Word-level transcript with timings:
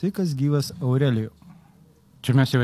Sveikas 0.00 0.30
gyvas 0.32 0.70
Aurelijų. 0.80 1.28
Čia 2.24 2.32
mes 2.38 2.52
jau 2.54 2.60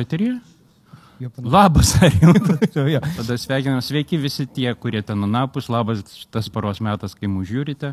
panašu. 1.29 1.53
Labas, 1.53 1.91
Arimtas. 2.01 2.77
Jo. 2.95 3.01
Tada 3.19 3.37
sveikinam, 3.41 3.83
sveiki 3.85 4.17
visi 4.21 4.47
tie, 4.49 4.71
kurie 4.81 5.03
ten 5.05 5.21
nunapus, 5.21 5.69
labas 5.69 6.01
tas 6.33 6.49
paros 6.53 6.81
metas, 6.81 7.13
kai 7.13 7.29
mūsų 7.29 7.49
žiūrite. 7.51 7.91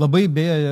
Labai 0.00 0.22
beje, 0.32 0.70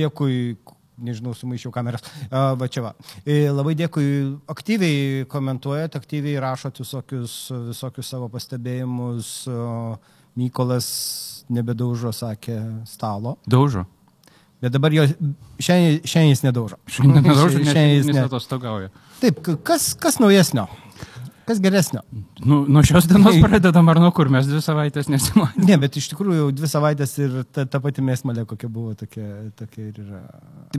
dėkui, 0.00 0.56
nežinau, 1.04 1.34
sumaišiau 1.36 1.72
kameras, 1.74 2.06
a, 2.30 2.54
va 2.56 2.68
čia 2.72 2.86
va. 2.86 2.94
E, 3.28 3.42
Labai 3.52 3.74
dėkui, 3.76 4.06
aktyviai 4.48 5.26
komentuojat, 5.28 5.98
aktyviai 6.00 6.40
rašot 6.44 6.80
visokius, 6.80 7.34
visokius 7.72 8.14
savo 8.14 8.30
pastebėjimus. 8.32 9.34
Mykolas 10.40 10.88
nebedaužo, 11.52 12.14
sakė, 12.16 12.56
stalo. 12.88 13.36
Daužo. 13.44 13.84
Bet 14.64 14.72
dabar 14.74 14.94
jo, 14.96 15.04
šiandien, 15.60 16.00
šiandien 16.08 16.32
jis 16.32 16.44
nedaužo. 16.46 16.80
Šiandien 16.96 17.26
nedaužo, 17.28 17.60
Šiandien 17.60 17.92
jis 17.98 18.06
jis 18.08 18.14
ne. 18.16 18.24
atostogauja. 18.30 18.88
Taip, 19.20 19.44
kas, 19.66 19.92
kas 20.00 20.16
naujesnio? 20.22 20.66
Kas 21.44 21.58
geresnio? 21.60 22.00
Nu, 22.40 22.62
nuo 22.72 22.80
šios 22.88 23.04
dienos 23.04 23.36
pradedam 23.44 23.90
ar 23.92 23.98
nuo 24.00 24.08
kur 24.16 24.30
mes 24.32 24.46
dvi 24.48 24.62
savaitės 24.64 25.10
nesimatėme. 25.12 25.66
Ne, 25.68 25.76
bet 25.82 25.98
iš 26.00 26.06
tikrųjų 26.14 26.46
dvi 26.56 26.70
savaitės 26.72 27.12
ir 27.20 27.34
ta, 27.52 27.66
ta 27.68 27.80
pati 27.84 28.00
mėsmalė, 28.06 28.46
kokia 28.48 28.70
buvo, 28.72 28.94
tokia, 28.96 29.26
tokia 29.60 29.90
ir 29.90 29.98
yra. 30.06 30.22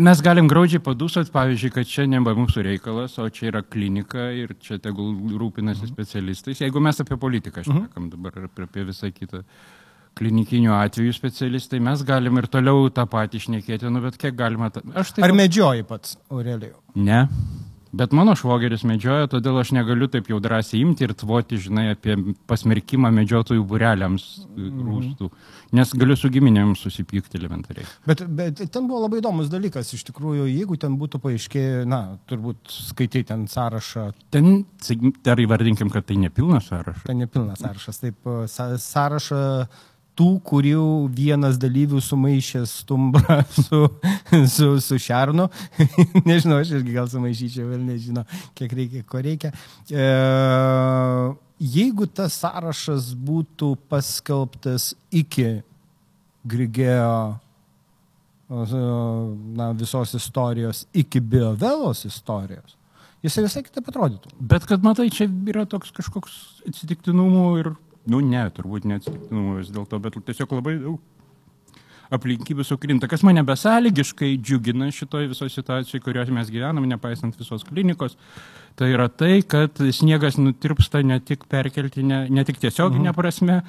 Mes 0.10 0.24
galim 0.26 0.50
graudžiai 0.50 0.82
padusot, 0.82 1.30
pavyzdžiui, 1.36 1.70
kad 1.78 1.92
čia 1.92 2.08
nebe 2.10 2.34
mūsų 2.40 2.66
reikalas, 2.66 3.20
o 3.22 3.30
čia 3.30 3.52
yra 3.52 3.62
klinika 3.62 4.32
ir 4.34 4.56
čia 4.58 4.80
tegul 4.82 5.14
rūpinasi 5.38 5.92
specialistais. 5.94 6.66
Jeigu 6.66 6.82
mes 6.82 7.04
apie 7.06 7.20
politiką 7.22 7.62
šnekam 7.70 8.10
dabar 8.18 8.42
ir 8.42 8.50
apie- 8.50 8.90
visą 8.90 9.14
kitą 9.14 9.44
klinikinių 10.16 10.72
atvejų 10.78 11.14
specialistai, 11.18 11.82
mes 11.84 12.04
galim 12.08 12.40
ir 12.40 12.48
toliau 12.52 12.88
tą 12.96 13.04
patį 13.12 13.44
šnekėti, 13.50 13.92
nu 13.92 14.02
bet 14.06 14.18
kiek 14.22 14.36
galima. 14.40 14.72
Ta... 14.72 14.84
Aš 14.96 15.16
tai... 15.18 15.26
Ar 15.28 15.36
medžioji 15.36 15.84
pats, 15.88 16.18
Aurelijau? 16.32 16.80
Ne. 16.96 17.26
Bet 17.96 18.12
mano 18.12 18.34
švogeris 18.36 18.82
medžioja, 18.84 19.30
todėl 19.32 19.62
aš 19.62 19.70
negaliu 19.72 20.10
taip 20.12 20.28
jau 20.28 20.42
drąsiai 20.44 20.82
imti 20.84 21.06
ir 21.08 21.14
tvoti, 21.16 21.56
žinai, 21.64 21.86
apie 21.94 22.18
pasmerkimą 22.50 23.08
medžiotojų 23.22 23.64
būreliams 23.70 24.26
rūstų. 24.58 25.30
Nes 25.80 25.94
galiu 25.96 26.18
su 26.20 26.28
giminėms 26.34 26.84
susipykti 26.84 27.40
elementariai. 27.40 27.88
Bet, 28.08 28.26
bet 28.36 28.60
ten 28.72 28.90
buvo 28.90 29.06
labai 29.06 29.22
įdomus 29.22 29.48
dalykas, 29.52 29.94
iš 29.96 30.04
tikrųjų, 30.10 30.50
jeigu 30.52 30.76
ten 30.82 31.00
būtų 31.00 31.24
paaiškėję, 31.24 31.86
na, 31.88 32.02
turbūt 32.28 32.76
skaitai 32.92 33.24
ten 33.32 33.48
sąrašą, 33.52 34.10
Ten, 34.36 34.66
dar 35.24 35.40
įvardinkim, 35.40 35.92
kad 35.94 36.08
tai 36.12 36.20
nepilnas 36.20 36.68
sąrašas. 36.68 37.08
ten 37.08 37.24
nepilnas 37.24 37.64
sąrašas, 37.64 38.04
taip, 38.04 38.32
sa- 38.52 38.74
sąrašą 38.76 39.42
tų, 40.16 40.30
kurių 40.48 40.86
vienas 41.16 41.60
dalyvių 41.62 42.02
sumaišė 42.04 42.64
stumbrą 42.70 43.42
su, 43.66 43.82
su, 44.52 44.70
su 44.84 45.00
šernu. 45.02 45.48
nežinau, 46.30 46.60
aš 46.64 46.76
irgi 46.80 46.98
gal 46.98 47.10
sumaišyčiau, 47.12 47.70
vėl 47.74 47.86
nežinau, 47.86 48.26
kiek 48.58 48.76
reikia, 48.80 49.06
ko 49.10 49.24
reikia. 49.26 49.54
E, 49.92 50.10
jeigu 51.76 52.08
tas 52.08 52.40
sąrašas 52.44 53.14
būtų 53.28 53.76
paskelbtas 53.92 54.94
iki 55.14 55.62
Grigėjo 56.46 57.40
na, 58.50 59.72
visos 59.74 60.14
istorijos, 60.14 60.86
iki 60.94 61.20
Biovelos 61.20 62.06
istorijos, 62.06 62.76
jisai 63.26 63.46
visai 63.48 63.64
kitaip 63.66 63.90
atrodytų. 63.90 64.36
Bet 64.38 64.68
kad 64.70 64.84
matai, 64.86 65.10
čia 65.10 65.26
yra 65.50 65.66
toks 65.66 65.90
kažkoks 65.96 66.36
atsitiktinumų 66.70 67.46
ir, 67.64 67.72
nu 68.12 68.22
ne, 68.24 68.46
turbūt 68.54 68.88
neatsitiktinumų 68.90 69.60
vis 69.60 69.74
dėlto, 69.74 70.00
bet 70.04 70.18
tiesiog 70.28 70.58
labai 70.60 70.78
daug 70.82 71.02
aplinkybių 72.14 72.66
sukrinta, 72.66 73.10
kas 73.10 73.24
mane 73.26 73.42
besąlygiškai 73.46 74.36
džiugina 74.38 74.92
šitoje 74.94 75.30
visoje 75.32 75.54
situacijoje, 75.56 76.04
kurioje 76.06 76.34
mes 76.36 76.52
gyvenam, 76.54 76.86
nepaisant 76.90 77.38
visos 77.40 77.66
klinikos. 77.68 78.18
Tai 78.78 78.92
yra 78.92 79.08
tai, 79.10 79.40
kad 79.48 79.80
sniegas 79.96 80.38
nutirpsta 80.38 81.02
ne 81.06 81.20
tik 81.24 81.48
perkeltinė, 81.52 82.26
ne 82.30 82.46
tik 82.48 82.60
tiesioginė 82.62 83.10
mhm. 83.10 83.18
prasme, 83.18 83.60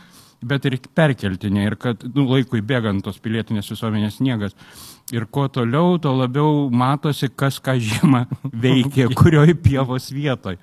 bet 0.46 0.66
ir 0.68 0.78
perkeltinė. 0.96 1.68
Ir 1.70 1.78
kad 1.80 2.02
nu, 2.12 2.26
laikui 2.34 2.60
bėgant 2.66 3.04
tos 3.06 3.20
pilietinės 3.22 3.70
visuomenės 3.72 4.20
sniegas. 4.20 4.56
Ir 5.14 5.28
kuo 5.30 5.46
toliau, 5.52 5.96
tuo 6.02 6.16
labiau 6.18 6.66
matosi, 6.74 7.30
kas 7.30 7.60
ką 7.62 7.78
žiemą 7.80 8.26
veikia, 8.66 9.08
kurioje 9.16 9.56
pievos 9.56 10.10
vietoje 10.12 10.60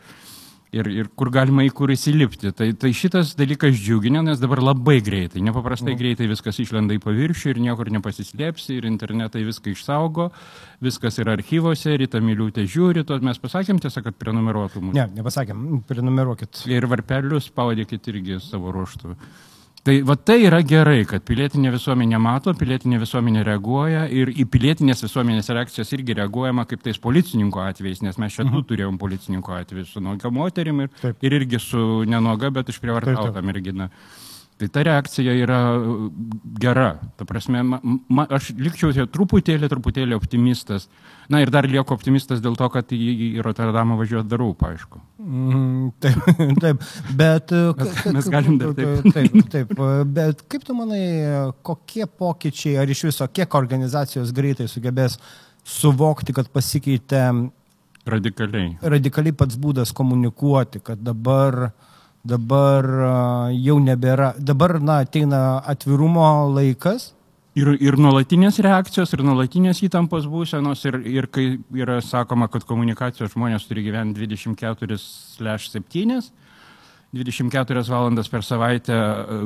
ir, 0.73 0.89
ir 0.89 1.09
kur 1.17 1.31
galima 1.33 1.63
į 1.65 1.71
kur 1.77 1.93
įsilipti. 1.93 2.51
Tai, 2.57 2.69
tai 2.79 2.91
šitas 2.95 3.33
dalykas 3.39 3.77
džiugina, 3.77 4.23
nes 4.25 4.41
dabar 4.41 4.61
labai 4.63 4.99
greitai, 5.05 5.43
nepaprastai 5.45 5.95
greitai 5.99 6.27
viskas 6.31 6.59
išlenda 6.63 6.97
į 6.97 7.01
paviršių 7.03 7.53
ir 7.53 7.61
niekur 7.67 7.91
nepasislėpsi, 7.93 8.79
ir 8.79 8.89
internetai 8.89 9.45
viską 9.47 9.73
išsaugo, 9.73 10.29
viskas 10.83 11.19
yra 11.21 11.37
archyvose, 11.37 11.95
Rita 12.01 12.21
Miliūtė 12.23 12.65
žiūri, 12.69 13.05
to 13.07 13.19
mes 13.23 13.39
pasakėm 13.41 13.81
tiesą, 13.83 14.03
kad 14.05 14.17
prenumeruotų 14.19 14.83
mūsų. 14.83 14.97
Ne, 14.97 15.07
nepasakėm, 15.19 15.83
prenumeruokit. 15.89 16.65
Ir 16.71 16.89
varpelius 16.91 17.51
spaudykit 17.51 18.13
irgi 18.13 18.41
savo 18.43 18.73
ruoštų. 18.75 19.17
Tai 19.83 19.97
va 20.07 20.15
tai 20.15 20.45
yra 20.47 20.61
gerai, 20.63 21.01
kad 21.03 21.25
pilietinė 21.27 21.73
visuomenė 21.73 22.15
mato, 22.23 22.53
pilietinė 22.55 23.01
visuomenė 23.01 23.41
reaguoja 23.43 24.05
ir 24.15 24.29
į 24.31 24.45
pilietinės 24.47 25.03
visuomenės 25.03 25.51
reakcijas 25.51 25.91
irgi 25.97 26.15
reaguojama 26.21 26.63
kaip 26.69 26.85
tais 26.85 27.01
policininkų 27.03 27.59
atvejais, 27.65 27.99
nes 28.05 28.19
mes 28.21 28.37
čia 28.37 28.45
du 28.47 28.61
turėjom 28.69 28.95
policininkų 29.01 29.57
atvejus 29.57 29.91
su 29.91 30.03
nuoga 30.05 30.31
moterim 30.31 30.85
ir, 30.85 30.93
Taip. 31.01 31.19
ir 31.19 31.35
irgi 31.35 31.59
su 31.59 31.83
nenoga, 32.07 32.47
bet 32.47 32.69
Taip, 32.69 32.77
išprievartauta 32.77 33.33
taip. 33.35 33.49
mergina. 33.49 33.89
Tai 34.63 34.69
ta 34.71 34.83
reakcija 34.87 35.33
yra 35.43 35.59
uh, 35.75 36.07
gera. 36.61 36.89
Ta 37.19 37.25
prasme, 37.27 37.61
ma, 37.67 37.79
ma, 38.07 38.25
aš 38.37 38.51
likčiau 38.55 38.93
čia 38.95 39.05
truputėlį, 39.11 39.67
truputėlį 39.71 40.15
optimistas. 40.17 40.87
Na 41.31 41.39
ir 41.43 41.51
dar 41.53 41.67
lieku 41.67 41.95
optimistas 41.95 42.41
dėl 42.43 42.55
to, 42.59 42.67
kad 42.71 42.91
į, 42.95 43.29
Rotterdamą 43.43 43.95
važiuoti 43.99 44.31
darau, 44.31 44.51
aišku. 44.67 45.01
Mm, 45.23 45.91
taip, 46.03 46.25
taip, 46.63 46.83
bet... 47.19 47.51
k- 47.53 47.89
k- 48.01 48.13
mes 48.15 48.27
galim 48.31 48.57
dar 48.61 48.73
taip. 48.77 49.07
Taip, 49.15 49.37
taip, 49.53 49.73
bet 50.15 50.43
kaip 50.51 50.65
tu 50.67 50.75
manai, 50.77 51.03
kokie 51.63 52.05
pokyčiai, 52.07 52.77
ar 52.83 52.91
iš 52.91 53.05
viso, 53.09 53.27
kiek 53.31 53.55
organizacijos 53.59 54.31
greitai 54.35 54.67
sugebės 54.71 55.19
suvokti, 55.63 56.35
kad 56.35 56.49
pasikeitė 56.51 57.23
Radikaliai. 58.03 58.73
radikaliai 58.83 59.31
pats 59.31 59.55
būdas 59.55 59.93
komunikuoti, 59.95 60.81
kad 60.83 60.99
dabar, 60.99 61.69
dabar 62.23 62.87
jau 63.51 63.79
nebėra, 63.83 64.33
dabar, 64.39 64.79
na, 64.81 64.99
ateina 65.03 65.61
atvirumo 65.67 66.49
laikas. 66.53 67.13
Ir, 67.53 67.69
ir 67.85 67.93
nuolatinės 68.01 68.57
reakcijos, 68.65 69.11
ir 69.13 69.21
nuolatinės 69.21 69.83
įtampos 69.85 70.25
būsenos, 70.25 70.81
ir, 70.89 70.95
ir 71.05 71.29
kai 71.29 71.61
yra 71.77 72.01
sakoma, 72.01 72.49
kad 72.49 72.65
komunikacijos 72.65 73.29
žmonės 73.35 73.69
turi 73.69 73.85
gyventi 73.85 74.25
24/7, 74.25 76.33
24 77.13 77.83
valandas 77.89 78.29
per 78.29 78.41
savaitę 78.41 78.93
e, 78.93 79.37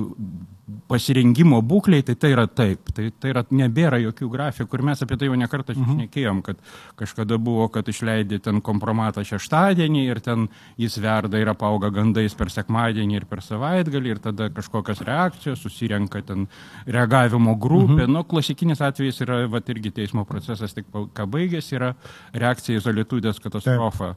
pasirengimo 0.88 1.59
būkliai, 1.67 2.03
tai 2.07 2.16
tai 2.16 2.31
yra 2.31 2.45
taip. 2.47 2.94
Tai, 2.95 3.09
tai 3.19 3.31
yra, 3.33 3.44
nebėra 3.51 4.00
jokių 4.00 4.29
grafikų. 4.31 4.79
Ir 4.79 4.83
mes 4.88 5.03
apie 5.03 5.17
tai 5.19 5.28
jau 5.28 5.35
nekartą 5.39 5.75
mhm. 5.75 5.97
šnekėjom, 5.97 6.39
kad 6.45 6.61
kažkada 7.00 7.39
buvo, 7.44 7.67
kad 7.73 7.88
išleidė 7.91 8.39
ten 8.45 8.61
kompromatą 8.63 9.25
šeštadienį 9.27 10.06
ir 10.07 10.23
ten 10.23 10.47
jis 10.79 10.95
verda 11.03 11.41
ir 11.41 11.51
apauga 11.51 11.91
gandais 11.91 12.35
per 12.39 12.51
sekmadienį 12.53 13.19
ir 13.19 13.27
per 13.27 13.44
savaitgalį 13.44 14.16
ir 14.16 14.23
tada 14.23 14.50
kažkokios 14.56 15.03
reakcijos, 15.07 15.59
susirenka 15.63 16.23
ten 16.23 16.47
reagavimo 16.88 17.57
grupė. 17.59 18.06
Mhm. 18.06 18.16
Nu, 18.16 18.23
klasikinis 18.27 18.83
atvejis 18.83 19.23
yra, 19.27 19.44
va, 19.51 19.63
irgi 19.67 19.91
teismo 20.01 20.23
procesas 20.27 20.75
tik 20.75 20.88
ką 20.91 21.27
baigėsi, 21.35 21.75
yra 21.75 21.95
reakcija 22.31 22.79
į 22.79 22.88
Zolitudės 22.88 23.44
katastrofą. 23.44 24.16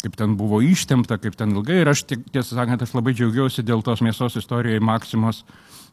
Kaip 0.00 0.14
ten 0.16 0.36
buvo 0.40 0.62
ištempta, 0.64 1.18
kaip 1.20 1.36
ten 1.36 1.52
ilgai. 1.52 1.82
Ir 1.82 1.90
aš, 1.92 2.06
tiesą 2.08 2.54
sakant, 2.54 2.80
aš 2.80 2.94
labai 2.96 3.12
džiaugiausi 3.12 3.64
dėl 3.66 3.82
tos 3.84 4.00
mėsos 4.00 4.38
istorijoje 4.40 4.80
Maksimos, 4.80 5.42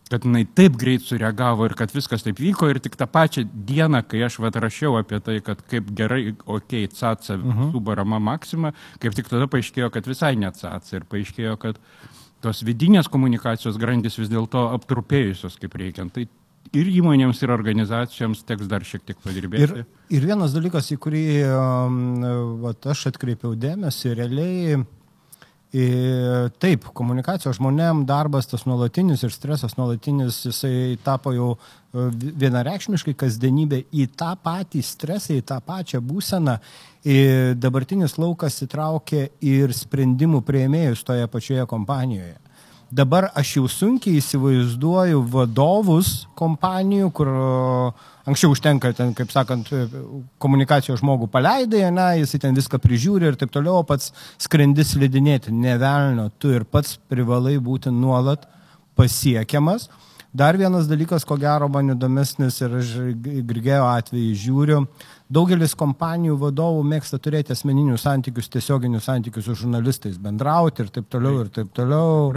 kad 0.07 0.23
jinai 0.23 0.45
taip 0.55 0.77
greit 0.79 1.03
sureagavo 1.03 1.67
ir 1.67 1.75
kad 1.75 1.91
viskas 1.91 2.23
taip 2.23 2.39
vyko. 2.39 2.69
Ir 2.71 2.79
tik 2.83 2.95
tą 2.99 3.07
pačią 3.11 3.43
dieną, 3.67 4.05
kai 4.07 4.23
aš 4.27 4.39
vat 4.43 4.55
rašiau 4.63 4.95
apie 5.01 5.19
tai, 5.23 5.41
kad 5.43 5.59
kaip 5.67 5.91
gerai, 5.97 6.37
okei, 6.45 6.85
okay, 6.87 6.93
CACA 6.93 7.35
uh 7.35 7.43
-huh. 7.43 7.71
subarama 7.73 8.19
Maksima, 8.19 8.71
kaip 8.99 9.15
tik 9.15 9.27
tada 9.27 9.47
paaiškėjo, 9.47 9.91
kad 9.91 10.07
visai 10.07 10.35
ne 10.35 10.51
CACA. 10.51 10.95
Ir 10.95 11.03
paaiškėjo, 11.11 11.57
kad 11.57 11.79
tos 12.41 12.63
vidinės 12.63 13.09
komunikacijos 13.09 13.77
grandis 13.77 14.17
vis 14.19 14.29
dėlto 14.29 14.69
aptrupėjusios 14.77 15.59
kaip 15.59 15.75
reikiant. 15.75 16.13
Tai 16.13 16.27
ir 16.73 16.91
įmonėms, 16.99 17.39
ir 17.43 17.53
organizacijoms 17.53 18.43
teks 18.47 18.67
dar 18.67 18.83
šiek 18.87 19.05
tiek 19.07 19.17
padirbėti. 19.23 19.63
Ir, 19.63 19.87
ir 20.17 20.27
vienas 20.27 20.55
dalykas, 20.55 20.91
į 20.91 20.99
kurį 21.03 21.25
um, 21.47 21.97
vat, 22.65 22.87
aš 22.93 23.07
atkreipiau 23.13 23.55
dėmesį, 23.59 24.15
realiai 24.17 24.77
I, 25.75 25.83
taip, 26.63 26.85
komunikacijos 26.95 27.57
žmonėm 27.57 28.05
darbas 28.07 28.47
tas 28.47 28.63
nuolatinis 28.63 29.25
ir 29.27 29.33
stresas 29.35 29.73
nuolatinis, 29.75 30.37
jisai 30.47 30.95
tapo 31.03 31.33
jau 31.35 31.49
e, 31.57 32.05
vi- 32.07 32.31
vienareikšmiškai 32.39 33.11
kasdienybė 33.19 33.81
į 33.91 34.05
tą 34.15 34.29
patį 34.39 34.79
stresą, 34.87 35.35
į 35.35 35.43
tą 35.51 35.59
pačią 35.67 35.99
būseną. 35.99 36.55
I, 37.03 37.17
dabartinis 37.59 38.15
laukas 38.15 38.61
įtraukė 38.63 39.25
ir 39.43 39.75
sprendimų 39.75 40.39
prieimėjus 40.47 41.03
toje 41.03 41.27
pačioje 41.35 41.67
kompanijoje. 41.67 42.37
Dabar 42.87 43.25
aš 43.35 43.57
jau 43.57 43.65
sunkiai 43.67 44.21
įsivaizduoju 44.21 45.19
vadovus 45.27 46.11
kompanijų, 46.39 47.09
kur 47.11 47.31
anksčiau 48.27 48.53
užtenka, 48.53 48.93
ten, 48.95 49.11
kaip 49.17 49.33
sakant, 49.33 49.67
komunikacijos 50.39 51.01
žmogų 51.01 51.27
paleidai, 51.33 51.83
ne, 51.91 52.07
jisai 52.21 52.39
ten 52.45 52.55
viską 52.55 52.79
prižiūri 52.79 53.27
ir 53.27 53.39
taip 53.39 53.51
toliau, 53.51 53.83
pats 53.87 54.13
skrendis 54.39 54.93
slidinėti, 54.95 55.51
nevelnio, 55.51 56.29
tu 56.39 56.53
ir 56.55 56.63
pats 56.63 56.95
privalai 57.11 57.57
būti 57.59 57.91
nuolat 57.91 58.47
pasiekiamas. 58.95 59.89
Dar 60.37 60.55
vienas 60.59 60.87
dalykas, 60.87 61.23
ko 61.27 61.35
gero 61.39 61.67
man 61.71 61.91
įdomesnis 61.91 62.59
ir 62.61 62.79
aš 62.79 62.95
Grigėjo 63.47 63.83
atveju 63.89 64.39
žiūriu, 64.45 64.81
daugelis 65.33 65.75
kompanijų 65.77 66.37
vadovų 66.41 66.83
mėgsta 66.87 67.19
turėti 67.19 67.53
asmeninius 67.55 68.05
santykius, 68.07 68.49
tiesioginius 68.53 69.07
santykius 69.09 69.49
su 69.49 69.55
žurnalistais, 69.63 70.19
bendrauti 70.21 70.85
ir 70.85 70.91
taip 70.93 71.09
toliau, 71.11 71.41
ir 71.43 71.51
taip 71.53 71.73
toliau. 71.75 72.31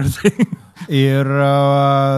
Ir 0.88 1.28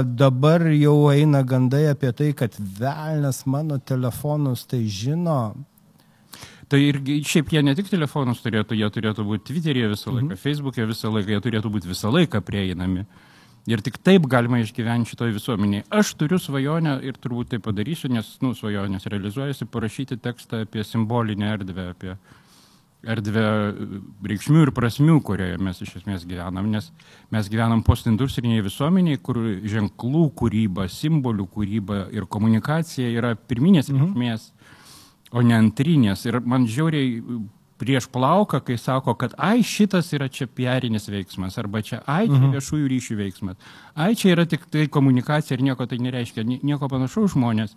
dabar 0.06 0.62
jau 0.70 0.96
eina 1.10 1.42
gandai 1.42 1.88
apie 1.90 2.12
tai, 2.14 2.30
kad 2.38 2.54
velnas 2.78 3.42
mano 3.50 3.80
telefonus 3.82 4.62
tai 4.70 4.84
žino, 4.86 5.40
Tai 6.72 6.78
irgi 6.80 7.18
šiaip 7.28 7.50
jie 7.52 7.60
ne 7.60 7.74
tik 7.76 7.90
telefonus 7.92 8.38
turėtų, 8.40 8.78
jie 8.80 8.86
turėtų 8.94 9.26
būti 9.28 9.44
Twitter'e 9.50 9.90
visą 9.90 10.08
laiką, 10.08 10.30
mhm. 10.30 10.38
Facebook'e 10.40 10.86
visą 10.88 11.10
laiką, 11.12 11.34
jie 11.34 11.40
turėtų 11.44 11.72
būti 11.74 11.90
visą 11.90 12.08
laiką 12.14 12.40
prieinami. 12.46 13.04
Ir 13.70 13.78
tik 13.78 14.00
taip 14.02 14.24
galima 14.26 14.58
išgyventi 14.58 15.12
šitoje 15.12 15.36
visuomenėje. 15.36 15.84
Aš 15.94 16.16
turiu 16.18 16.38
svajonę 16.42 16.96
ir 17.06 17.18
turbūt 17.22 17.52
tai 17.52 17.60
padarysiu, 17.62 18.10
nes, 18.10 18.26
nu, 18.42 18.56
svajonės 18.58 19.06
realizuojasi, 19.06 19.68
parašyti 19.70 20.18
tekstą 20.18 20.64
apie 20.64 20.82
simbolinę 20.86 21.52
erdvę, 21.54 21.84
apie 21.94 22.16
erdvę 23.02 23.44
reikšmių 24.26 24.66
ir 24.66 24.72
prasmių, 24.74 25.20
kurioje 25.26 25.60
mes 25.62 25.78
iš 25.82 25.96
esmės 26.00 26.26
gyvenam, 26.26 26.68
nes 26.74 26.90
mes 27.34 27.48
gyvenam 27.50 27.82
postindustrinėje 27.86 28.66
visuomenėje, 28.66 29.22
kur 29.26 29.40
ženklų 29.74 30.26
kūryba, 30.38 30.86
simbolių 30.90 31.46
kūryba 31.54 32.04
ir 32.14 32.26
komunikacija 32.30 33.10
yra 33.14 33.34
pirminės 33.36 33.90
mhm. 33.90 34.04
reikšmės, 34.10 34.50
mhm. 34.50 35.34
o 35.38 35.46
ne 35.46 35.58
antrinės. 35.58 36.26
Ir 36.26 36.42
man 36.42 36.66
žiauriai 36.70 37.22
prieš 37.82 38.06
plauką, 38.14 38.60
kai 38.62 38.78
sako, 38.78 39.16
kad 39.18 39.34
ai 39.38 39.64
šitas 39.66 40.12
yra 40.14 40.28
čia 40.30 40.46
piarinis 40.46 41.10
veiksmas, 41.10 41.58
arba 41.58 41.82
čia 41.82 41.98
ai 42.06 42.28
čia 42.28 42.38
mhm. 42.38 42.54
viešųjų 42.54 42.92
ryšių 42.94 43.18
veiksmas, 43.18 43.74
ai 43.98 44.14
čia 44.18 44.36
yra 44.36 44.46
tik 44.46 44.68
tai 44.70 44.86
komunikacija 44.92 45.58
ir 45.58 45.66
nieko 45.66 45.88
tai 45.90 45.98
nereiškia, 46.02 46.46
nieko 46.62 46.90
panašaus 46.92 47.34
žmonės. 47.34 47.76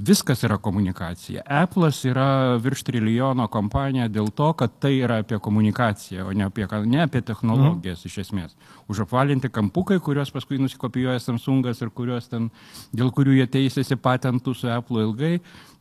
Viskas 0.00 0.40
yra 0.40 0.56
komunikacija. 0.56 1.42
Apple'as 1.44 1.98
yra 2.08 2.54
virš 2.56 2.80
trilijono 2.88 3.44
kompanija 3.52 4.06
dėl 4.08 4.30
to, 4.32 4.46
kad 4.56 4.78
tai 4.80 4.94
yra 5.02 5.18
apie 5.20 5.36
komunikaciją, 5.36 6.30
o 6.30 6.32
ne 6.32 6.46
apie, 6.46 6.64
ne 6.88 7.02
apie 7.04 7.20
technologijas 7.20 8.00
mm. 8.00 8.08
iš 8.08 8.16
esmės. 8.22 8.54
Užapvalinti 8.88 9.50
kampukai, 9.52 9.98
kuriuos 10.00 10.32
paskui 10.32 10.56
nusikopijuoja 10.62 11.20
Samsungas 11.20 11.84
ir 11.84 11.92
kuriuos 11.92 12.30
ten, 12.32 12.48
dėl 12.96 13.12
kurių 13.12 13.36
jie 13.42 13.46
teisėsi 13.58 14.00
patentų 14.00 14.56
su 14.56 14.72
Apple 14.72 15.04
ilgai, 15.04 15.34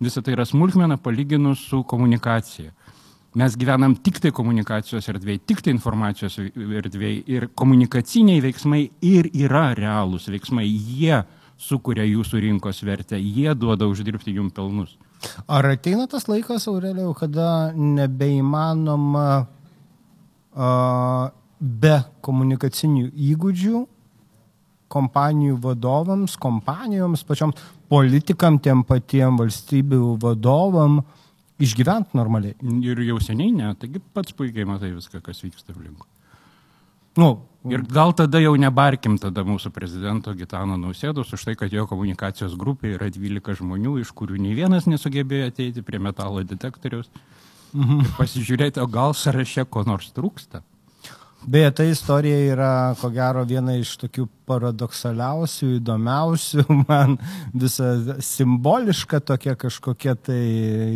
visa 0.03 0.19
tai 0.19 0.35
yra 0.35 0.43
smulkmena 0.49 0.99
palyginus 0.99 1.63
su 1.71 1.79
komunikacija. 1.87 2.75
Mes 3.31 3.53
gyvenam 3.55 3.93
tik 3.95 4.17
tai 4.19 4.33
komunikacijos 4.35 5.05
erdvėje, 5.07 5.39
tik 5.47 5.61
tai 5.63 5.71
informacijos 5.71 6.33
erdvėje 6.51 7.21
ir 7.31 7.45
komunikaciniai 7.55 8.41
veiksmai 8.43 8.81
ir 9.07 9.29
yra 9.31 9.69
realūs 9.77 10.25
veiksmai. 10.27 10.65
Jie 10.67 11.21
sukuria 11.55 12.03
jūsų 12.09 12.41
rinkos 12.43 12.81
vertę, 12.83 13.15
jie 13.15 13.53
duoda 13.55 13.87
uždirbti 13.87 14.33
jums 14.35 14.51
pelnus. 14.57 14.97
Ar 15.47 15.69
ateina 15.69 16.09
tas 16.11 16.27
laikas, 16.27 16.65
Aurelijau, 16.67 17.13
kada 17.15 17.71
nebeįmanoma 17.77 19.25
uh, 19.39 21.31
be 21.61 21.95
komunikacinių 22.27 23.13
įgūdžių 23.29 23.85
kompanijų 24.91 25.55
vadovams, 25.63 26.35
kompanijoms, 26.35 27.23
pačiom 27.23 27.55
politikam, 27.87 28.59
tiem 28.59 28.83
patiem 28.83 29.39
valstybių 29.39 30.17
vadovam 30.19 30.99
uh, 30.99 31.17
išgyventi 31.61 32.17
normaliai. 32.17 32.55
Ir 32.85 33.03
jau 33.07 33.19
seniai 33.23 33.53
ne, 33.55 33.69
taigi 33.79 34.01
pats 34.13 34.35
puikiai 34.37 34.67
matai 34.69 34.91
viską, 34.95 35.21
kas 35.25 35.43
vyksta 35.43 35.75
aplinkui. 35.75 36.09
Nu, 37.19 37.29
ir 37.67 37.83
gal 37.91 38.13
tada 38.15 38.39
jau 38.39 38.53
nebarkim 38.59 39.17
tada 39.19 39.43
mūsų 39.43 39.73
prezidento 39.75 40.31
Gitano 40.37 40.77
Nausėdos 40.79 41.33
už 41.35 41.43
tai, 41.49 41.57
kad 41.59 41.73
jo 41.73 41.83
komunikacijos 41.89 42.55
grupė 42.59 42.95
yra 42.95 43.09
12 43.11 43.59
žmonių, 43.59 43.97
iš 43.99 44.13
kurių 44.15 44.39
nei 44.39 44.55
vienas 44.55 44.87
nesugebėjo 44.87 45.51
ateiti 45.51 45.83
prie 45.83 45.99
metalo 45.99 46.43
detektoriaus. 46.47 47.11
Mhm. 47.75 48.15
Pasižiūrėti, 48.17 48.81
o 48.83 48.87
gal 48.91 49.15
sąraše 49.15 49.67
ko 49.67 49.83
nors 49.87 50.11
trūksta. 50.15 50.63
Beje, 51.41 51.71
ta 51.73 51.83
istorija 51.83 52.37
yra, 52.53 52.73
ko 53.01 53.09
gero, 53.09 53.41
viena 53.49 53.73
iš 53.79 53.95
tokių 54.03 54.27
paradoksaliausių, 54.49 55.71
įdomiausių, 55.79 56.65
man 56.89 57.17
visa 57.53 57.95
simboliška 58.21 59.23
tokia 59.25 59.55
kažkokia 59.57 60.15
tai 60.15 60.41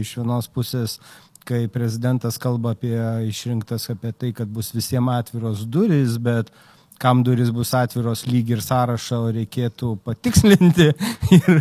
iš 0.04 0.16
vienos 0.20 0.50
pusės, 0.54 1.00
kai 1.46 1.66
prezidentas 1.70 2.38
kalba 2.42 2.76
apie 2.76 2.94
išrinktas, 3.30 3.90
apie 3.94 4.14
tai, 4.14 4.32
kad 4.38 4.50
bus 4.50 4.72
visiems 4.74 5.14
atviros 5.18 5.66
duris, 5.70 6.20
bet 6.22 6.54
uh, 6.54 6.75
kam 6.98 7.24
duris 7.24 7.52
bus 7.52 7.74
atviros 7.76 8.24
lyg 8.28 8.52
ir 8.56 8.62
sąrašą 8.64 9.20
reikėtų 9.36 9.92
patikslinti 10.06 10.88
ir, 11.38 11.60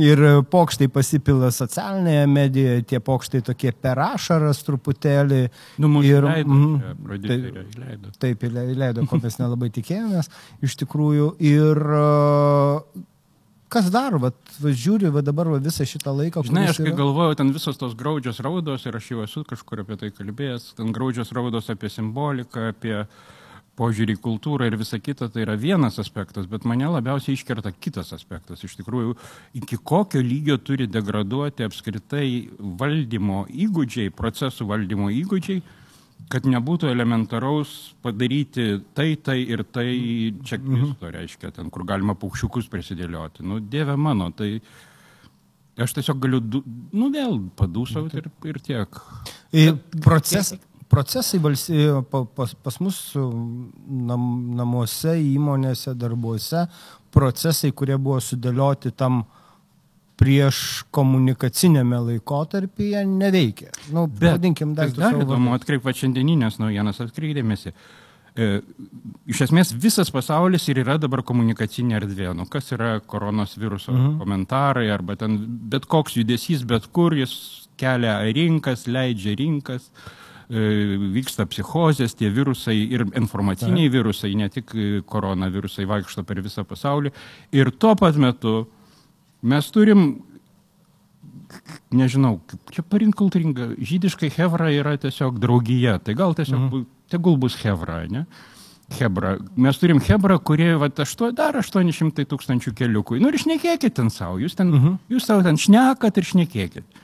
ir 0.00 0.24
pokštai 0.52 0.90
pasipila 0.92 1.50
socialinėje 1.54 2.26
medijoje, 2.30 2.84
tie 2.92 3.00
pokštai 3.04 3.40
tokie 3.48 3.72
per 3.72 4.00
ašaras 4.04 4.60
truputėlį. 4.66 5.40
Nu, 5.80 5.90
ir, 6.04 6.28
leido, 6.28 6.58
mm, 6.58 7.16
taip, 7.24 7.48
leido. 7.80 8.14
taip, 8.20 8.46
įleido, 8.50 9.06
ko 9.08 9.20
mes 9.22 9.40
nelabai 9.40 9.72
tikėjomės 9.74 10.30
iš 10.64 10.78
tikrųjų. 10.84 11.34
Ir 11.44 11.80
kas 13.72 13.88
dar, 13.90 14.18
va, 14.20 14.30
va 14.62 14.72
žiūri, 14.84 15.08
va 15.14 15.22
dabar 15.24 15.48
va, 15.50 15.62
visą 15.62 15.86
šitą 15.88 16.12
laiką. 16.14 16.44
Žinai, 16.46 16.68
aš 16.70 16.82
kai 16.82 16.90
yra... 16.92 16.98
galvoju, 17.00 17.38
ten 17.40 17.54
visos 17.56 17.80
tos 17.80 17.96
graudžios 17.98 18.42
raudos 18.44 18.84
ir 18.86 19.00
aš 19.00 19.08
jau 19.14 19.24
esu 19.24 19.46
kažkur 19.48 19.82
apie 19.82 19.98
tai 19.98 20.12
kalbėjęs, 20.14 20.74
ten 20.78 20.92
graudžios 20.94 21.32
raudos 21.34 21.72
apie 21.72 21.90
simboliką, 21.90 22.68
apie 22.74 23.00
uh, 23.00 23.32
požiūrį 23.78 24.16
į 24.16 24.22
kultūrą 24.22 24.68
ir 24.68 24.76
visa 24.78 24.98
kita, 25.02 25.28
tai 25.32 25.44
yra 25.44 25.56
vienas 25.58 25.98
aspektas, 26.02 26.46
bet 26.50 26.66
mane 26.68 26.86
labiausiai 26.90 27.34
iškerta 27.34 27.72
kitas 27.74 28.12
aspektas. 28.14 28.62
Iš 28.64 28.76
tikrųjų, 28.80 29.16
iki 29.60 29.78
kokio 29.82 30.22
lygio 30.22 30.58
turi 30.62 30.86
degraduoti 30.90 31.66
apskritai 31.66 32.28
valdymo 32.58 33.44
įgūdžiai, 33.50 34.14
procesų 34.14 34.68
valdymo 34.70 35.10
įgūdžiai, 35.14 35.62
kad 36.30 36.46
nebūtų 36.48 36.88
elementaraus 36.88 37.94
padaryti 38.04 38.78
tai, 38.96 39.12
tai 39.20 39.38
ir 39.42 39.64
tai 39.66 39.88
čeklisto, 40.46 41.04
mhm. 41.04 41.14
reiškia, 41.18 41.52
ten, 41.58 41.70
kur 41.74 41.84
galima 41.88 42.16
paukščiukus 42.18 42.70
prisidėlioti. 42.72 43.44
Nu, 43.46 43.60
dieve 43.60 43.96
mano, 44.00 44.30
tai 44.36 44.56
aš 45.80 45.96
tiesiog 45.98 46.22
galiu, 46.22 46.40
nu, 46.94 47.10
vėl 47.12 47.40
padūsauti 47.58 48.22
ir, 48.22 48.30
ir 48.52 48.62
tiek. 48.64 49.02
Proces, 50.04 50.54
procesai 50.94 51.40
valsty, 51.42 51.88
pas, 52.10 52.54
pas 52.54 52.76
mus 52.82 52.98
nam, 53.14 54.26
namuose, 54.58 55.16
įmonėse, 55.18 55.94
darbuose, 55.98 56.66
procesai, 57.14 57.72
kurie 57.74 57.96
buvo 57.98 58.20
sudėlioti 58.22 58.94
tam 58.94 59.24
prieš 60.20 60.84
komunikacinėme 60.94 61.98
laikotarpyje 62.12 63.02
neveikia. 63.10 63.74
Nu, 63.90 64.06
Bet, 64.06 64.36
vadinkim, 64.36 64.76
dar 64.78 64.92
dar 64.94 65.18
įdomu, 65.18 65.56
atkreipti 65.56 66.04
šiandieninės 66.04 66.60
naujienas, 66.62 67.02
atkreipdėmėsi. 67.02 67.74
E, 68.34 68.48
iš 69.30 69.44
esmės 69.48 69.72
visas 69.78 70.10
pasaulis 70.14 70.68
ir 70.70 70.82
yra 70.84 70.96
dabar 71.02 71.24
komunikacinė 71.26 71.98
erdvė. 71.98 72.30
Nu, 72.38 72.46
kas 72.50 72.70
yra 72.74 72.96
koronos 73.02 73.58
viruso 73.58 73.94
mhm. 73.94 74.18
komentarai 74.22 74.86
arba 74.94 75.18
ten 75.18 75.40
bet 75.70 75.90
koks 75.90 76.20
judesys, 76.20 76.62
bet 76.66 76.86
kur 76.94 77.14
jis 77.18 77.34
kelia 77.78 78.20
rinkas, 78.34 78.86
leidžia 78.90 79.34
rinkas. 79.38 79.90
E, 79.90 80.23
vyksta 80.48 81.46
psichozės, 81.48 82.16
tie 82.18 82.28
virusai 82.32 82.76
ir 82.76 83.06
informaciniai 83.16 83.88
virusai, 83.92 84.34
ne 84.36 84.48
tik 84.52 84.74
koronavirusai 85.08 85.86
vaikšto 85.88 86.24
per 86.28 86.42
visą 86.44 86.66
pasaulį. 86.68 87.12
Ir 87.56 87.72
tuo 87.78 87.94
pat 87.96 88.16
metu 88.20 88.66
mes 89.42 89.70
turim, 89.72 90.24
nežinau, 91.94 92.38
čia 92.72 92.84
parink 92.86 93.16
kultūringa, 93.18 93.74
žydiškai 93.78 94.32
Hevra 94.36 94.70
yra 94.74 94.96
tiesiog 95.00 95.38
draugija, 95.42 95.98
tai 96.04 96.16
gal 96.18 96.36
tiesiog, 96.36 96.60
mhm. 96.68 96.84
tegul 97.12 97.38
bus 97.40 97.56
Hevra, 97.62 98.02
ne? 98.10 98.26
Hebra. 98.98 99.38
Mes 99.56 99.78
turim 99.80 100.00
Hebrą, 100.04 100.36
kurie 100.44 100.74
va, 100.76 100.90
aštuo, 101.02 101.30
dar 101.32 101.56
800 101.56 102.26
tūkstančių 102.28 102.74
keliukų. 102.76 103.16
Nu 103.22 103.30
ir 103.32 103.38
šnekėkit 103.40 103.96
ten 103.96 104.10
savo, 104.12 104.36
jūs, 104.42 104.56
ten, 104.58 104.68
mhm. 104.68 104.86
-huh. 104.86 105.14
jūs 105.16 105.24
savo 105.24 105.42
ten 105.46 105.56
šnekat 105.56 106.20
ir 106.20 106.28
šnekėkit. 106.30 107.00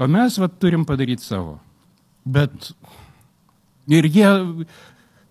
O 0.00 0.06
mes 0.08 0.38
va, 0.38 0.48
turim 0.48 0.86
padaryti 0.88 1.22
savo. 1.22 1.58
Bet 2.24 2.72
ir 3.88 4.08
jie, 4.12 4.30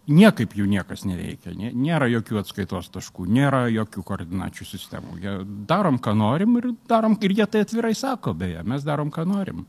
niekaip 0.08 0.53
jų 0.56 0.65
niekas 0.72 1.03
neveikia, 1.08 1.51
nėra 1.58 2.08
jokių 2.10 2.39
atskaitos 2.41 2.88
taškų, 2.94 3.27
nėra 3.38 3.65
jokių 3.74 4.03
koordinačių 4.08 4.67
sistemų. 4.67 5.17
Jie 5.24 5.34
darom, 5.70 6.00
ką 6.00 6.13
norim 6.17 6.56
ir 6.62 6.70
darom, 6.89 7.17
ir 7.22 7.36
jie 7.36 7.48
tai 7.51 7.65
atvirai 7.65 7.94
sako, 7.98 8.34
beje, 8.38 8.63
mes 8.67 8.86
darom, 8.88 9.12
ką 9.13 9.27
norim. 9.27 9.65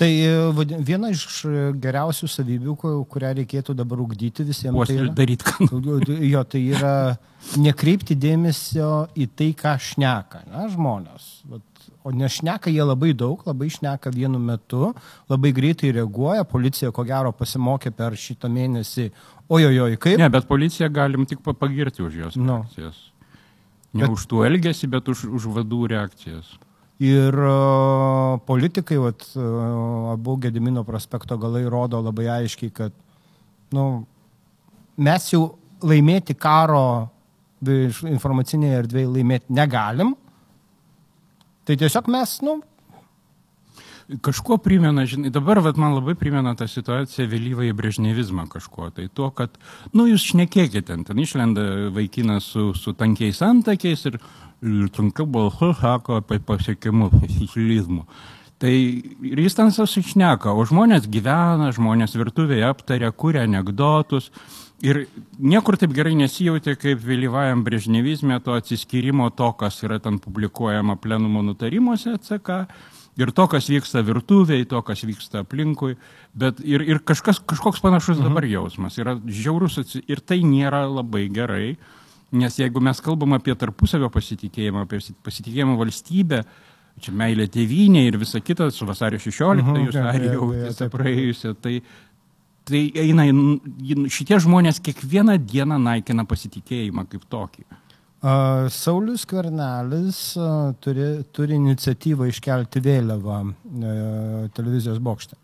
Tai 0.00 0.08
e, 0.08 0.76
viena 0.84 1.12
iš 1.12 1.44
geriausių 1.80 2.28
savybių, 2.28 2.76
kurią 3.08 3.34
reikėtų 3.40 3.76
dabar 3.76 4.00
ugdyti 4.04 4.44
visiems. 4.48 4.80
Tai 4.88 4.96
yra, 4.98 5.12
daryti, 5.16 5.48
ką 5.48 5.68
nori. 5.76 6.18
Jo, 6.28 6.44
tai 6.48 6.64
yra 6.72 6.94
nekreipti 7.60 8.16
dėmesio 8.16 8.92
į 9.18 9.28
tai, 9.36 9.52
ką 9.58 9.76
šneka, 9.80 10.44
na, 10.48 10.66
žmonės. 10.72 11.30
Vat, 11.52 11.64
o 12.04 12.10
nešneka 12.10 12.70
jie 12.70 12.82
labai 12.84 13.12
daug, 13.14 13.42
labai 13.46 13.68
šneka 13.70 14.10
vienu 14.14 14.38
metu, 14.38 14.92
labai 15.30 15.52
greitai 15.52 15.92
reaguoja, 15.92 16.44
policija 16.44 16.90
ko 16.92 17.04
gero 17.04 17.32
pasimokė 17.32 17.90
per 17.94 18.12
šitą 18.18 18.50
mėnesį, 18.50 19.10
ojojoj, 19.52 19.96
kaip. 19.98 20.18
Ne, 20.18 20.28
bet 20.32 20.48
policiją 20.48 20.88
galim 20.92 21.26
tik 21.26 21.42
pa- 21.42 21.52
pagirti 21.54 22.02
už 22.02 22.14
jos 22.24 22.36
Nu. 22.36 22.62
reakcijas. 22.62 22.96
Ne 23.94 24.06
Bet- 24.06 24.10
už 24.10 24.26
tų 24.26 24.44
elgesį, 24.48 24.88
bet 24.90 25.08
už, 25.08 25.24
už 25.28 25.46
vadų 25.52 25.88
reakcijas. 25.92 26.46
Ir 27.02 27.34
uh, 27.34 28.38
politikai, 28.46 28.96
vat, 29.02 29.24
uh, 29.36 30.12
abu 30.12 30.36
Gedimino 30.38 30.84
prospekto 30.84 31.36
galai 31.38 31.64
rodo 31.68 31.98
labai 32.00 32.28
aiškiai, 32.40 32.70
kad 32.72 32.92
nu, 33.72 34.06
mes 34.96 35.30
jau 35.32 35.56
laimėti 35.82 36.36
karo 36.38 37.10
informacinėje 37.64 38.78
erdvėje 38.82 39.08
laimėti 39.16 39.50
negalim. 39.54 40.14
Tai 41.68 41.78
tiesiog 41.78 42.10
mes, 42.10 42.38
nu, 42.42 42.60
Kažkuo 44.20 44.58
primena, 44.58 45.04
žinai, 45.06 45.30
dabar 45.32 45.60
vat, 45.62 45.78
man 45.80 45.94
labai 45.94 46.14
primena 46.18 46.52
tą 46.58 46.66
situaciją 46.68 47.28
vėlyvą 47.30 47.68
į 47.68 47.74
brežnevizmą 47.78 48.48
kažkuo. 48.50 48.90
Tai 48.92 49.06
to, 49.14 49.28
kad, 49.38 49.54
nu, 49.94 50.08
jūs 50.10 50.26
šnekėkite, 50.32 50.82
ten, 50.90 51.04
ten 51.06 51.20
išlenda 51.22 51.64
vaikinas 51.94 52.50
su, 52.52 52.72
su 52.76 52.92
tankiais 52.98 53.40
antakiais 53.46 54.04
ir, 54.10 54.18
ir 54.60 54.90
sunkiau 54.92 55.28
balsu 55.30 55.70
sako 55.78 56.18
apie 56.20 56.40
pasiekimus, 56.44 57.14
sicilizmų. 57.38 58.04
Tai 58.62 58.74
ir 59.30 59.42
jis 59.42 59.56
ten 59.58 59.72
susišneka, 59.74 60.52
o 60.54 60.66
žmonės 60.68 61.08
gyvena, 61.10 61.72
žmonės 61.74 62.18
virtuvėje 62.18 62.68
aptaria, 62.68 63.10
kuria 63.10 63.46
anegdotus. 63.46 64.28
Ir 64.82 65.04
niekur 65.38 65.76
taip 65.78 65.92
gerai 65.94 66.16
nesijauti, 66.18 66.74
kaip 66.74 67.04
vėlyvajam 67.06 67.60
brežnevizme 67.62 68.40
to 68.42 68.56
atsiskyrimo 68.58 69.28
to, 69.38 69.52
kas 69.60 69.78
yra 69.86 70.00
ten 70.02 70.18
publikuojama 70.18 70.96
plenumo 70.98 71.44
nutarimuose 71.46 72.16
CK 72.18 72.64
ir 73.20 73.30
to, 73.36 73.46
kas 73.52 73.68
vyksta 73.70 74.02
virtuvėje, 74.06 74.66
to, 74.72 74.80
kas 74.86 75.04
vyksta 75.06 75.44
aplinkui, 75.44 75.94
bet 76.34 76.58
ir, 76.64 76.82
ir 76.88 77.02
kažkas, 77.06 77.42
kažkoks 77.46 77.82
panašus 77.84 78.18
mhm. 78.18 78.28
dabar 78.30 78.48
jausmas. 78.48 78.98
Yra 78.98 79.16
žiaurus 79.22 79.78
atsi- 79.84 80.02
ir 80.08 80.24
tai 80.24 80.40
nėra 80.46 80.82
labai 80.88 81.28
gerai, 81.32 81.76
nes 82.32 82.58
jeigu 82.58 82.80
mes 82.82 83.00
kalbam 83.04 83.36
apie 83.36 83.54
tarpusavio 83.58 84.10
pasitikėjimą, 84.12 84.86
apie 84.86 85.02
pasitikėjimą 85.22 85.76
valstybę, 85.78 86.42
čia 87.02 87.12
meilė 87.16 87.46
tėvynė 87.52 88.06
ir 88.08 88.18
visa 88.20 88.40
kita, 88.40 88.70
su 88.72 88.88
vasario 88.88 89.20
16 89.20 89.62
Mhm, 89.62 89.84
jūs 89.86 89.96
ar 90.00 90.26
jau 90.26 90.90
praėjusią, 90.92 91.54
tai, 91.60 91.78
tai 92.68 92.82
eina, 93.02 93.26
šitie 94.12 94.38
žmonės 94.42 94.80
kiekvieną 94.84 95.38
dieną 95.42 95.78
naikina 95.82 96.26
pasitikėjimą 96.28 97.06
kaip 97.10 97.24
tokį. 97.32 97.64
Uh, 98.22 98.68
Saulis 98.70 99.24
Kvernelis 99.26 100.18
uh, 100.38 100.70
turi, 100.78 101.24
turi 101.34 101.56
iniciatyvą 101.58 102.28
iškelti 102.30 102.82
vėliavą 102.84 103.38
uh, 103.42 103.56
televizijos 104.54 105.00
bokšte. 105.02 105.34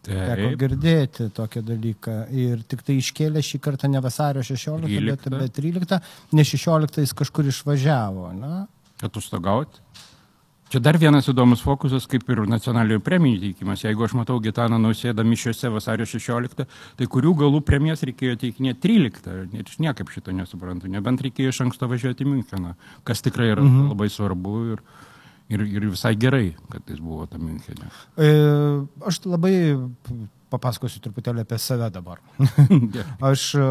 Teko 0.00 0.32
Taip, 0.32 0.54
girdėti 0.62 1.26
tokią 1.36 1.60
dalyką. 1.60 2.14
Ir 2.32 2.62
tik 2.64 2.80
tai 2.86 2.96
iškėlė 3.02 3.42
šį 3.44 3.60
kartą 3.60 3.90
ne 3.92 4.00
vasario 4.00 4.40
16, 4.40 4.88
bet, 4.88 5.26
13. 5.28 5.42
bet 5.42 5.58
13, 5.60 6.12
ne 6.40 6.46
16 6.48 7.04
jis 7.04 7.12
kažkur 7.20 7.52
išvažiavo. 7.52 8.30
Na? 8.38 8.62
atostogauti. 9.02 9.80
Čia 10.70 10.78
dar 10.78 10.94
vienas 11.02 11.26
įdomus 11.26 11.64
fokusas, 11.66 12.04
kaip 12.06 12.28
ir 12.30 12.44
nacionalinių 12.46 13.02
premijų 13.02 13.40
teikimas. 13.42 13.80
Jeigu 13.82 14.04
aš 14.06 14.12
matau 14.14 14.36
Gitaną 14.38 14.78
nausėdą 14.78 15.24
mišiuose 15.26 15.66
vasario 15.74 16.06
16, 16.06 16.62
tai 16.94 17.08
kurių 17.10 17.32
galų 17.40 17.60
premijas 17.66 18.04
reikėjo 18.06 18.36
teikinėti 18.44 18.78
13. 18.84 19.50
Ir 19.58 19.66
aš 19.66 19.80
niekaip 19.82 20.14
šito 20.14 20.30
nesuprantu. 20.30 20.86
Nebent 20.92 21.26
reikėjo 21.26 21.50
iš 21.50 21.60
anksto 21.66 21.90
važiuoti 21.90 22.22
į 22.22 22.30
Müncheną, 22.30 22.76
kas 23.02 23.26
tikrai 23.26 23.50
yra 23.50 23.66
mhm. 23.66 23.90
labai 23.90 24.06
svarbu 24.14 24.54
ir, 24.76 24.86
ir, 25.50 25.66
ir 25.66 25.90
visai 25.90 26.14
gerai, 26.14 26.52
kad 26.70 26.86
jis 26.86 27.02
buvo 27.02 27.26
tam 27.26 27.48
Münchenė. 27.48 27.90
E, 28.14 28.30
aš 29.10 29.24
labai 29.26 29.56
papasakosiu 30.54 31.02
truputėlį 31.02 31.48
apie 31.48 31.58
save 31.58 31.90
dabar. 31.90 32.22
Aš 33.32 33.52
e, 33.58 33.68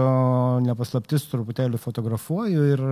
nepaslaptis 0.67 1.31
truputėlį 1.31 1.79
fotografuoju 1.79 2.71
ir 2.75 2.87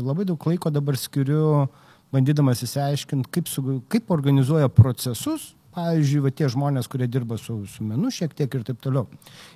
labai 0.00 0.24
daug 0.32 0.48
laiko 0.48 0.72
dabar 0.72 0.96
skiriu, 0.96 1.66
bandydamas 2.14 2.62
įsiaiškinti, 2.64 3.30
kaip, 3.34 3.50
su, 3.50 3.80
kaip 3.90 4.10
organizuoja 4.14 4.70
procesus, 4.72 5.52
pavyzdžiui, 5.74 6.22
va, 6.24 6.32
tie 6.34 6.48
žmonės, 6.50 6.88
kurie 6.90 7.08
dirba 7.10 7.38
su, 7.40 7.56
su 7.70 7.84
menu 7.86 8.12
šiek 8.14 8.34
tiek 8.36 8.52
ir 8.54 8.66
taip 8.66 8.82
toliau. 8.84 9.08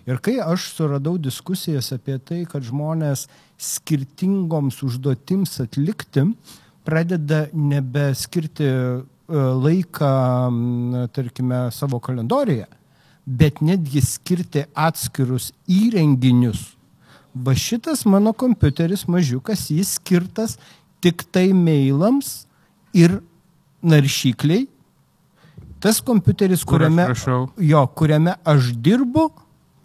Ir 0.09 0.19
kai 0.25 0.39
aš 0.43 0.73
suradau 0.75 1.17
diskusijas 1.23 1.93
apie 1.95 2.19
tai, 2.19 2.43
kad 2.51 2.67
žmonės 2.67 3.27
skirtingoms 3.59 4.81
užduotims 4.87 5.59
atlikti 5.65 6.27
pradeda 6.89 7.45
nebeskirti 7.53 8.67
e, 8.67 8.81
laiką, 9.29 10.11
tarkime, 11.15 11.69
savo 11.75 12.01
kalendorijoje, 12.03 12.67
bet 13.29 13.61
netgi 13.61 14.03
skirti 14.03 14.65
atskirus 14.73 15.53
įrenginius. 15.69 16.65
Va 17.39 17.53
šitas 17.55 18.07
mano 18.09 18.33
kompiuteris 18.35 19.05
mažiukas, 19.07 19.69
jis 19.71 19.99
skirtas 20.01 20.57
tik 21.05 21.23
tai 21.31 21.53
mailams 21.55 22.48
ir 22.97 23.19
naršykliai. 23.83 24.67
Tas 25.79 26.01
kompiuteris, 26.03 26.65
Kur 26.67 26.79
kuriame, 26.81 27.05
rašau? 27.13 27.45
jo, 27.63 27.85
kuriame 27.95 28.35
aš 28.45 28.73
dirbu, 28.83 29.29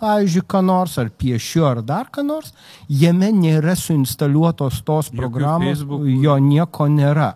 pavyzdžiui, 0.02 0.42
ką 0.50 0.64
nors, 0.66 0.98
ar 0.98 1.12
piešiu, 1.14 1.68
ar 1.70 1.84
dar 1.86 2.10
ką 2.12 2.24
nors, 2.26 2.50
jame 2.90 3.30
nėra 3.32 3.76
suinstaliuotos 3.78 4.82
tos 4.84 5.12
programos, 5.14 5.78
Facebookų. 5.84 6.18
jo 6.24 6.38
nieko 6.42 6.88
nėra. 6.90 7.36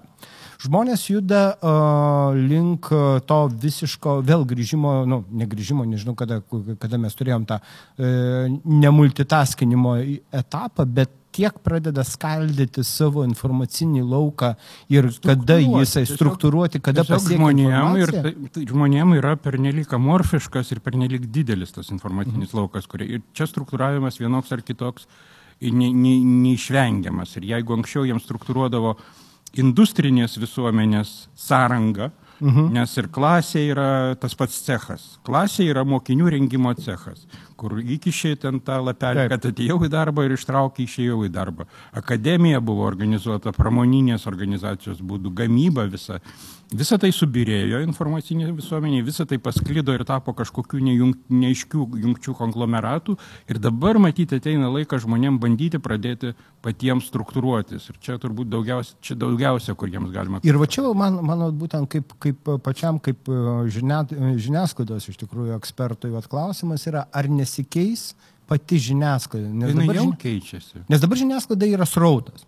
Žmonės 0.57 1.03
juda 1.11 1.41
uh, 1.53 2.33
link 2.33 2.89
to 3.29 3.37
visiško 3.61 4.15
vėl 4.25 4.41
grįžimo, 4.49 5.05
nu, 5.05 5.19
negrįžimo, 5.37 5.85
nežinau, 5.85 6.15
kada, 6.17 6.41
kada 6.81 6.97
mes 6.97 7.13
turėjom 7.13 7.45
tą 7.45 7.59
uh, 7.61 8.49
nemultitaskinimo 8.65 9.93
etapą, 10.33 10.87
bet 10.89 11.13
tiek 11.37 11.59
pradeda 11.63 12.03
skaldyti 12.07 12.83
savo 12.85 13.23
informacinį 13.27 14.01
lauką 14.01 14.53
ir 14.93 15.09
kada 15.23 15.59
jisai 15.61 16.05
struktūruoti, 16.09 16.81
kada 16.83 17.05
pasiekia 17.05 17.37
žmonėm, 17.37 17.97
ir, 18.01 18.13
tai, 18.15 18.33
tai 18.55 18.65
žmonėm 18.71 19.15
yra 19.19 19.35
pernelyg 19.41 19.93
amorfiškas 19.97 20.73
ir 20.73 20.81
pernelyg 20.85 21.29
didelis 21.33 21.75
tas 21.75 21.91
informacinis 21.93 22.49
mhm. 22.49 22.61
laukas, 22.61 22.89
kurie, 22.89 23.09
ir 23.17 23.25
čia 23.37 23.49
struktūravimas 23.49 24.17
vienoks 24.21 24.53
ar 24.55 24.65
kitoks 24.65 25.05
ne, 25.61 25.91
ne, 25.93 26.15
neišvengiamas. 26.47 27.37
Ir 27.37 27.51
jeigu 27.53 27.77
anksčiau 27.77 28.07
jiems 28.09 28.25
struktūruodavo 28.25 28.95
industrinės 29.61 30.39
visuomenės 30.41 31.17
sąrangą, 31.37 32.09
mhm. 32.09 32.26
Nes 32.41 32.97
ir 32.97 33.07
klasė 33.13 33.63
yra 33.71 34.15
tas 34.21 34.35
pats 34.37 34.59
cechas. 34.65 35.05
Klasė 35.25 35.67
yra 35.71 35.83
mokinių 35.87 36.29
rengimo 36.35 36.73
cechas, 36.77 37.25
kur 37.57 37.79
įkišiai 37.81 38.37
ten 38.41 38.59
tą 38.59 38.79
lapelį, 38.85 39.23
Taip. 39.23 39.33
kad 39.33 39.49
atėjau 39.51 39.79
į 39.87 39.89
darbą 39.93 40.27
ir 40.27 40.35
ištraukiai 40.37 40.87
išėjau 40.87 41.23
į 41.25 41.31
darbą. 41.33 41.67
Akademija 41.97 42.61
buvo 42.61 42.85
organizuota 42.87 43.53
pramoninės 43.55 44.27
organizacijos 44.29 45.01
būdų, 45.01 45.33
gamyba 45.41 45.87
visa. 45.89 46.21
Visa 46.75 46.97
tai 46.99 47.13
subirėjo 47.15 47.79
informacinė 47.85 48.49
visuomenė, 48.51 48.99
visa 49.07 49.23
tai 49.27 49.37
pasklido 49.39 49.93
ir 49.95 50.01
tapo 50.07 50.33
kažkokių 50.35 50.81
nejung, 50.83 51.13
neiškių 51.31 51.85
jungčių 52.03 52.33
konglomeratų. 52.35 53.15
Ir 53.47 53.59
dabar 53.63 53.95
matyti 54.03 54.35
ateina 54.35 54.67
laikas 54.73 55.05
žmonėms 55.05 55.39
bandyti 55.39 55.79
pradėti 55.79 56.33
patiems 56.65 57.07
struktūruotis. 57.07 57.87
Ir 57.87 57.99
čia 58.03 58.17
turbūt 58.19 58.51
daugiausia, 58.51 58.97
čia 58.99 59.15
daugiausia, 59.15 59.77
kur 59.79 59.93
jiems 59.93 60.11
galima. 60.11 60.41
Ir 60.43 60.59
va 60.59 60.67
čia 60.67 60.83
man, 60.91 61.21
mano 61.23 61.53
būtent 61.55 61.87
kaip, 61.93 62.11
kaip 62.19 62.51
pačiam, 62.65 62.99
kaip 62.99 63.31
e, 63.31 63.39
žinia, 63.71 64.01
žiniasklaidos 64.35 65.07
iš 65.07 65.21
tikrųjų 65.23 65.55
ekspertui, 65.55 66.11
klausimas 66.27 66.83
yra, 66.91 67.05
ar 67.15 67.31
nesikeis 67.31 68.11
pati 68.47 68.79
žiniasklaida. 68.89 69.55
Nes 69.55 69.71
dabar, 69.71 70.01
jau 70.01 70.11
keičiasi. 70.19 70.83
nes 70.91 71.03
dabar 71.03 71.23
žiniasklaida 71.23 71.71
yra 71.79 71.87
srautas. 71.87 72.43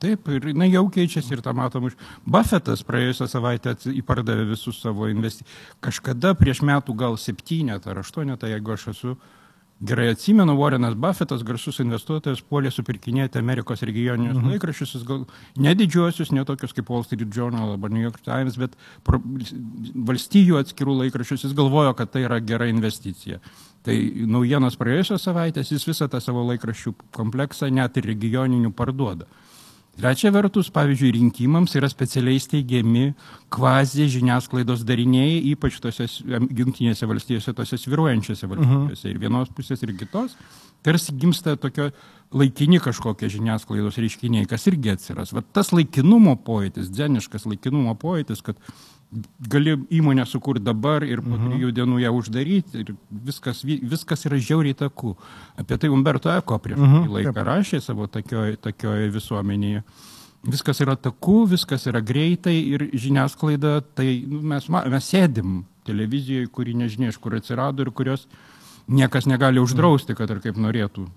Taip, 0.00 0.30
ir 0.32 0.46
jinai 0.48 0.70
jau 0.70 0.86
keičiasi 0.88 1.34
ir 1.36 1.42
tą 1.44 1.52
matom. 1.56 1.90
Buffetas 2.24 2.80
praėjusią 2.88 3.26
savaitę 3.28 3.74
įpardavė 3.92 4.46
visus 4.54 4.78
savo 4.80 5.10
investicijas. 5.12 5.58
Kažkada 5.84 6.32
prieš 6.38 6.62
metų 6.64 6.96
gal 6.96 7.18
septynetą 7.20 7.92
ar 7.92 8.00
aštuonetą, 8.00 8.48
jeigu 8.48 8.72
aš 8.72 8.86
esu 8.94 9.18
gerai 9.80 10.10
atsimenu, 10.12 10.54
Warrenas 10.56 10.94
Buffetas, 10.96 11.42
garsus 11.44 11.80
investuotojas, 11.80 12.40
puolė 12.44 12.72
supirkinėti 12.72 13.40
Amerikos 13.40 13.84
regioninius 13.88 14.36
mhm. 14.36 14.54
laikraščius, 14.54 15.04
gal 15.08 15.26
ne 15.60 15.74
didžiuosius, 15.76 16.32
ne 16.36 16.44
tokius 16.48 16.72
kaip 16.76 16.88
Wall 16.92 17.04
Street 17.04 17.28
Journal 17.36 17.74
arba 17.74 17.92
New 17.92 18.04
York 18.04 18.20
Times, 18.24 18.56
bet 18.60 18.76
pro, 19.04 19.20
valstijų 20.08 20.60
atskirų 20.60 20.98
laikraščius, 21.04 21.44
jis 21.48 21.56
galvojo, 21.56 21.92
kad 21.96 22.12
tai 22.12 22.24
yra 22.28 22.40
gera 22.44 22.68
investicija. 22.72 23.40
Tai 23.84 23.96
naujienos 24.28 24.76
praėjusios 24.76 25.24
savaitės 25.24 25.72
jis 25.72 25.86
visą 25.88 26.08
tą 26.12 26.20
savo 26.20 26.44
laikraščių 26.50 26.92
kompleksą 27.16 27.68
net 27.72 27.96
ir 27.96 28.08
regioninių 28.12 28.74
parduoda. 28.76 29.28
Trečia 29.98 30.30
vertus, 30.32 30.70
pavyzdžiui, 30.72 31.10
rinkimams 31.16 31.74
yra 31.76 31.88
specialiai 31.90 32.40
steigiami 32.40 33.10
kvazi 33.52 34.06
žiniasklaidos 34.12 34.84
dariniai, 34.88 35.40
ypač 35.50 35.80
tose 35.82 36.06
jungtinėse 36.06 37.08
valstijose, 37.10 37.54
tose 37.56 37.78
sviruojančiose 37.80 38.48
valstybėse. 38.48 39.10
Ir 39.10 39.20
vienos 39.20 39.50
pusės, 39.56 39.82
ir 39.84 39.92
kitos. 39.98 40.38
Tarsi 40.86 41.12
gimsta 41.20 41.56
tokio 41.60 41.90
laikini 42.32 42.80
kažkokie 42.80 43.28
žiniasklaidos 43.34 43.98
reiškiniai, 44.00 44.46
kas 44.48 44.64
irgi 44.70 44.94
atsiras. 44.94 45.34
Vat 45.36 45.50
tas 45.52 45.74
laikinumo 45.74 46.38
pojūtis, 46.46 46.88
dzeniškas 46.94 47.44
laikinumo 47.50 47.92
pojūtis, 48.00 48.40
kad 48.46 48.62
gali 49.48 49.74
įmonę 49.90 50.26
sukurti 50.26 50.62
dabar 50.64 51.02
ir 51.02 51.20
po 51.22 51.34
Mhm. 51.36 51.48
trijų 51.50 51.70
dienų 51.74 52.00
ją 52.00 52.12
uždaryti 52.14 52.74
ir 52.80 52.94
viskas, 53.10 53.64
vi- 53.64 53.80
viskas 53.82 54.24
yra 54.26 54.36
žiauriai 54.38 54.74
taku. 54.76 55.16
Apie 55.58 55.76
tai 55.78 55.88
Umberto 55.90 56.30
Eko 56.30 56.58
prieš 56.58 56.78
Mhm, 56.78 57.04
kurį 57.08 57.10
laiką 57.24 57.34
taip. 57.34 57.46
rašė 57.46 57.80
savo 57.82 58.06
tokioje 58.06 58.56
tokio 58.56 58.90
visuomenėje. 59.10 59.82
Viskas 60.46 60.80
yra 60.80 60.96
taku, 60.96 61.46
viskas 61.46 61.86
yra 61.86 62.00
greitai 62.00 62.54
ir 62.72 62.78
žiniasklaida, 62.94 63.82
tai 63.94 64.24
nu, 64.26 64.40
mes, 64.42 64.68
mes 64.68 65.04
sėdim 65.12 65.64
televizijoje, 65.84 66.46
kuri 66.50 66.74
nežinia 66.74 67.08
iš 67.08 67.18
kur 67.18 67.32
atsirado 67.32 67.80
ir 67.80 67.90
kurios 67.90 68.26
niekas 68.88 69.26
negali 69.26 69.58
uždrausti, 69.60 70.14
kad 70.16 70.30
ir 70.30 70.38
kaip 70.40 70.54
norėtų. 70.56 71.08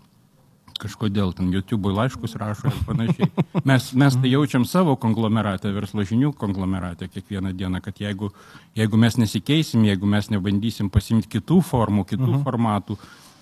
Kažkodėl 0.84 1.32
ten 1.38 1.52
YouTube'ui 1.54 1.96
laiškus 1.96 2.36
rašo 2.42 2.68
ir 2.72 2.80
panašiai. 2.88 3.30
Mes, 3.70 3.90
mes 3.96 4.18
tai 4.20 4.32
jaučiam 4.34 4.66
savo 4.68 4.98
konglomerate, 5.00 5.72
verslo 5.72 6.04
žinių 6.08 6.34
konglomerate 6.40 7.08
kiekvieną 7.08 7.54
dieną, 7.56 7.80
kad 7.86 8.02
jeigu, 8.04 8.34
jeigu 8.76 9.00
mes 9.00 9.20
nesikeisim, 9.22 9.86
jeigu 9.88 10.10
mes 10.10 10.28
nebandysim 10.34 10.92
pasimti 10.92 11.32
kitų 11.38 11.62
formų, 11.64 12.08
kitų 12.10 12.28
uh 12.28 12.36
-huh. 12.36 12.44
formatų, 12.44 12.98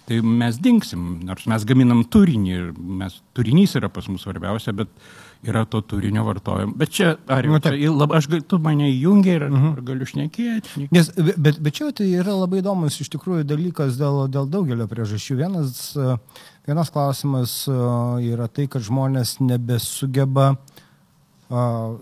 tai 0.08 0.22
mes 0.22 0.58
dinksim. 0.62 1.22
Nors 1.26 1.48
mes 1.50 1.66
gaminam 1.66 2.04
turinį 2.04 2.54
ir 2.54 2.72
mes, 2.78 3.22
turinys 3.38 3.76
yra 3.80 3.90
pas 3.90 4.08
mus 4.12 4.26
svarbiausia, 4.26 4.74
bet 4.74 4.90
yra 5.48 5.66
to 5.66 5.82
turinio 5.82 6.24
vartojimo. 6.26 6.74
Bet 6.78 6.94
čia, 6.94 7.16
ar 7.28 7.48
Nu, 7.48 7.60
čia, 7.60 7.74
lab, 7.92 8.14
aš, 8.14 8.28
tu 8.48 8.60
mane 8.62 8.90
įjungi 8.92 9.36
ir 9.36 9.44
uh 9.48 9.58
-huh. 9.58 9.84
galiu 9.84 10.06
šnekėti. 10.06 10.88
Nes, 10.92 11.12
bet, 11.38 11.60
bet 11.60 11.74
čia 11.74 11.92
tai 11.92 12.12
yra 12.12 12.36
labai 12.36 12.62
įdomus 12.62 13.02
iš 13.02 13.10
tikrųjų 13.10 13.44
dalykas 13.44 13.98
dėl, 13.98 14.28
dėl 14.30 14.50
daugelio 14.50 14.88
priežasčių. 14.88 15.36
Vienas, 15.36 15.98
vienas 16.68 16.92
klausimas 16.94 17.66
e, 17.68 17.76
yra 18.32 18.48
tai, 18.52 18.68
kad 18.72 18.84
žmonės 18.86 19.40
nebesugeba, 19.44 20.56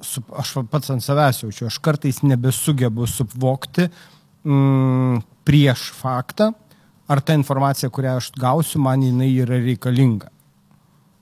su, 0.06 0.22
aš 0.38 0.54
pats 0.70 0.92
ant 0.94 1.04
savęs 1.04 1.44
jaučiu, 1.44 1.68
aš 1.70 1.80
kartais 1.82 2.22
nebesugebu 2.22 3.08
supvokti 3.10 3.88
mm, 4.46 5.24
prieš 5.48 5.89
faktą, 5.98 6.51
ar 7.10 7.22
ta 7.25 7.34
informacija, 7.34 7.89
kurią 7.89 8.20
aš 8.20 8.32
gausiu, 8.38 8.82
man 8.86 9.01
jinai 9.01 9.32
yra 9.42 9.58
reikalinga. 9.63 10.30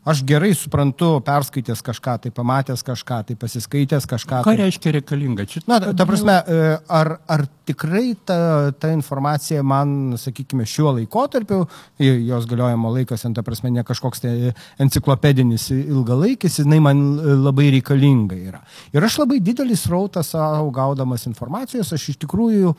Aš 0.07 0.21
gerai 0.23 0.53
suprantu, 0.55 1.17
perskaitęs 1.27 1.81
kažką, 1.83 2.13
tai 2.23 2.29
pamatęs 2.31 2.79
kažką, 2.87 3.17
tai 3.27 3.35
pasiskaitęs 3.35 4.05
kažką. 4.07 4.39
Ką 4.45 4.53
tai... 4.53 4.59
reiškia 4.61 4.93
reikalinga? 4.95 5.43
Čia, 5.51 5.65
Na, 5.67 5.81
ta, 5.83 6.05
prasme, 6.07 6.37
e, 6.47 6.69
ar, 6.87 7.09
ar 7.27 7.43
tikrai 7.67 8.13
ta, 8.23 8.37
ta 8.71 8.93
informacija 8.95 9.65
man, 9.67 10.15
sakykime, 10.15 10.63
šiuo 10.63 10.93
laikotarpiu, 11.01 11.65
jos 11.99 12.47
galiojimo 12.47 12.93
laikas, 12.95 13.25
ta 13.35 13.43
prasme, 13.43 13.73
ne 13.75 13.83
kažkoks 13.83 14.23
tai 14.23 14.53
enciklopedinis 14.79 15.67
ilgalaikis, 15.75 16.61
jinai 16.63 16.79
man 16.85 17.01
e, 17.03 17.35
labai 17.41 17.67
reikalinga 17.75 18.37
yra. 18.39 18.61
Ir 18.95 19.03
aš 19.03 19.19
labai 19.25 19.41
didelį 19.43 19.75
srautą 19.75 20.23
savo 20.23 20.71
gaudamas 20.71 21.27
informacijos, 21.27 21.91
aš 21.91 22.13
iš 22.13 22.21
tikrųjų, 22.23 22.71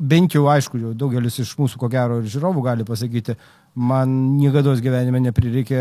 bent 0.00 0.32
jau 0.38 0.48
aišku, 0.48 0.80
jau 0.80 0.94
daugelis 0.96 1.36
iš 1.44 1.52
mūsų, 1.60 1.76
ko 1.82 1.92
gero, 1.92 2.22
ir 2.22 2.32
žiūrovų 2.32 2.64
gali 2.64 2.88
pasakyti, 2.88 3.36
man 3.74 4.10
niekada 4.38 4.74
gyvenime 4.78 5.18
neprireikė 5.24 5.78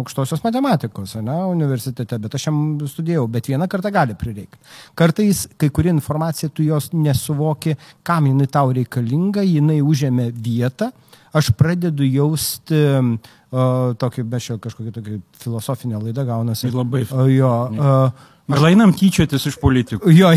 aukštosios 0.00 0.40
matematikos, 0.44 1.16
ne, 1.24 1.36
universitete, 1.52 2.18
bet 2.22 2.36
aš 2.38 2.48
jam 2.48 2.60
studijau, 2.88 3.26
bet 3.30 3.50
vieną 3.50 3.68
kartą 3.70 3.92
gali 3.92 4.16
prireikti. 4.16 4.60
Kartais 4.96 5.44
kai 5.60 5.68
kuri 5.74 5.92
informacija, 5.92 6.48
tu 6.48 6.64
jos 6.64 6.90
nesuvoki, 6.96 7.76
kam 8.02 8.30
jinai 8.30 8.48
tau 8.48 8.72
reikalinga, 8.76 9.44
jinai 9.44 9.82
užėmė 9.84 10.30
vietą, 10.32 10.90
aš 11.34 11.50
pradedu 11.58 12.06
jausti 12.08 12.80
uh, 12.94 13.92
tokį, 14.00 14.24
be 14.30 14.40
šio 14.40 14.56
kažkokia 14.62 14.94
tokia 14.94 15.18
filosofinė 15.44 16.00
laida 16.00 16.24
gaunasi. 16.24 16.70
Tai 16.70 16.78
labai 16.80 17.04
O, 17.12 17.26
jo, 17.28 17.52
uh, 17.74 18.30
Gal 18.44 18.66
einam 18.68 18.90
tyčiotis 18.92 19.46
iš 19.48 19.54
politikų? 19.56 20.10
Jo, 20.12 20.28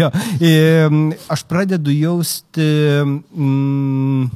jo. 0.00 0.06
Aš 1.28 1.42
pradedu 1.44 1.92
jausti 1.92 2.64
mm, 3.04 4.30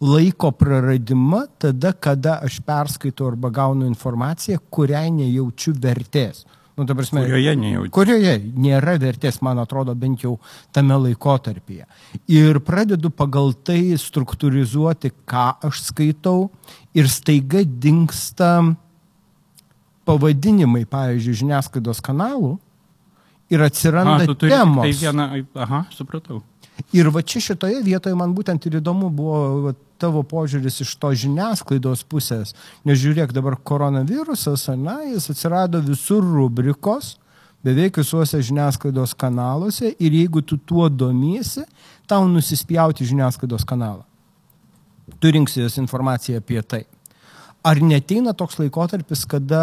laiko 0.00 0.50
praradimą 0.56 1.44
tada, 1.60 1.92
kada 1.92 2.38
aš 2.44 2.60
perskaitau 2.64 3.28
arba 3.28 3.50
gaunu 3.52 3.86
informaciją, 3.86 4.58
kuriai 4.72 5.10
nejaučiu 5.12 5.74
vertės. 5.76 6.46
Nu, 6.78 6.86
ta 6.88 6.94
prasme, 6.96 7.20
Kurioje 7.26 7.52
nejaučiu. 7.60 7.90
kurioje 7.92 8.34
nėra 8.56 8.94
vertės, 9.02 9.42
man 9.44 9.58
atrodo, 9.60 9.92
bent 9.94 10.22
jau 10.24 10.38
tame 10.72 10.96
laikotarpyje. 10.96 11.84
Ir 12.32 12.60
pradedu 12.64 13.10
pagal 13.12 13.52
tai 13.52 13.92
struktūrizuoti, 14.00 15.10
ką 15.28 15.44
aš 15.68 15.82
skaitau 15.90 16.48
ir 16.96 17.10
staiga 17.12 17.60
dinksta 17.66 18.62
pavadinimai, 20.08 20.86
pavyzdžiui, 20.88 21.36
žiniasklaidos 21.42 22.00
kanalų 22.06 22.54
ir 23.52 23.66
atsiranda 23.66 24.24
turi 24.24 24.48
tik 24.48 24.54
temos. 24.54 24.86
Tai 24.86 24.96
vieną, 25.04 25.28
aha, 25.66 25.82
supratau. 25.92 26.40
Ir 26.96 27.10
va 27.12 27.20
čia 27.20 27.42
šitoje 27.44 27.82
vietoje 27.84 28.16
man 28.16 28.32
būtent 28.34 28.64
ir 28.70 28.78
įdomu 28.80 29.10
buvo 29.12 29.40
va, 29.68 29.74
tavo 30.00 30.22
požiūris 30.26 30.80
iš 30.84 30.94
to 31.00 31.12
žiniasklaidos 31.24 32.04
pusės. 32.08 32.54
Nes 32.88 33.00
žiūrėk, 33.00 33.34
dabar 33.36 33.56
koronavirusas, 33.56 34.68
na, 34.80 35.00
jis 35.06 35.30
atsirado 35.34 35.82
visur 35.84 36.24
rubrikos, 36.24 37.14
beveik 37.64 38.00
visuose 38.00 38.40
žiniasklaidos 38.42 39.14
kanaluose 39.20 39.92
ir 39.98 40.16
jeigu 40.22 40.42
tu 40.42 40.56
tuo 40.56 40.88
domiesi, 40.88 41.66
tau 42.08 42.28
nusispjauti 42.28 43.06
žiniasklaidos 43.06 43.66
kanalą. 43.68 44.06
Tu 45.20 45.32
rinksies 45.34 45.76
informaciją 45.82 46.40
apie 46.40 46.62
tai. 46.62 46.84
Ar 47.60 47.76
neteina 47.84 48.32
toks 48.32 48.56
laikotarpis, 48.56 49.26
kada 49.28 49.60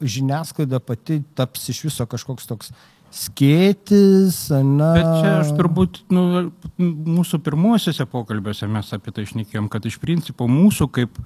žiniasklaida 0.00 0.80
pati 0.80 1.20
taps 1.36 1.66
iš 1.68 1.82
viso 1.90 2.06
kažkoks 2.08 2.48
toks 2.48 2.72
skėtis, 3.14 4.38
na. 4.52 4.92
Bet 4.96 5.06
čia 5.06 5.34
aš 5.40 5.52
turbūt, 5.58 6.02
nu, 6.12 6.48
mūsų 6.78 7.40
pirmuosiuose 7.44 8.06
pokalbiuose 8.10 8.68
mes 8.70 8.92
apie 8.96 9.14
tai 9.14 9.24
išnekėjom, 9.26 9.70
kad 9.72 9.86
iš 9.88 9.98
principo 10.02 10.48
mūsų 10.50 10.88
kaip 10.98 11.20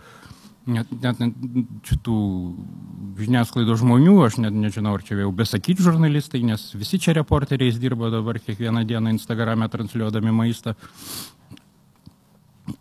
net, 0.67 0.91
net, 1.03 1.19
net 1.19 1.35
šitų 1.89 2.17
žiniasklaidos 3.19 3.83
žmonių, 3.83 4.17
aš 4.27 4.39
net 4.45 4.57
nežinau, 4.57 4.95
ar 4.97 5.05
čia 5.07 5.19
jau 5.21 5.33
besakyti 5.35 5.85
žurnalistai, 5.85 6.43
nes 6.47 6.69
visi 6.79 7.01
čia 7.03 7.17
reporteriais 7.19 7.81
dirba 7.83 8.13
dabar 8.15 8.39
kiekvieną 8.43 8.85
dieną 8.89 9.17
Instagrame 9.17 9.69
transliuodami 9.73 10.35
maistą. 10.35 10.77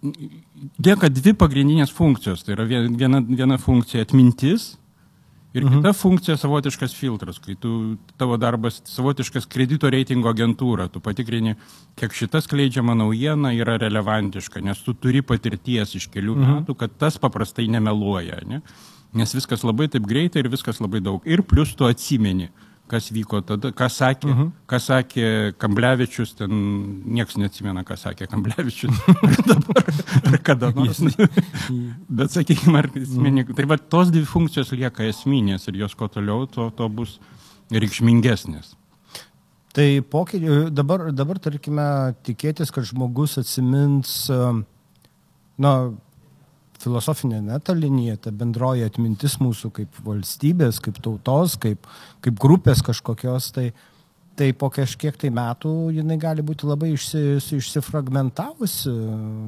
Lieka 0.02 1.10
dvi 1.10 1.34
pagrindinės 1.34 1.90
funkcijos. 1.94 2.46
Tai 2.46 2.54
yra 2.54 2.68
viena, 2.70 3.20
viena 3.26 3.58
funkcija 3.60 4.06
atmintis 4.06 4.76
ir 5.54 5.66
mhm. 5.66 5.80
kita 5.80 5.94
funkcija 5.94 6.38
savotiškas 6.38 6.96
filtras, 6.96 7.40
kai 7.44 7.56
tu, 7.60 7.98
tavo 8.18 8.38
darbas 8.42 8.82
savotiškas 8.88 9.48
kredito 9.52 9.90
reitingo 9.92 10.32
agentūra. 10.32 10.88
Tu 10.92 11.02
patikrini, 11.04 11.56
kiek 12.00 12.16
šita 12.16 12.42
skleidžiama 12.46 12.96
naujiena 12.98 13.54
yra 13.58 13.78
relevantiška, 13.82 14.64
nes 14.64 14.82
tu 14.86 14.94
turi 14.94 15.22
patirties 15.22 15.96
iš 16.00 16.10
kelių 16.14 16.38
mhm. 16.38 16.58
metų, 16.62 16.78
kad 16.80 16.98
tas 16.98 17.20
paprastai 17.22 17.68
nemeluoja. 17.72 18.42
Ne? 18.48 18.62
Nes 19.18 19.36
viskas 19.36 19.66
labai 19.68 19.90
taip 19.92 20.08
greitai 20.08 20.46
ir 20.46 20.52
viskas 20.52 20.80
labai 20.80 21.04
daug. 21.04 21.26
Ir 21.28 21.44
plus 21.44 21.76
tu 21.76 21.88
atsimeni 21.90 22.52
kas 22.92 23.08
vyko 23.16 23.40
tada, 23.46 23.72
ką 23.76 23.88
sakė, 23.92 24.28
uh 24.30 24.38
-huh. 24.38 24.50
ką 24.68 24.80
sakė 24.84 25.28
Kamblevičius, 25.62 26.34
ten 26.40 26.52
niekas 27.06 27.38
neatsimena, 27.40 27.84
ką 27.88 27.98
sakė 28.00 28.28
Kamblevičius 28.32 29.00
ar 29.28 29.38
dabar, 29.48 29.94
ar 30.32 30.38
kada 30.50 30.72
nors. 30.76 31.00
Bet 32.20 32.36
sakykime, 32.36 32.84
ar 32.84 32.90
esminė. 32.96 33.46
Tai 33.56 33.66
va, 33.72 33.78
tos 33.78 34.12
dvi 34.12 34.26
funkcijos 34.28 34.74
lieka 34.76 35.08
esminės 35.08 35.68
ir 35.72 35.80
jos 35.86 35.96
kuo 35.96 36.08
toliau, 36.12 36.46
to, 36.52 36.70
to 36.76 36.90
bus 36.90 37.20
reikšmingesnės. 37.72 38.76
Tai 39.72 39.88
pokyčiai, 40.12 40.68
dabar, 40.76 41.12
dabar 41.16 41.40
tarkime, 41.40 42.14
tikėtis, 42.28 42.74
kad 42.76 42.84
žmogus 42.84 43.38
atsimins, 43.40 44.28
na, 45.58 45.72
filosofinė 46.82 47.42
ne 47.46 47.60
ta 47.64 47.76
linija, 47.78 48.18
ta 48.26 48.34
bendroji 48.36 48.86
atmintis 48.88 49.38
mūsų 49.42 49.72
kaip 49.78 50.02
valstybės, 50.06 50.82
kaip 50.84 51.00
tautos, 51.04 51.58
kaip, 51.62 51.88
kaip 52.26 52.40
grupės 52.42 52.84
kažkokios, 52.86 53.52
tai, 53.56 53.68
tai 54.40 54.52
po 54.58 54.72
kažkiek 54.74 55.18
tai 55.20 55.32
metų 55.34 55.74
jinai 55.98 56.18
gali 56.22 56.46
būti 56.46 56.70
labai 56.70 56.94
išsi, 56.96 57.38
išsifragmentavusi, 57.60 58.96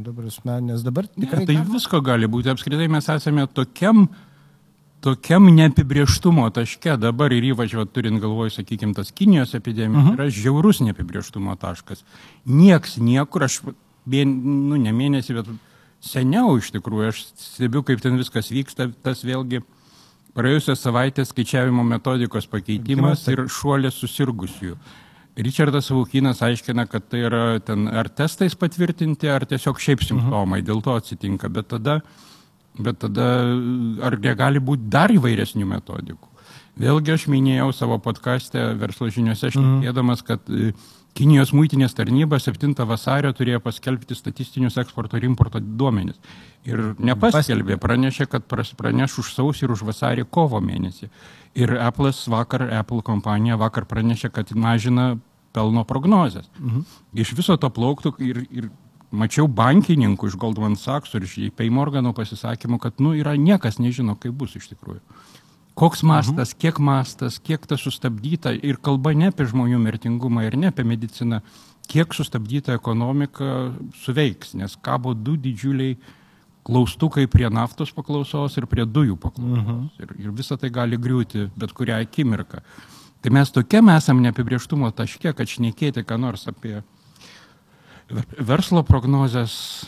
dabar, 0.05 0.29
nes 0.69 0.85
dabar 0.85 1.09
tikrai... 1.09 1.43
Ne, 1.43 1.49
tai 1.49 1.57
gali... 1.57 1.73
visko 1.73 2.03
gali 2.05 2.29
būti, 2.29 2.53
apskritai 2.53 2.89
mes 2.91 3.09
esame 3.15 3.47
tokiam, 3.49 4.05
tokiam 5.03 5.49
neapibrieštumo 5.55 6.47
taške 6.55 6.97
dabar 7.01 7.33
ir 7.35 7.49
ypač 7.51 7.75
va, 7.79 7.87
turint 7.89 8.21
galvoj, 8.23 8.53
sakykime, 8.59 8.95
tas 8.97 9.11
Kinijos 9.15 9.55
epidemija, 9.57 9.99
uh 9.99 10.09
-huh. 10.11 10.17
yra 10.19 10.29
žiaurus 10.29 10.83
neapibrieštumo 10.85 11.55
taškas. 11.59 12.05
Niekas 12.45 12.97
niekur, 12.97 13.43
aš, 13.49 13.61
vien, 14.05 14.33
nu, 14.69 14.77
ne 14.77 14.91
mėnesį, 14.91 15.39
bet 15.41 15.55
seniau 16.03 16.57
iš 16.59 16.73
tikrųjų, 16.75 17.13
aš 17.13 17.23
stebiu, 17.39 17.83
kaip 17.87 18.03
ten 18.03 18.19
viskas 18.19 18.51
vyksta, 18.53 18.89
tas 19.05 19.23
vėlgi 19.23 19.63
praėjusią 20.37 20.75
savaitę 20.77 21.25
skaičiavimo 21.25 21.85
metodikos 21.87 22.49
pakeitimas 22.49 23.23
ir 23.31 23.45
šuolės 23.47 23.97
susirgusiųjų. 24.01 24.77
Richardas 25.33 25.89
Vaukinas 25.89 26.43
aiškina, 26.45 26.85
kad 26.85 27.07
tai 27.09 27.23
yra 27.25 27.57
ten 27.65 27.87
ar 27.89 28.09
testais 28.09 28.53
patvirtinti, 28.53 29.31
ar 29.33 29.47
tiesiog 29.49 29.79
šiaip 29.81 30.03
simptomai, 30.05 30.59
uh 30.59 30.65
-huh. 30.65 30.67
dėl 30.67 30.83
to 30.85 30.93
atsitinka. 30.93 31.49
Bet 31.49 31.71
tada 31.73 32.01
Bet 32.79 33.03
tada 33.03 33.25
ar 34.01 34.17
negali 34.17 34.61
būti 34.63 34.89
dar 34.89 35.13
įvairesnių 35.13 35.65
metodikų? 35.75 36.29
Vėlgi 36.81 37.13
aš 37.13 37.27
minėjau 37.29 37.67
savo 37.75 37.99
podkastę 38.01 38.71
verslo 38.81 39.11
žiniuose, 39.13 39.51
šnekėdamas, 39.53 40.23
kad 40.25 40.49
Kinijos 41.13 41.51
muitinės 41.53 41.93
tarnyba 41.93 42.39
7 42.41 42.73
vasario 42.89 43.29
turėjo 43.37 43.59
paskelbti 43.61 44.15
statistinius 44.17 44.79
eksporto 44.81 45.19
ir 45.19 45.27
importo 45.27 45.59
duomenis. 45.61 46.17
Ir 46.65 46.95
nepaskelbė, 46.97 47.77
pranešė, 47.77 48.25
kad 48.31 48.47
praneš 48.49 49.19
už 49.21 49.33
sausį 49.35 49.67
ir 49.67 49.75
už 49.75 49.83
vasarį 49.85 50.25
kovo 50.25 50.61
mėnesį. 50.63 51.11
Ir 51.53 51.75
Apple'as 51.77 52.23
vakar, 52.33 52.65
Apple 52.79 53.03
kompanija 53.05 53.59
vakar 53.61 53.85
pranešė, 53.85 54.31
kad 54.33 54.55
mažina 54.57 55.11
pelno 55.53 55.83
prognozes. 55.85 56.49
Mhm. 56.59 56.81
Iš 57.13 57.35
viso 57.37 57.57
to 57.61 57.69
plauktų 57.69 58.15
ir, 58.17 58.41
ir 58.49 58.71
mačiau 59.13 59.45
bankininkų 59.47 60.31
iš 60.31 60.39
Goldman 60.41 60.75
Sachs 60.79 61.13
ir 61.13 61.27
iš 61.27 61.37
JP 61.45 61.69
Morgano 61.69 62.13
pasisakymų, 62.17 62.79
kad 62.81 62.97
nu, 62.97 63.13
yra 63.13 63.37
niekas 63.37 63.77
nežino, 63.77 64.17
kaip 64.17 64.33
bus 64.33 64.57
iš 64.57 64.71
tikrųjų. 64.73 65.01
Koks 65.73 66.03
mastas, 66.05 66.53
mhm. 66.53 66.59
kiek 66.61 66.79
mastas, 66.79 67.39
kiek 67.41 67.63
tas 67.65 67.81
sustabdyta 67.81 68.53
ir 68.53 68.77
kalba 68.77 69.15
ne 69.17 69.31
apie 69.31 69.47
žmonių 69.49 69.79
mirtingumą 69.81 70.45
ir 70.45 70.57
ne 70.59 70.69
apie 70.69 70.85
mediciną, 70.85 71.41
kiek 71.89 72.13
sustabdyta 72.13 72.75
ekonomika 72.77 73.71
suveiks, 74.03 74.53
nes 74.59 74.77
kabo 74.85 75.15
du 75.17 75.33
didžiuliai 75.37 75.97
klaustukai 76.63 77.25
prie 77.27 77.49
naftos 77.51 77.91
paklausos 77.91 78.55
ir 78.57 78.67
prie 78.71 78.85
dujų 78.85 79.17
paklausos. 79.19 79.63
Mhm. 79.65 79.87
Ir, 79.99 80.13
ir 80.27 80.35
visa 80.37 80.57
tai 80.57 80.69
gali 80.73 80.99
griūti 81.01 81.49
bet 81.57 81.73
kurią 81.75 81.99
akimirką. 82.05 82.61
Tai 83.23 83.31
mes 83.31 83.51
tokiam 83.55 83.89
esam 83.93 84.19
neapibrieštumo 84.23 84.89
taške, 84.95 85.31
kad 85.35 85.47
šnekėti 85.47 86.03
ką 86.03 86.19
nors 86.19 86.47
apie 86.51 86.81
ver- 88.11 88.39
verslo 88.39 88.83
prognozes. 88.83 89.85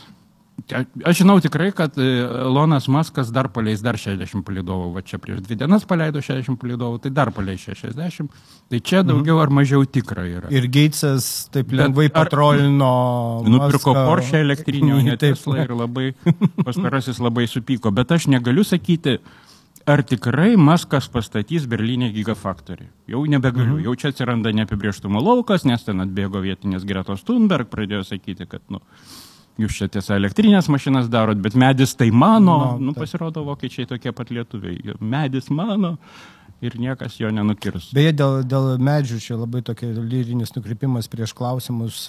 Aš 1.06 1.20
žinau 1.20 1.36
tikrai, 1.38 1.68
kad 1.76 1.94
e, 2.00 2.06
Elonas 2.24 2.88
Maskas 2.90 3.28
dar 3.30 3.46
paleis 3.54 3.82
dar 3.84 3.98
60 4.00 4.42
palidovų, 4.46 4.88
va 4.96 5.02
čia 5.06 5.20
prieš 5.22 5.42
dvi 5.44 5.58
dienas 5.60 5.84
paleido 5.86 6.18
60 6.24 6.58
palidovų, 6.58 6.98
tai 7.04 7.12
dar 7.14 7.30
paleis 7.36 7.62
60. 7.68 8.32
Tai 8.72 8.80
čia 8.80 9.02
daugiau 9.06 9.38
ar 9.44 9.52
mažiau 9.52 9.84
tikra 9.86 10.24
yra. 10.26 10.50
Ir 10.50 10.66
Geitsas 10.72 11.46
taip 11.54 11.70
lengvai 11.76 12.08
ar- 12.08 12.14
patrolino. 12.16 12.90
Nupirko 13.52 13.92
Muską. 13.94 14.06
Porsche 14.08 14.40
elektrinį, 14.42 14.96
ne. 15.10 15.18
Tesla 15.22 15.62
ir 15.66 15.76
labai, 15.76 16.08
pastarasis 16.64 17.20
labai 17.22 17.46
supyko. 17.52 17.92
Bet 17.94 18.16
aš 18.16 18.26
negaliu 18.32 18.64
sakyti, 18.66 19.20
ar 19.86 20.02
tikrai 20.02 20.56
Maskas 20.58 21.06
pastatys 21.12 21.68
Berlyne 21.70 22.10
gigafaktorių. 22.16 22.88
Jau 23.12 23.22
nebegaliu, 23.30 23.78
jau 23.84 23.94
čia 23.94 24.10
atsiranda 24.10 24.50
neapibrieštumo 24.56 25.22
laukas, 25.22 25.68
nes 25.68 25.84
ten 25.86 26.02
atbėgo 26.02 26.42
vietinės 26.42 26.88
Gretos 26.88 27.22
Thunberg, 27.28 27.70
pradėjo 27.70 28.02
sakyti, 28.08 28.48
kad, 28.50 28.64
nu, 28.72 28.82
jūs 29.60 29.76
čia 29.78 29.88
tiesa 29.88 30.16
elektrinės 30.20 30.68
mašinas 30.72 31.10
darot, 31.12 31.38
bet 31.42 31.54
medis 31.58 31.94
tai 31.96 32.10
mano, 32.12 32.56
Nu, 32.76 32.88
nu, 32.90 32.92
taip. 32.94 33.04
pasirodo, 33.06 33.44
vokiečiai 33.46 33.86
tokie 33.88 34.12
pat 34.12 34.30
lietuviai. 34.30 34.96
Medis 35.00 35.48
mano 35.50 35.96
ir 36.64 36.76
niekas 36.80 37.18
jo 37.20 37.30
nenukirs. 37.32 37.90
Beje, 37.96 38.12
dėl, 38.16 38.42
dėl 38.48 38.76
medžių 38.80 39.18
čia 39.20 39.36
labai 39.36 39.62
tokia 39.64 39.90
lyrinis 39.96 40.54
nukrypimas 40.56 41.08
prieš 41.12 41.34
klausimus, 41.36 42.06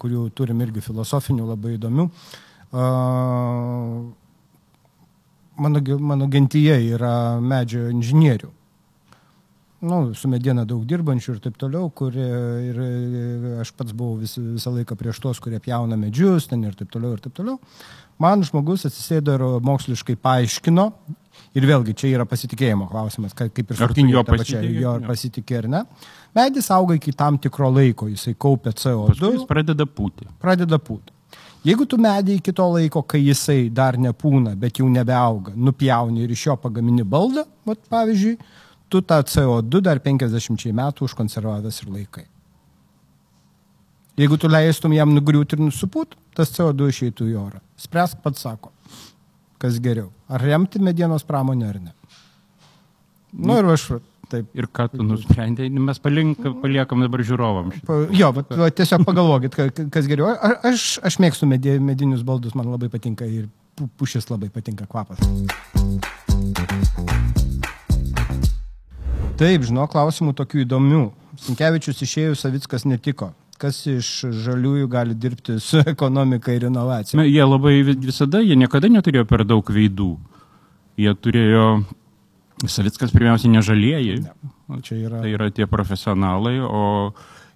kurių 0.00 0.26
turim 0.36 0.60
irgi 0.64 0.82
filosofinių 0.84 1.48
labai 1.48 1.76
įdomių. 1.78 2.08
Mano, 5.60 5.80
mano 5.98 6.28
gentyje 6.32 6.76
yra 6.94 7.14
medžio 7.40 7.88
inžinierių. 7.92 8.48
Nu, 9.80 10.12
su 10.12 10.28
mediena 10.28 10.66
daug 10.68 10.82
dirbančių 10.84 11.34
ir 11.34 11.38
taip 11.40 11.54
toliau, 11.56 11.86
kurie 11.96 12.26
ir 12.68 12.80
aš 13.62 13.70
pats 13.72 13.94
buvau 13.96 14.18
vis, 14.20 14.34
visą 14.36 14.72
laiką 14.74 14.92
prieš 15.00 15.20
tos, 15.24 15.40
kurie 15.40 15.56
pjauna 15.64 15.96
medžius 15.96 16.50
ten 16.50 16.66
ir 16.68 16.74
taip 16.76 16.90
toliau 16.92 17.14
ir 17.16 17.22
taip 17.24 17.32
toliau. 17.38 17.56
Man 18.20 18.44
žmogus 18.44 18.84
atsisėdo 18.84 19.38
ir 19.38 19.44
moksliškai 19.64 20.18
paaiškino, 20.20 20.84
ir 21.56 21.64
vėlgi 21.70 21.94
čia 21.96 22.10
yra 22.12 22.26
pasitikėjimo 22.28 22.90
klausimas, 22.92 23.32
ka- 23.32 23.48
kaip 23.48 23.72
ir 23.72 23.80
juo 24.12 24.22
ta 24.22 24.36
pačia, 24.36 24.60
jo 24.60 24.92
ar 24.98 25.00
Jo. 25.00 25.08
pasitikė 25.08 25.58
ar 25.62 25.68
ne. 25.72 25.82
Medis 26.36 26.68
auga 26.70 26.94
iki 27.00 27.12
tam 27.16 27.38
tikro 27.38 27.72
laiko, 27.72 28.06
jisai 28.12 28.34
kaupia 28.36 28.72
CO2 28.76 29.16
Paskui 29.16 29.32
jis 29.38 29.48
pradeda 29.48 29.86
pūti. 29.88 30.28
pradeda 30.38 30.76
pūti. 30.76 31.16
Jeigu 31.64 31.86
tu 31.88 31.96
medį 31.96 32.36
iki 32.36 32.52
to 32.52 32.68
laiko, 32.72 33.02
kai 33.02 33.18
jisai 33.24 33.70
dar 33.72 33.96
nepūna, 33.96 34.54
bet 34.60 34.76
jau 34.76 34.88
nebeauga, 34.88 35.52
nupjauni 35.56 36.22
ir 36.24 36.30
iš 36.36 36.46
jo 36.46 36.56
pagamini 36.56 37.02
baldą, 37.04 37.46
vat, 37.64 37.78
pavyzdžiui, 37.88 38.36
tu 38.90 39.00
tą 39.06 39.20
CO2 39.22 39.80
dar 39.86 40.00
50 40.02 40.66
metų 40.74 41.06
užkonservavęs 41.08 41.80
ir 41.84 41.92
laikai. 41.94 42.26
Jeigu 44.20 44.36
tu 44.42 44.50
leistum 44.50 44.92
jam 44.92 45.14
nugriūti 45.14 45.56
ir 45.56 45.62
nusipūt, 45.64 46.16
tas 46.36 46.50
CO2 46.52 46.90
išeitų 46.92 47.28
į 47.30 47.36
orą. 47.40 47.60
Spręsk 47.80 48.18
pats 48.24 48.42
sako, 48.44 48.72
kas 49.62 49.78
geriau. 49.80 50.10
Ar 50.28 50.42
remti 50.44 50.82
medienos 50.82 51.24
pramonę 51.24 51.68
ar 51.70 51.78
ne. 51.80 51.94
Nu 53.32 53.56
ir 53.62 53.70
aš 53.72 53.86
taip. 54.30 54.50
Ir 54.58 54.66
ką 54.74 54.88
tu 54.92 55.02
nusprendai, 55.06 55.70
mes 55.70 55.98
palink, 56.02 56.42
paliekam 56.62 57.00
dabar 57.06 57.22
žiūrovam. 57.26 57.70
Pa, 57.86 58.00
jo, 58.14 58.28
bet 58.36 58.52
va, 58.58 58.68
tiesiog 58.70 59.06
pagalvokit, 59.08 59.54
ka- 59.56 59.88
kas 59.94 60.10
geriau. 60.10 60.34
A- 60.34 60.58
Aš, 60.74 60.98
aš 61.06 61.16
mėgstu 61.22 61.48
medė, 61.50 61.78
medinius 61.82 62.22
baldus, 62.26 62.54
man 62.58 62.68
labai 62.74 62.90
patinka 62.92 63.24
ir 63.26 63.48
pu- 63.78 63.88
pušis 63.98 64.28
labai 64.30 64.50
patinka 64.50 64.86
kvapas. 64.90 65.22
Taip, 69.40 69.64
žinau, 69.64 69.86
klausimų 69.88 70.34
tokių 70.36 70.64
įdomių. 70.66 71.04
Sinkevičius 71.40 72.02
išėjus, 72.04 72.42
Savickas 72.44 72.84
netiko. 72.88 73.30
Kas 73.60 73.78
iš 73.88 74.08
žaliųjų 74.44 74.88
gali 74.92 75.14
dirbti 75.16 75.58
su 75.60 75.80
ekonomika 75.94 76.52
ir 76.56 76.66
inovacija? 76.68 77.18
Na, 77.20 77.24
Jie 77.28 77.44
labai 77.44 77.78
vi- 77.86 77.96
visada, 78.08 78.40
jie 78.44 78.56
niekada 78.60 78.88
neturėjo 78.92 79.26
per 79.28 79.44
daug 79.48 79.64
veidų. 79.72 80.10
Jie 81.00 81.12
turėjo, 81.24 81.64
Savickas 82.68 83.12
pirmiausia, 83.16 83.48
nežalieji. 83.52 84.18
Čia 84.84 84.96
yra. 85.00 85.20
Tai 85.24 85.32
yra 85.32 85.48
tie 85.56 85.64
profesionalai, 85.68 86.58
o 86.60 86.82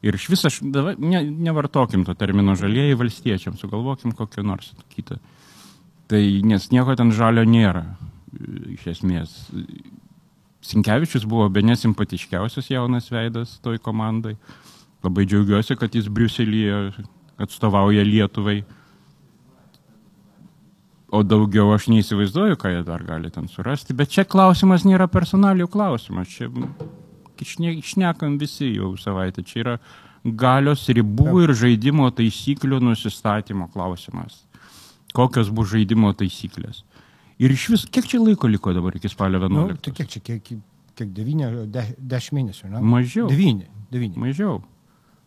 ir 0.05 0.17
iš 0.17 0.29
viso, 0.33 0.51
ne, 1.01 1.21
nevartokim 1.49 2.05
to 2.09 2.15
termino 2.17 2.57
žalieji 2.59 2.97
valstiečiams, 3.01 3.61
sugalvokim 3.61 4.13
kokį 4.17 4.45
nors 4.49 4.73
kitą. 4.97 5.21
Tai 6.09 6.21
nes 6.49 6.67
nieko 6.73 6.97
ten 7.01 7.13
žalio 7.17 7.45
nėra, 7.49 7.85
iš 8.75 8.89
esmės. 8.97 9.37
Sinkevičius 10.65 11.27
buvo 11.29 11.49
be 11.53 11.63
nesimpatiškiausias 11.63 12.71
jaunas 12.73 13.11
veidas 13.13 13.59
toj 13.65 13.79
komandai. 13.85 14.37
Labai 15.05 15.27
džiaugiuosi, 15.29 15.77
kad 15.77 15.95
jis 15.95 16.09
Briuselyje 16.09 16.79
atstovauja 17.37 18.05
Lietuvai. 18.07 18.63
O 21.15 21.21
daugiau 21.23 21.75
aš 21.75 21.91
neįsivaizduoju, 21.93 22.57
ką 22.59 22.73
jie 22.73 22.81
dar 22.87 23.05
gali 23.07 23.31
ten 23.31 23.47
surasti. 23.53 23.95
Bet 23.95 24.11
čia 24.11 24.25
klausimas 24.25 24.87
nėra 24.89 25.07
personalijų 25.07 25.69
klausimas. 25.71 26.33
Čia 26.33 26.49
šne- 27.45 27.83
šnekam 27.85 28.39
visi 28.41 28.73
jau 28.75 28.95
savaitę. 28.97 29.45
Čia 29.45 29.61
yra 29.61 29.77
galios 30.25 30.89
ribų 30.89 31.45
ir 31.45 31.53
žaidimo 31.53 32.09
taisyklių 32.11 32.81
nusistatymo 32.81 33.69
klausimas. 33.77 34.41
Kokios 35.15 35.53
bus 35.53 35.69
žaidimo 35.77 36.11
taisyklės. 36.17 36.83
Ir 37.43 37.51
iš 37.51 37.69
vis, 37.73 37.85
kiek 37.91 38.07
čia 38.07 38.21
laiko 38.23 38.49
liko 38.51 38.73
dabar 38.77 38.95
iki 38.97 39.09
spalio 39.11 39.41
Nu, 39.49 39.67
11? 39.67 39.81
tai 39.83 39.93
kiek 39.97 40.09
čia, 40.13 40.21
kiek, 40.23 40.53
kiek 40.95 41.11
devyni, 41.17 41.49
de, 41.75 41.83
dešimt 41.99 42.39
mėnesių, 42.39 42.71
ne? 42.71 42.83
Mažiau. 42.95 43.27
Devyni, 43.31 43.67
devyni. 43.91 44.15
Mažiau. 44.21 44.61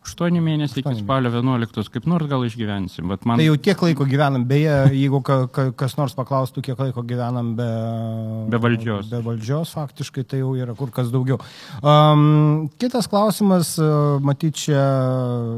Aštuoni 0.08 0.39
mėnesiai 0.39 0.80
iki 0.80 0.88
Aštuoni 0.88 1.04
spalio 1.04 1.32
11, 1.34 1.89
kaip 1.91 2.06
nors 2.08 2.30
gal 2.32 2.46
išgyvensim. 2.48 3.10
Bet 3.12 3.26
man 3.28 3.41
Tai 3.41 3.48
jau 3.50 3.58
tiek 3.60 3.82
laiko 3.84 4.08
gyvenam, 4.08 4.46
beje, 4.48 4.78
jeigu 4.96 5.20
ka, 5.28 5.38
ka, 5.52 5.65
kas 5.76 5.98
nors 6.00 6.15
paklaustų, 6.15 6.63
kiek 6.63 6.80
laiko 6.80 7.04
gyvenam 7.08 7.52
be, 7.60 7.67
Be 8.54 8.62
valdžios. 8.63 9.12
be 9.12 9.20
valdžios, 9.26 9.76
faktiškai 9.76 10.24
tai 10.24 10.39
jau 10.39 10.54
yra 10.56 10.78
kur 10.80 10.93
kas 10.96 11.12
daugiau. 11.12 11.41
Um, 11.84 12.70
kitas 12.80 13.10
klausimas, 13.12 13.74
uh, 13.84 14.17
matyt, 14.24 14.56
čia 14.63 14.80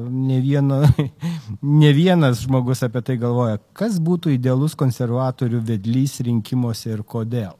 ne, 0.09 0.41
viena, 0.41 0.81
ne 1.83 1.93
vienas 1.93 2.41
žmogus 2.47 2.81
apie 2.87 3.05
tai 3.05 3.19
galvoja. 3.21 3.61
Kas 3.77 4.01
būtų 4.01 4.33
idealus 4.39 4.73
konservatorių 4.79 5.61
vedlys 5.69 6.19
rinkimuose 6.25 6.95
ir 6.97 7.05
kodėl? 7.05 7.58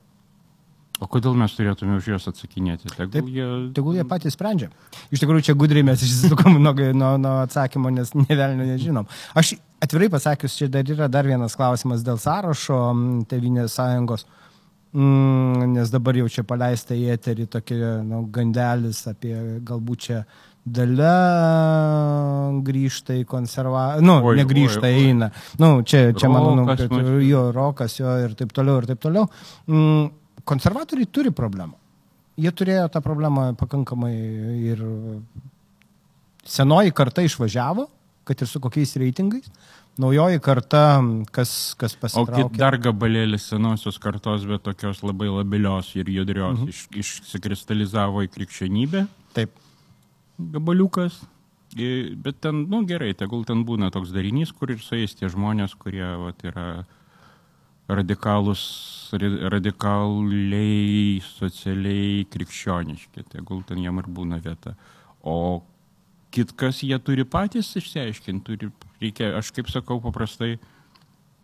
O 0.99 1.07
kodėl 1.07 1.35
mes 1.39 1.53
turėtume 1.55 1.95
už 1.95 2.09
juos 2.12 2.27
atsakinėti? 2.27 2.89
Taip, 2.91 3.13
Tegul 3.13 3.31
jie... 3.31 3.47
Tegul 3.75 3.95
jie 3.95 4.03
patys 4.07 4.35
sprendžia. 4.35 4.67
Iš 5.15 5.21
tikrųjų, 5.23 5.45
čia 5.47 5.55
gudriai 5.55 5.85
mes 5.88 6.03
išsisukom 6.03 6.57
nuo, 6.59 6.73
nuo, 6.75 7.13
nuo 7.21 7.38
atsakymo, 7.45 7.91
nes 7.95 8.12
nevelnio 8.17 8.67
nežinom. 8.67 9.07
Aš 9.39 9.53
atvirai 9.79 10.09
pasakius, 10.12 10.57
čia 10.59 10.67
dar 10.71 10.91
yra 10.91 11.07
dar 11.12 11.29
vienas 11.29 11.55
klausimas 11.55 12.03
dėl 12.03 12.19
sąrašo 12.19 12.81
mm, 12.91 13.23
Tevinės 13.31 13.79
sąjungos. 13.79 14.27
Mm, 14.89 15.71
nes 15.77 15.91
dabar 15.93 16.17
jau 16.17 16.27
čia 16.33 16.43
paleista 16.49 16.97
į 16.97 17.12
eterį 17.13 17.45
tokia 17.53 17.99
nu, 18.03 18.23
gandelis 18.33 19.03
apie 19.07 19.35
galbūt 19.63 20.07
čia 20.07 20.23
dalia 20.69 21.15
grįžta 22.65 23.15
į 23.21 23.25
konservatorių. 23.29 24.05
Nu, 24.05 24.17
Oi, 24.25 24.35
negrįžta, 24.41 24.83
oi, 24.83 24.95
oi. 24.95 25.09
eina. 25.09 25.29
Nu, 25.62 25.71
čia, 25.88 26.09
čia 26.17 26.29
mano, 26.31 26.55
nu, 26.59 27.19
jo, 27.23 27.49
rokas 27.55 27.99
jo 28.01 28.17
ir 28.25 28.35
taip 28.38 28.51
toliau, 28.55 28.81
ir 28.81 28.89
taip 28.89 29.01
toliau. 29.05 29.29
Mm, 29.69 30.09
konservatoriai 30.49 31.09
turi 31.13 31.31
problemą. 31.35 31.77
Jie 32.39 32.51
turėjo 32.55 32.88
tą 32.93 33.01
problemą 33.03 33.51
pakankamai 33.59 34.13
ir 34.71 34.81
senoji 36.47 36.93
karta 36.95 37.25
išvažiavo, 37.25 37.88
kad 38.27 38.41
ir 38.41 38.49
su 38.49 38.62
kokiais 38.63 38.95
reitingais. 39.01 39.49
Naujoji 39.99 40.39
karta, 40.39 41.01
kas, 41.35 41.73
kas 41.79 41.97
O 41.97 41.99
pasitraukė. 42.05 42.45
kit 42.45 42.59
dar 42.62 42.77
gabalėlis 42.79 43.49
senosios 43.51 43.97
kartos, 43.99 44.45
bet 44.47 44.63
tokios 44.63 45.01
labai 45.03 45.27
labilios 45.27 45.89
ir 45.99 46.07
judrios, 46.13 46.55
mhm. 46.55 46.69
iš, 46.71 46.85
išsikristalizavo 47.01 48.23
į 48.23 48.29
krikščionybę 48.31 49.03
Taip. 49.35 49.51
gabaliukas. 50.39 51.19
Bet 51.75 52.39
ten, 52.41 52.63
nu 52.71 52.81
gerai, 52.89 53.12
tegul 53.13 53.43
ten 53.45 53.65
būna 53.67 53.91
toks 53.93 54.13
darinys, 54.15 54.53
kur 54.55 54.71
ir 54.73 54.79
suės 54.81 55.12
tie 55.19 55.27
žmonės, 55.29 55.75
kurie 55.77 56.07
vat, 56.23 56.39
yra 56.47 56.63
radikalus, 57.89 58.63
radikaliai, 59.54 61.19
socialiai 61.25 62.25
krikščioniški. 62.30 63.25
Tegul 63.34 63.63
ten 63.67 63.82
jam 63.84 63.97
ir 64.02 64.10
būna 64.10 64.39
vieta. 64.43 64.75
O 65.25 65.62
kitkas 66.34 66.84
jie 66.86 66.97
turi 67.02 67.25
patys 67.25 67.71
išsiaiškinti. 67.80 68.45
Turi, 68.45 68.73
reikia, 69.02 69.34
aš 69.39 69.49
kaip 69.56 69.71
sakau 69.73 69.97
paprastai, 70.04 70.58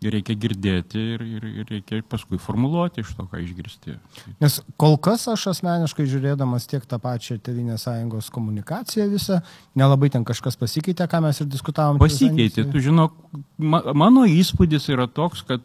reikia 0.04 0.36
girdėti 0.38 1.00
ir, 1.16 1.22
ir, 1.24 1.46
ir 1.62 1.70
reikia 1.70 2.00
paskui 2.06 2.38
formuluoti 2.40 3.02
iš 3.02 3.14
to, 3.16 3.24
ką 3.30 3.40
išgirsti. 3.42 3.96
Nes 4.42 4.58
kol 4.78 4.98
kas 5.02 5.24
aš 5.32 5.48
asmeniškai 5.54 6.06
žiūrėdamas 6.10 6.68
tiek 6.70 6.84
tą 6.86 7.00
pačią 7.02 7.38
Tevinės 7.42 7.86
sąjungos 7.88 8.28
komunikaciją 8.34 9.08
visą, 9.10 9.40
nelabai 9.78 10.12
ten 10.12 10.26
kažkas 10.28 10.58
pasikeitė, 10.60 11.08
ką 11.10 11.22
mes 11.24 11.40
ir 11.42 11.50
diskutavom. 11.50 11.98
čia 11.98 12.06
visai 12.06 12.28
Pasikeitė, 12.28 12.66
tu 12.70 12.84
žinok, 12.84 13.16
ma, 13.58 13.82
mano 13.96 14.26
įspūdis 14.28 14.90
yra 14.92 15.08
toks, 15.08 15.42
kad 15.48 15.64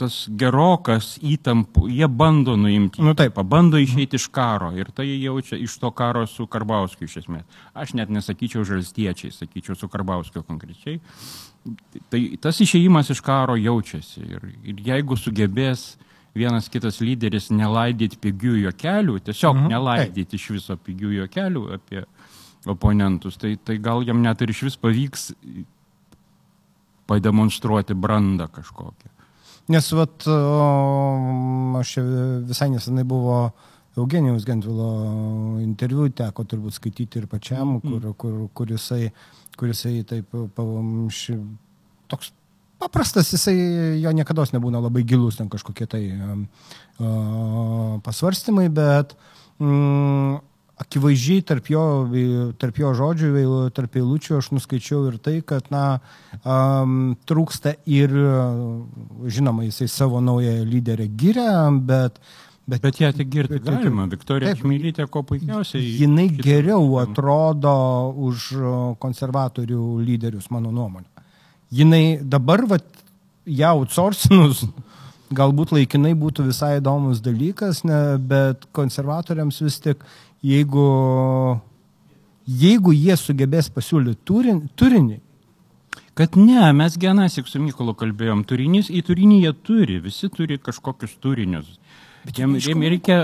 tas 0.00 0.14
gerokas 0.40 1.18
įtampų, 1.20 1.84
jie 1.92 2.08
bando 2.08 2.54
nuimti, 2.56 3.02
Nu 3.04 3.12
taip. 3.14 3.36
bando 3.44 3.76
išeiti 3.80 4.16
iš 4.16 4.28
karo 4.32 4.70
ir 4.72 4.88
tai 4.96 5.04
jaučia 5.20 5.58
iš 5.60 5.74
to 5.78 5.90
karo 5.90 6.26
su 6.26 6.46
Karbauskiu 6.46 7.04
iš 7.04 7.18
esmės. 7.24 7.44
Aš 7.74 7.92
net 7.98 8.08
nesakyčiau 8.08 8.64
žalstiečiai, 8.64 9.32
sakyčiau 9.34 9.76
su 9.76 9.88
Karbauskiu 9.92 10.42
konkrečiai. 10.42 11.00
Tai 12.08 12.20
tas 12.40 12.60
išeimas 12.64 13.10
iš 13.12 13.20
karo 13.20 13.56
jaučiasi 13.60 14.22
ir, 14.24 14.46
ir 14.64 14.80
jeigu 14.86 15.18
sugebės 15.20 15.98
vienas 16.34 16.70
kitas 16.72 17.02
lyderis 17.04 17.50
nelaidyti 17.52 18.16
pigių 18.16 18.54
juokelių, 18.64 19.18
tiesiog 19.26 19.54
Mhm, 19.56 19.66
mhm, 19.66 19.74
nelaidyti 19.74 20.38
iš 20.40 20.48
viso 20.56 20.76
pigių 20.76 21.12
juokelių 21.18 21.66
apie 21.76 22.04
oponentus, 22.66 23.36
tai, 23.36 23.56
tai 23.56 23.76
gal 23.78 24.02
jam 24.06 24.22
net 24.22 24.40
ir 24.40 24.50
iš 24.54 24.62
vis 24.62 24.76
pavyks 24.76 25.30
pademonstruoti 27.10 27.96
brandą 27.98 28.46
kažkokią. 28.54 29.10
Nes 29.70 29.90
vat, 29.94 30.26
o, 30.26 31.76
aš 31.78 31.98
visai 32.48 32.70
nesenai 32.72 33.04
buvo 33.06 33.42
Eugenijaus 33.98 34.46
Gentvilo 34.46 34.90
interviu, 35.62 36.08
teko 36.14 36.46
turbūt 36.46 36.78
skaityti 36.78 37.20
ir 37.20 37.30
pačiam, 37.30 37.76
kur, 37.82 38.12
kur, 38.18 38.36
kur, 38.54 38.70
jisai, 38.70 39.10
kur 39.58 39.70
jisai 39.70 40.00
taip, 40.06 40.34
ši, 41.14 41.36
toks 42.10 42.32
paprastas, 42.80 43.30
jisai 43.34 43.56
jo 44.00 44.12
niekada 44.16 44.46
nebūna 44.54 44.80
labai 44.82 45.02
gilus 45.06 45.38
ten 45.38 45.50
kažkokie 45.52 45.86
tai 45.90 46.02
um, 46.14 46.46
uh, 46.98 47.98
pasvarstymai, 48.06 48.68
bet 48.72 49.14
mm, 49.60 50.38
akivaizdžiai 50.80 51.42
tarp 51.44 51.66
jo, 51.70 51.82
tarp 52.58 52.78
jo 52.80 52.90
žodžių, 52.96 53.30
eil- 53.40 53.70
tarp 53.76 53.96
eilučių 54.00 54.38
aš 54.40 54.50
nuskaičiau 54.56 55.06
ir 55.10 55.18
tai, 55.22 55.38
kad, 55.46 55.66
na, 55.70 56.00
um, 56.44 57.16
trūksta 57.28 57.74
ir, 57.86 58.14
uh, 58.16 59.28
žinoma, 59.28 59.66
jisai 59.68 59.88
savo 59.92 60.20
naują 60.24 60.64
lyderę 60.64 61.06
gyrė, 61.20 61.48
bet, 61.86 62.18
bet, 62.66 62.82
Bet 62.86 63.00
ją 63.02 63.12
tik 63.12 63.28
girti 63.32 63.58
Bet- 63.58 63.64
galima. 63.66 64.06
Viktorija. 64.06 64.54
Čmilytė 64.56 65.08
ko 65.10 65.22
puikiausiai. 65.26 65.82
jinai 66.00 66.28
kitų- 66.30 66.44
geriau 66.44 66.84
atrodo 67.02 67.74
už 68.30 68.48
konservatorių 69.02 69.82
lyderius, 70.06 70.50
mano 70.50 70.70
nuomonė. 70.70 71.06
Jinai 71.72 72.20
dabar, 72.22 72.64
vat, 72.66 72.84
ją 73.46 73.72
outsourcinus, 73.80 74.64
galbūt 75.32 75.70
laikinai 75.76 76.14
būtų 76.18 76.46
visai 76.48 76.78
įdomus 76.80 77.20
dalykas, 77.22 77.84
ne, 77.86 78.18
bet 78.18 78.66
konservatoriams 78.72 79.60
vis 79.62 79.78
tik, 79.80 80.02
jeigu, 80.44 80.86
jeigu 82.46 82.94
jie 82.96 83.16
sugebės 83.20 83.70
pasiūlyti 83.74 84.24
turin, 84.24 84.64
turinį, 84.76 85.20
Kad 86.20 86.36
ne, 86.36 86.72
mes 86.76 86.96
genasik 87.00 87.46
su 87.48 87.60
Mykolu 87.62 87.94
kalbėjom, 87.96 88.42
turinys, 88.44 88.90
į 88.92 89.00
turinį 89.06 89.38
jie 89.44 89.52
turi, 89.64 89.94
visi 90.04 90.28
turi 90.28 90.58
kažkokius 90.60 91.14
turinius. 91.22 91.78
Bet 92.26 92.40
jiem, 92.42 92.56
iš 92.58 92.66
jiem 92.68 92.84
reikia 92.92 93.16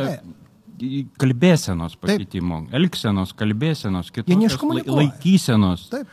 kalbėsenos 1.20 1.98
pakeitimo, 2.00 2.62
elgsenos, 2.76 3.34
kalbėsenos, 3.36 4.08
neiškomunikuoja. 4.28 4.96
laikysenos, 5.02 5.86
taip. 5.92 6.08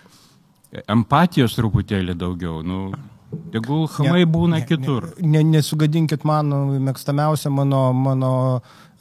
empatijos 0.92 1.56
truputėlį 1.60 2.18
daugiau. 2.20 2.60
Nu, 2.68 2.82
tegul 3.54 3.86
hamai 3.96 4.26
būna 4.28 4.60
ne, 4.60 4.68
kitur. 4.68 5.12
Ne, 5.22 5.44
nesugadinkit 5.54 6.26
mano 6.28 6.66
mėgstamiausia 6.84 7.54
mano, 7.54 7.86
mano 7.94 8.34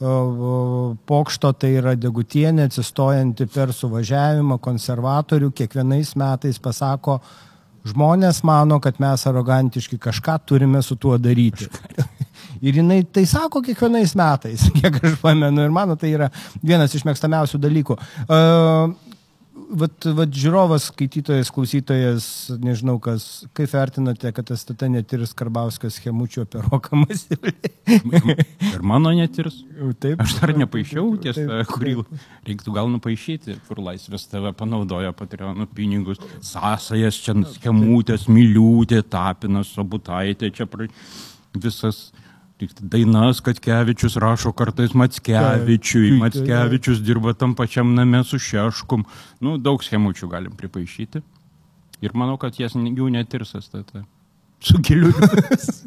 pokšto, 0.03 1.53
tai 1.55 1.75
yra 1.79 1.93
degutienė, 1.95 2.67
atsistojanti 2.67 3.47
per 3.51 3.73
suvažiavimą 3.75 4.59
konservatorių, 4.63 5.51
kiekvienais 5.55 6.13
metais 6.19 6.59
pasako, 6.59 7.19
žmonės 7.87 8.41
mano, 8.47 8.79
kad 8.83 8.99
mes 9.03 9.25
arogantiški 9.29 9.99
kažką 10.01 10.37
turime 10.47 10.81
su 10.83 10.95
tuo 10.95 11.17
daryti. 11.17 11.69
Ir 12.63 12.77
jinai 12.79 13.01
tai 13.11 13.25
sako 13.27 13.61
kiekvienais 13.63 14.13
metais, 14.15 14.67
kiek 14.77 14.99
aš 15.03 15.17
pamenu, 15.21 15.65
ir 15.65 15.73
mano 15.73 15.97
tai 15.99 16.13
yra 16.15 16.29
vienas 16.63 16.93
iš 16.95 17.03
mėgstamiausių 17.07 17.59
dalykų. 17.59 17.97
Vat, 19.73 20.05
vat 20.17 20.33
žiūrovas, 20.37 20.87
skaitytojas, 20.91 21.49
klausytojas, 21.53 22.25
nežinau 22.61 22.99
kas, 23.01 23.43
kaip 23.57 23.71
vertinate, 23.71 24.29
kad 24.35 24.51
STT 24.53 24.89
netirs 24.93 25.33
Karbauskas 25.37 25.97
schemučių 25.97 26.43
apie 26.45 26.61
roką 26.67 26.99
Masiulį? 27.01 27.53
Ir 28.69 28.85
mano 28.85 29.13
netirs. 29.17 29.61
Taip. 30.03 30.21
Aš 30.21 30.37
dar 30.39 30.53
nepaišiau, 30.57 31.07
tiesa, 31.23 31.63
kurį 31.71 31.95
reiktų 32.47 32.75
gal 32.75 32.91
nupaišyti, 32.93 33.57
kur 33.67 33.81
laisvės 33.87 34.27
tave 34.31 34.53
panaudoja 34.57 35.13
Patreonų 35.17 35.67
pinigus, 35.73 36.21
sąsajas 36.45 37.17
čia, 37.25 37.35
schemutės, 37.55 38.27
miliūtė, 38.29 39.01
tapinas, 39.09 39.73
sobutaitė, 39.73 40.53
čia 40.53 40.69
pra... 40.69 40.89
visas 41.57 42.11
dainas, 42.79 43.41
kad 43.43 43.59
Kevičius 43.59 44.15
rašo 44.21 44.51
kartais 44.55 44.93
Matskevičiui, 44.93 46.17
Matskevičius 46.19 47.01
dirba 47.03 47.33
tam 47.33 47.55
pačiam 47.55 47.93
name 47.95 48.23
su 48.23 48.39
Šeškum, 48.39 49.05
nu, 49.41 49.57
daug 49.57 49.83
schemučių 49.83 50.29
galim 50.31 50.57
pripaišyti. 50.57 51.23
Ir 52.03 52.15
manau, 52.19 52.37
kad 52.37 52.57
jas 52.59 52.75
jų 52.75 53.09
netirsas 53.13 53.69
tada. 53.71 54.03
Su 54.63 54.79
giliu. 54.83 55.11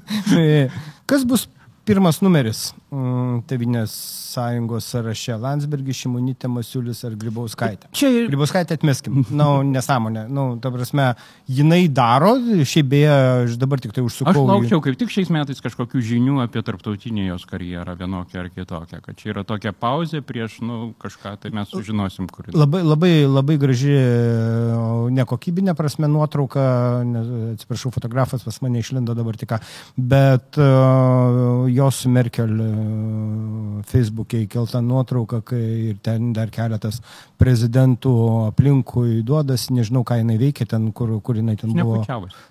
Kas 1.08 1.24
bus 1.28 1.46
pirmas 1.86 2.20
numeris 2.24 2.70
Tevinės 2.86 3.90
sąjungos 4.30 4.86
sąraše? 4.86 5.34
Landsbergis, 5.42 5.98
Šimonytė, 6.04 6.46
Masiulis 6.46 7.00
ar 7.08 7.16
Grybauskaitė? 7.18 7.88
Čia 7.90 8.10
Grybauskaitė 8.28 8.76
atmeskim. 8.78 9.24
Na, 9.26 9.40
no, 9.40 9.48
nesąmonė. 9.66 10.28
Nu, 10.30 10.44
ta 10.62 10.70
prasme, 10.70 11.08
jinai 11.50 11.88
daro, 11.90 12.36
šiaip 12.62 12.86
beje, 12.92 13.16
aš 13.46 13.56
dabar 13.58 13.82
tik 13.82 13.94
tai 13.96 14.04
užsukau. 14.06 14.30
Aš 14.30 14.38
laukčiau 14.52 14.82
kaip 14.84 15.00
tik 15.00 15.10
šiais 15.10 15.32
metais 15.34 15.62
kažkokių 15.64 16.02
žinių 16.12 16.38
apie 16.44 16.62
tarptautinę 16.66 17.26
jos 17.26 17.46
karjerą 17.50 17.96
vienokią 17.98 18.44
ar 18.44 18.52
kitokią, 18.54 19.02
kad 19.02 19.18
čia 19.18 19.32
yra 19.34 19.42
tokia 19.48 19.74
pauzė 19.74 20.22
prieš, 20.22 20.60
nu, 20.62 20.92
kažką, 21.02 21.34
tai 21.42 21.50
mes 21.58 21.74
sužinosim, 21.74 22.30
kur. 22.30 22.52
Labai, 22.54 22.84
labai, 22.86 23.12
labai 23.26 23.58
graži 23.58 23.98
nekokybinė 25.16 25.74
prasme 25.74 26.06
nuotrauka, 26.12 26.68
ne, 27.08 27.26
atsiprašau, 27.56 27.90
fotografas 27.98 28.46
pas 28.46 28.62
mane 28.62 28.78
išlindo 28.84 29.18
dabar 29.18 29.34
tik 29.42 29.50
ką, 29.56 29.60
bet 29.98 30.62
uh, 30.62 31.66
jos 31.72 32.04
su 32.04 32.14
Merkel 32.14 32.54
Facebook'e 33.86 34.40
įkelta 34.46 34.80
nuotrauka, 34.84 35.40
kai 35.46 35.60
ir 35.92 35.98
ten 36.04 36.32
dar 36.36 36.50
keletas 36.54 37.00
prezidentų 37.40 38.12
aplinkui 38.48 39.20
duodas, 39.26 39.68
nežinau, 39.74 40.02
ką 40.06 40.18
jinai 40.22 40.38
veikia 40.40 40.66
ten, 40.70 40.88
kur, 40.96 41.12
kur 41.24 41.36
jinai 41.38 41.56
ten 41.60 41.72
buvo. 41.76 42.00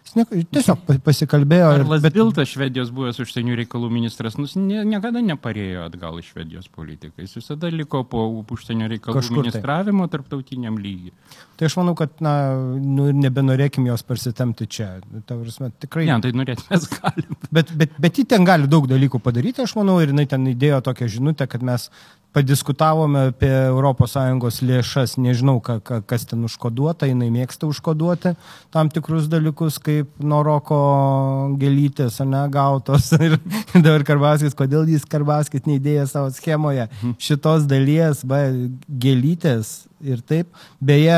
Snek, 0.05 0.31
tiesiog 0.53 0.83
pa- 0.87 0.97
pasikalbėjo. 1.09 1.71
ir- 1.75 1.83
Karlas 1.83 2.01
bet- 2.05 2.13
Švedijos 2.55 2.91
buvęs 2.93 3.19
užsienio 3.19 3.55
reikalų 3.57 3.89
ministras, 3.91 4.37
nus, 4.37 4.55
ne, 4.55 4.83
niekada 4.85 5.19
neparėjo 5.25 5.85
atgal 5.89 6.19
iš 6.21 6.31
Švedijos 6.33 6.67
politikai. 6.71 7.25
Jis 7.25 7.35
visada 7.41 7.67
liko 7.73 8.03
po 8.03 8.27
užsienio 8.49 8.87
reikalų 8.91 9.17
Kažkur 9.19 9.35
tai. 9.43 9.43
ministravimo 9.51 10.07
tarptautiniam 10.07 10.77
lygiui. 10.77 11.11
Tai 11.57 11.65
aš 11.69 11.75
manau, 11.79 11.95
kad, 11.95 12.11
na, 12.19 12.33
nu, 12.79 13.07
ir 13.09 13.13
nebenorėkim 13.15 13.85
jos 13.87 14.03
parsitemti 14.03 14.67
čia. 14.67 14.99
Ta 15.25 15.35
prasme, 15.39 15.71
tikrai. 15.79 16.05
Ne, 16.05 16.19
tai 16.21 16.31
norėt 16.35 16.63
mes 16.69 16.87
galim. 16.99 17.35
Bet, 17.51 17.71
bet, 17.75 17.91
bet 17.99 18.17
ji 18.19 18.25
ten 18.25 18.43
gali 18.47 18.67
daug 18.67 18.87
dalykų 18.87 19.21
padaryti, 19.23 19.63
aš 19.63 19.75
manau, 19.79 19.99
ir 20.03 20.11
jinai 20.15 20.27
ten 20.31 20.47
įdėjo 20.55 20.79
tokią 20.87 21.11
žinutę, 21.19 21.49
kad 21.51 21.65
mes 21.65 21.89
padiskutavome 22.35 23.29
apie 23.31 23.49
ES 23.49 24.57
lėšas, 24.67 25.15
nežinau, 25.21 25.61
ka, 25.63 25.77
ka, 25.79 26.01
kas 26.03 26.25
ten 26.27 26.43
užkoduota, 26.47 27.07
jinai 27.07 27.29
mėgsta 27.31 27.67
užkoduoti 27.69 28.33
tam 28.75 28.91
tikrus 28.91 29.29
dalykus, 29.31 29.79
kaip 29.79 30.11
Noroko 30.19 30.79
gelytės, 31.61 32.19
ne, 32.27 32.43
gautos. 32.51 33.13
Ir 33.25 33.37
dabar 33.73 34.03
Karbaskis, 34.07 34.57
kodėl 34.57 34.89
jis 34.91 35.07
Karbaskis 35.07 35.67
neįdėjo 35.69 36.07
savo 36.11 36.33
schemoje 36.35 36.89
šitos 37.23 37.69
dalies, 37.71 38.25
ba, 38.27 38.47
gelytės 38.89 39.85
ir 40.05 40.21
taip. 40.27 40.53
Beje, 40.79 41.17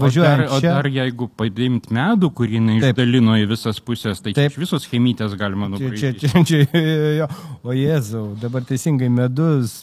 važiuojant. 0.00 0.46
O 0.48 0.58
dar, 0.58 0.58
o 0.58 0.80
dar 0.80 0.90
jeigu 0.92 1.28
padimt 1.36 1.90
medų, 1.94 2.32
kurį 2.40 2.58
jinai 2.58 2.80
išdalino 2.80 3.38
į 3.42 3.46
visas 3.52 3.80
pusės, 3.84 4.24
tai 4.24 4.34
taip. 4.36 4.52
iš 4.52 4.60
visos 4.64 4.88
chemytės 4.90 5.36
galima 5.40 5.70
nupirkti. 5.72 6.14
Čia, 6.24 6.32
čia, 6.32 6.44
čia, 6.48 6.66
čia. 6.72 7.30
O 7.64 7.76
Jėzau, 7.76 8.26
dabar 8.40 8.66
teisingai 8.68 9.12
medus, 9.12 9.80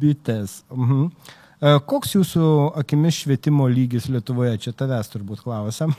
bitės. 0.00 0.62
Mhm. 0.72 1.08
Koks 1.64 2.10
jūsų 2.12 2.46
akimis 2.76 3.22
švietimo 3.22 3.64
lygis 3.72 4.10
Lietuvoje? 4.12 4.58
Čia 4.60 4.74
tavęs 4.76 5.08
turbūt 5.08 5.40
klausim, 5.46 5.94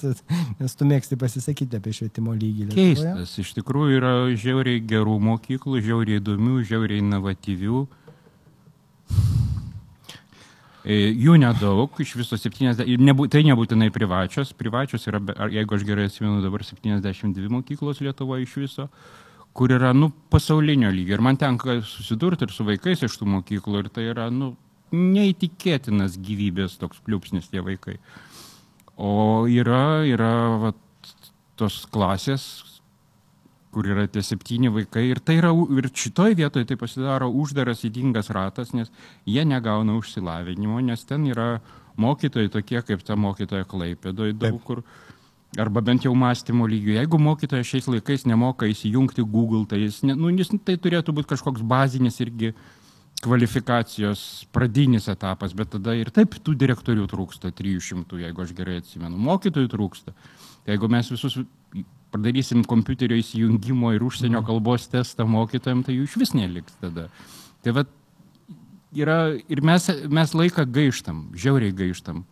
nes 0.60 0.76
tu 0.78 0.86
mėgsti 0.88 1.18
pasisakyti 1.20 1.76
apie 1.76 1.92
švietimo 1.92 2.32
lygį. 2.32 2.70
Lietuvoje. 2.70 2.94
Keistas, 2.94 3.34
iš 3.42 3.50
tikrųjų 3.58 3.98
yra 3.98 4.12
žiauriai 4.32 4.80
gerų 4.80 5.18
mokyklų, 5.26 5.82
žiauriai 5.84 6.22
įdomių, 6.22 6.62
žiauriai 6.70 7.02
inovatyvių. 7.04 7.82
Jų 10.84 11.34
nedaug, 11.36 11.98
iš 12.00 12.14
viso 12.16 12.38
70, 12.40 12.86
nebu, 13.04 13.26
tai 13.28 13.42
nebūtinai 13.44 13.90
privačios, 13.92 14.54
privačios 14.56 15.04
yra, 15.10 15.20
jeigu 15.52 15.76
aš 15.76 15.84
gerai 15.84 16.06
atsimenu, 16.08 16.40
dabar 16.40 16.64
72 16.64 17.50
mokyklos 17.52 18.00
Lietuvoje 18.00 18.46
iš 18.46 18.54
viso, 18.62 18.86
kur 19.52 19.74
yra, 19.76 19.92
nu, 19.92 20.08
pasaulinio 20.32 20.88
lygio. 20.94 21.18
Ir 21.18 21.24
man 21.26 21.36
tenka 21.36 21.82
susidurti 21.84 22.48
ir 22.48 22.54
su 22.54 22.64
vaikais 22.64 23.04
iš 23.04 23.18
tų 23.20 23.28
mokyklų, 23.28 23.84
ir 23.84 23.92
tai 23.92 24.06
yra, 24.08 24.30
nu, 24.32 24.54
neįtikėtinas 24.96 26.16
gyvybės 26.24 26.78
toks 26.80 27.02
pliūpsnis 27.04 27.52
tie 27.52 27.60
vaikai. 27.66 27.98
O 28.96 29.44
yra, 29.52 30.00
yra 30.08 30.32
va, 30.64 30.72
tos 31.60 31.82
klasės, 31.92 32.69
kur 33.74 33.86
yra 33.86 34.06
tie 34.10 34.22
septyni 34.26 34.70
vaikai. 34.72 35.06
Ir 35.12 35.20
tai 35.22 35.38
yra, 35.40 35.52
ir 35.54 35.90
šitoj 35.94 36.34
vietoje 36.38 36.68
tai 36.68 36.78
pasidaro 36.80 37.30
uždaras 37.42 37.84
įdingas 37.86 38.32
ratas, 38.34 38.74
nes 38.74 38.90
jie 39.28 39.44
negauna 39.46 39.96
užsilavinimo, 39.98 40.80
nes 40.84 41.06
ten 41.06 41.28
yra 41.30 41.60
mokytojai 42.00 42.50
tokie, 42.52 42.80
kaip 42.86 43.04
ta 43.06 43.16
mokytoja 43.18 43.68
Klaipėdoje 43.68 44.34
daug 44.34 44.58
Taip. 44.58 44.66
kur. 44.66 44.84
Arba 45.58 45.82
bent 45.82 46.04
jau 46.06 46.12
mąstymo 46.14 46.68
lygių. 46.70 46.92
Jeigu 46.94 47.18
mokytojas 47.18 47.66
šiais 47.66 47.88
laikais 47.90 48.22
nemoka 48.22 48.68
įsijungti 48.70 49.24
Google, 49.26 49.64
tai, 49.66 49.80
jis, 49.82 49.96
nu, 50.06 50.30
jis, 50.30 50.52
tai 50.62 50.76
turėtų 50.78 51.14
būti 51.16 51.32
kažkoks 51.32 51.64
bazinis 51.66 52.20
irgi 52.22 52.52
kvalifikacijos 53.20 54.46
pradinis 54.52 55.08
etapas, 55.12 55.52
bet 55.56 55.74
tada 55.74 55.94
ir 55.98 56.08
taip 56.14 56.38
tų 56.40 56.54
direktorių 56.60 57.04
trūksta 57.10 57.52
300, 57.52 58.20
jeigu 58.24 58.44
aš 58.44 58.54
gerai 58.56 58.78
atsimenu. 58.80 59.18
Mokytojų 59.20 59.70
trūksta. 59.74 60.14
Jeigu 60.68 60.88
mes 60.92 61.10
visus 61.12 61.36
padarysim 62.10 62.64
kompiuterio 62.68 63.18
įsijungimo 63.20 63.92
ir 63.94 64.04
užsienio 64.06 64.40
mhm. 64.40 64.46
kalbos 64.48 64.88
testą 64.90 65.28
mokytojams, 65.28 65.86
tai 65.86 65.98
jų 65.98 66.08
iš 66.08 66.18
vis 66.22 66.34
neliks 66.36 66.76
tada. 66.80 67.08
Tai 67.64 67.74
va, 67.76 67.84
yra, 68.96 69.20
ir 69.52 69.62
mes, 69.68 69.88
mes 70.08 70.36
laiką 70.36 70.64
gaištam, 70.72 71.26
žiauriai 71.36 71.76
gaištam. 71.76 72.24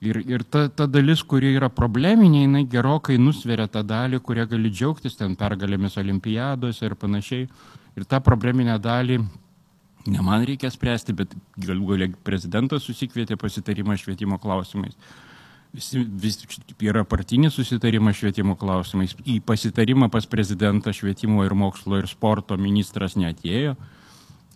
Ir, 0.00 0.16
ir 0.24 0.42
ta, 0.48 0.64
ta 0.72 0.86
dalis, 0.88 1.20
kuri 1.28 1.52
yra 1.58 1.68
probleminė, 1.68 2.46
jinai 2.46 2.62
gerokai 2.72 3.18
nusveria 3.20 3.66
tą 3.68 3.82
dalį, 3.84 4.22
kurią 4.24 4.46
gali 4.48 4.72
džiaugtis 4.72 5.18
ten 5.18 5.36
pergalėmis 5.36 5.98
olimpiadose 6.00 6.88
ir 6.88 6.96
panašiai. 6.96 7.50
Ir 7.98 8.06
tą 8.08 8.22
probleminę 8.24 8.78
dalį 8.80 9.18
ne 10.06 10.22
man 10.24 10.44
reikia 10.48 10.70
spręsti, 10.72 11.14
bet 11.16 11.34
galų 11.60 11.92
galia 11.92 12.08
prezidentas 12.24 12.86
susikvietė 12.88 13.36
pasitarimą 13.40 13.98
švietimo 14.00 14.38
klausimais. 14.40 14.96
Visi, 15.70 16.02
vis 16.02 16.40
yra 16.82 17.04
partinis 17.06 17.54
susitarimas 17.54 18.18
švietimo 18.18 18.56
klausimais. 18.58 19.14
Į 19.22 19.38
pasitarimą 19.46 20.08
pas 20.10 20.26
prezidentą 20.26 20.90
švietimo 20.96 21.44
ir 21.46 21.54
mokslo 21.54 22.00
ir 22.00 22.08
sporto 22.10 22.58
ministras 22.58 23.14
netėjo, 23.14 23.76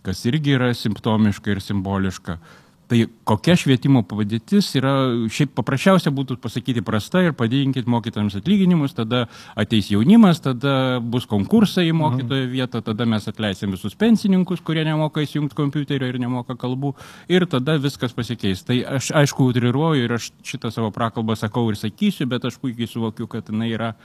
kas 0.03 0.25
irgi 0.27 0.57
yra 0.57 0.73
simptomiška 0.75 1.55
ir 1.55 1.63
simboliška. 1.63 2.39
Tai 2.85 2.99
kokia 3.25 3.55
švietimo 3.57 4.03
padėtis 4.05 4.67
yra, 4.77 4.91
šiaip 5.33 5.55
paprasčiausia 5.57 6.11
būtų 6.13 6.37
pasakyti 6.41 6.83
prasta 6.85 7.23
ir 7.25 7.33
padidinkit 7.37 7.87
mokytojams 7.89 8.37
atlyginimus, 8.37 8.93
tada 8.93 9.23
ateis 9.57 9.89
jaunimas, 9.89 10.41
tada 10.45 10.99
bus 11.01 11.25
konkursai 11.29 11.87
į 11.89 11.95
mokytojo 11.97 12.51
vietą, 12.51 12.83
tada 12.85 13.07
mes 13.09 13.25
atleisim 13.31 13.73
visus 13.73 13.97
pensininkus, 13.97 14.61
kurie 14.65 14.85
nemoka 14.85 15.25
įsijungti 15.25 15.57
kompiuterio 15.57 16.11
ir 16.11 16.21
nemoka 16.21 16.53
kalbų 16.61 16.93
ir 17.33 17.47
tada 17.49 17.79
viskas 17.81 18.13
pasikeis. 18.13 18.61
Tai 18.67 18.77
aš 18.99 19.09
aišku 19.17 19.49
utriruoju 19.49 20.05
ir 20.05 20.17
aš 20.19 20.29
šitą 20.45 20.69
savo 20.73 20.93
prakalbą 20.93 21.33
sakau 21.41 21.65
ir 21.71 21.81
sakysiu, 21.81 22.29
bet 22.29 22.45
aš 22.45 22.61
puikiai 22.61 22.91
suvokiu, 22.91 23.29
kad 23.31 23.49
jinai 23.49 23.73
yra... 23.73 23.95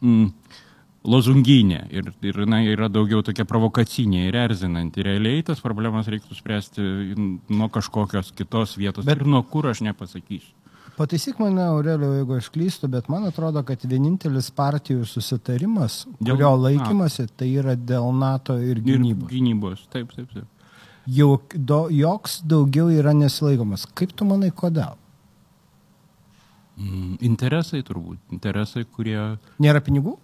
Mm, 0.00 0.30
lozunginė 1.06 1.84
ir, 1.94 2.10
ir 2.26 2.40
na, 2.48 2.60
yra 2.68 2.90
daugiau 2.92 3.22
tokia 3.24 3.46
provokacinė 3.48 4.26
ir 4.28 4.36
erzinanti. 4.36 5.04
Realiai 5.06 5.44
tas 5.46 5.62
problemas 5.64 6.10
reiktų 6.12 6.36
spręsti 6.36 6.86
nuo 7.48 7.68
kažkokios 7.72 8.34
kitos 8.36 8.76
vietos. 8.80 9.06
Bet 9.08 9.22
ir 9.22 9.30
nuo 9.30 9.42
kur 9.48 9.70
aš 9.70 9.84
nepasakysiu. 9.86 10.56
Pataisyk 11.00 11.38
mane, 11.40 11.62
Aurelio, 11.64 12.10
jeigu 12.18 12.34
aš 12.36 12.50
klystu, 12.52 12.88
bet 12.92 13.06
man 13.08 13.24
atrodo, 13.24 13.62
kad 13.64 13.80
vienintelis 13.88 14.50
partijų 14.52 15.06
susitarimas, 15.08 16.02
dėl, 16.18 16.34
kurio 16.34 16.50
laikymasi, 16.60 17.24
tai 17.40 17.48
yra 17.56 17.72
dėl 17.72 18.10
NATO 18.12 18.58
ir 18.60 18.82
gynybos. 18.84 19.30
Ir 19.30 19.32
gynybos, 19.32 19.86
taip, 19.94 20.12
taip, 20.12 20.28
taip. 20.34 20.74
Jau 21.08 21.38
do, 21.54 21.86
joks 21.94 22.42
daugiau 22.44 22.90
yra 22.92 23.14
nesilaikomas. 23.16 23.86
Kaip 23.96 24.12
tu 24.12 24.28
manai, 24.28 24.50
kodėl? 24.52 24.98
Mm, 26.76 27.16
interesai 27.30 27.80
turbūt. 27.86 28.20
Interesai, 28.36 28.84
kurie. 28.84 29.16
Nėra 29.62 29.80
pinigų? 29.84 30.18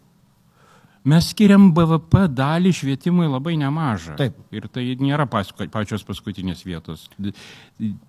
Mes 1.06 1.28
skiriam 1.30 1.68
BVP 1.74 2.24
dalį 2.34 2.72
švietimui 2.74 3.28
labai 3.30 3.54
nemažą. 3.60 4.16
Taip. 4.18 4.40
Ir 4.54 4.66
tai 4.72 4.88
nėra 4.98 5.28
pasko, 5.30 5.68
pačios 5.70 6.02
paskutinės 6.06 6.64
vietos. 6.66 7.06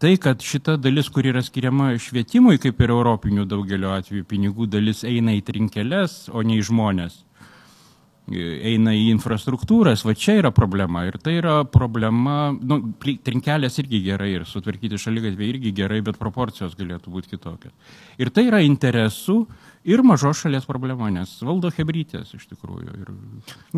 Tai, 0.01 0.13
kad 0.23 0.41
šita 0.41 0.79
dalis, 0.81 1.11
kur 1.13 1.27
yra 1.29 1.43
skiriama 1.45 1.91
švietimui, 2.01 2.57
kaip 2.63 2.81
ir 2.81 2.95
europinių 2.95 3.45
daugelio 3.49 3.93
atveju 3.93 4.25
pinigų 4.29 4.69
dalis, 4.73 5.03
eina 5.05 5.37
į 5.37 5.45
trinkeles, 5.45 6.23
o 6.33 6.41
ne 6.41 6.57
į 6.57 6.65
žmonės 6.71 7.21
eina 8.27 8.91
į 8.91 9.07
infrastruktūras, 9.13 10.03
va 10.05 10.13
čia 10.17 10.37
yra 10.41 10.51
problema. 10.51 11.05
Ir 11.07 11.17
tai 11.23 11.37
yra 11.39 11.61
problema, 11.71 12.51
nu, 12.51 12.79
trinkelės 12.99 13.79
irgi 13.79 14.01
gerai 14.09 14.33
ir 14.35 14.47
sutvarkyti 14.47 14.99
šalygatvė 14.99 15.47
irgi 15.53 15.71
gerai, 15.75 16.01
bet 16.05 16.19
proporcijos 16.19 16.75
galėtų 16.79 17.13
būti 17.13 17.35
kitokios. 17.35 17.95
Ir 18.19 18.31
tai 18.35 18.47
yra 18.49 18.59
interesų 18.65 19.45
ir 19.87 20.03
mažos 20.03 20.41
šalies 20.43 20.67
problema, 20.67 21.09
nes 21.13 21.31
valdo 21.45 21.71
hebrytės 21.73 22.33
iš 22.35 22.45
tikrųjų. 22.51 22.93
Ir 23.01 23.11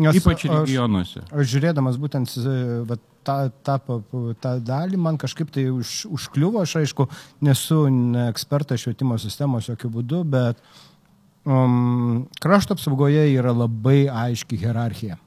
nes 0.02 0.18
ypač 0.18 0.44
regionuose. 0.48 1.22
Aš, 1.22 1.32
aš 1.32 1.50
žiūrėdamas 1.54 1.98
būtent 2.02 2.34
va, 2.88 2.98
tą, 3.26 3.38
tą, 3.66 3.78
tą 4.42 4.54
dalį, 4.66 5.00
man 5.00 5.20
kažkaip 5.20 5.52
tai 5.54 5.68
už, 5.70 6.04
užkliuvo, 6.10 6.64
aš 6.64 6.80
aišku, 6.82 7.06
nesu 7.46 7.82
ekspertas 8.26 8.82
švietimo 8.82 9.18
sistemos 9.22 9.70
jokių 9.70 9.92
būdų, 10.00 10.22
bet 10.34 10.62
um, 11.46 12.26
krašto 12.42 12.76
apsaugoje 12.76 13.28
yra 13.32 13.54
labai 13.54 14.04
aiški 14.10 14.58
hierarchija. 14.60 15.20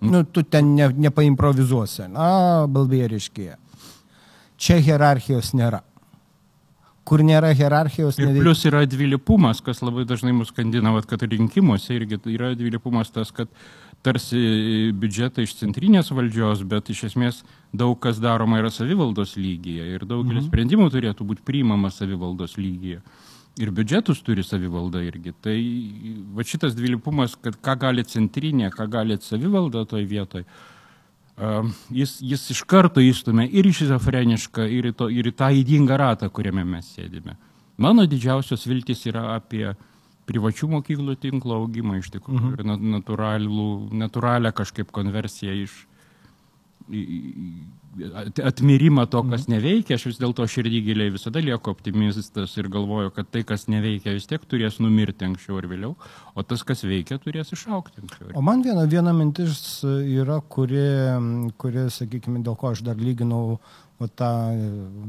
Nu, 0.00 0.22
tu 0.24 0.42
ten 0.48 0.74
ne, 0.78 0.88
nepaimprovizuosi. 0.96 2.06
Na, 2.08 2.64
balbėriškėje. 2.72 3.58
Čia 4.60 4.78
hierarchijos 4.80 5.52
nėra. 5.56 5.82
Kur 7.10 7.24
nėra 7.26 7.50
hierarchijos. 7.58 8.20
Ir 8.20 8.28
nedėk... 8.28 8.44
plus 8.44 8.60
yra 8.68 8.84
dvilipumas, 8.86 9.58
kas 9.66 9.82
labai 9.82 10.04
dažnai 10.06 10.30
mus 10.36 10.52
skandina, 10.52 10.92
kad 11.10 11.24
rinkimuose 11.26 11.96
irgi 11.96 12.20
yra 12.30 12.52
dvilipumas 12.54 13.10
tas, 13.10 13.32
kad 13.34 13.50
tarsi 14.06 14.38
biudžetą 14.96 15.42
iš 15.44 15.56
centrinės 15.58 16.12
valdžios, 16.14 16.62
bet 16.70 16.92
iš 16.94 17.08
esmės 17.10 17.42
daug 17.74 17.98
kas 18.00 18.22
daroma 18.22 18.62
yra 18.62 18.70
savivaldos 18.72 19.34
lygyje 19.40 19.90
ir 19.96 20.06
daugelis 20.06 20.44
mhm. 20.44 20.48
sprendimų 20.52 20.88
turėtų 20.94 21.26
būti 21.32 21.44
priimama 21.50 21.90
savivaldos 21.92 22.54
lygyje. 22.60 23.02
Ir 23.60 23.74
biudžetus 23.74 24.22
turi 24.24 24.46
savivalda 24.46 25.02
irgi. 25.02 25.34
Tai 25.42 25.56
va 26.36 26.46
šitas 26.46 26.78
dvilypumas, 26.78 27.34
kad 27.42 27.58
ką 27.60 27.74
gali 27.82 28.06
centrinė, 28.06 28.70
ką 28.72 28.86
gali 28.88 29.18
savivalda 29.20 29.82
toj 29.90 30.06
vietoj, 30.08 30.46
uh, 30.46 30.79
jis, 31.94 32.16
jis 32.20 32.48
iš 32.54 32.64
karto 32.68 33.02
įstumia 33.04 33.46
ir 33.48 33.68
į 33.68 33.74
šizofrenišką, 33.82 34.66
ir 34.68 34.90
į, 34.90 34.96
to, 34.96 35.08
ir 35.12 35.30
į 35.30 35.34
tą 35.36 35.50
įdingą 35.60 35.98
ratą, 36.00 36.30
kuriame 36.32 36.64
mes 36.68 36.90
sėdime. 36.96 37.36
Mano 37.80 38.04
didžiausios 38.08 38.66
viltis 38.68 39.06
yra 39.08 39.30
apie 39.36 39.70
privačių 40.28 40.68
mokyklų 40.76 41.16
tinklo 41.20 41.56
augimą 41.62 41.98
iš 42.00 42.10
tikrųjų 42.16 42.52
mhm. 42.52 42.82
ir 42.92 44.02
natūralią 44.04 44.52
kažkaip 44.56 44.92
konversiją 44.94 45.56
iš 45.64 45.78
atmirimą 48.44 49.06
to, 49.06 49.22
kas 49.22 49.46
mhm. 49.48 49.56
neveikia, 49.56 49.98
aš 49.98 50.06
vis 50.10 50.20
dėlto 50.20 50.46
širdį 50.46 50.80
giliai 50.86 51.10
visada 51.14 51.42
lieku 51.42 51.72
optimistas 51.72 52.54
ir 52.60 52.70
galvoju, 52.70 53.10
kad 53.16 53.30
tai, 53.34 53.42
kas 53.46 53.66
neveikia, 53.72 54.14
vis 54.14 54.28
tiek 54.30 54.44
turės 54.50 54.78
numirti 54.82 55.26
anksčiau 55.26 55.58
ir 55.58 55.66
vėliau, 55.70 55.96
o 56.34 56.46
tas, 56.46 56.62
kas 56.66 56.84
veikia, 56.86 57.18
turės 57.22 57.50
išaukti 57.56 58.04
anksčiau. 58.04 58.32
O 58.38 58.44
man 58.46 58.62
viena, 58.66 58.86
viena 58.90 59.14
mintis 59.16 59.82
yra, 59.84 60.38
kuri, 60.40 60.86
kuri, 61.58 61.88
sakykime, 61.90 62.44
dėl 62.46 62.58
ko 62.60 62.70
aš 62.74 62.84
dar 62.86 63.00
lyginau 63.00 63.58
o 64.00 64.06
tą 64.08 64.30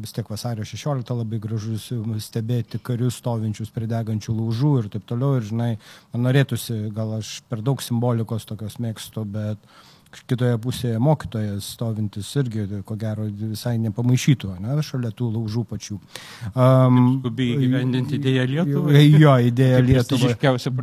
vis 0.04 0.12
tiek 0.12 0.28
vasario 0.28 0.66
16 0.68 1.16
labai 1.16 1.38
gražus 1.40 1.86
stebėti 2.26 2.82
karius 2.84 3.22
stovinčius 3.22 3.72
prie 3.72 3.88
degančių 3.88 4.36
laužų 4.36 4.72
ir 4.82 4.90
taip 4.92 5.06
toliau. 5.08 5.38
Ir 5.40 5.48
žinai, 5.48 5.70
man 6.12 6.28
norėtųsi, 6.28 6.90
gal 6.92 7.16
aš 7.22 7.38
per 7.48 7.64
daug 7.64 7.80
simbolikos 7.80 8.50
tokios 8.50 8.82
mėgstu, 8.84 9.24
bet 9.32 9.64
uh, 9.64 9.91
kitoje 10.30 10.58
pusėje 10.62 11.00
mokytojas 11.02 11.70
stovintis 11.76 12.30
irgi, 12.40 12.66
ko 12.88 12.98
gero, 13.00 13.28
visai 13.30 13.78
nepamaišytų, 13.82 14.52
ne, 14.64 14.76
šalia 14.86 15.12
tų 15.16 15.30
laužų 15.36 15.64
pačių. 15.72 15.98
Um, 16.52 17.00
Skubiai 17.22 17.58
gyvendinti 17.62 18.20
idėją 18.20 18.46
Lietuvą. 18.52 18.94
Jo, 19.22 19.38
idėja 19.52 19.82
Lietuvą. 19.86 20.36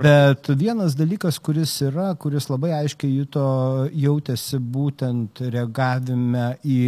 Bet 0.02 0.50
vienas 0.58 0.96
dalykas, 0.98 1.40
kuris 1.42 1.76
yra, 1.86 2.10
kuris 2.20 2.48
labai 2.52 2.74
aiškiai 2.80 3.14
juto, 3.20 3.46
jautėsi 3.92 4.60
būtent 4.60 5.44
reagavime 5.52 6.50
į 6.64 6.82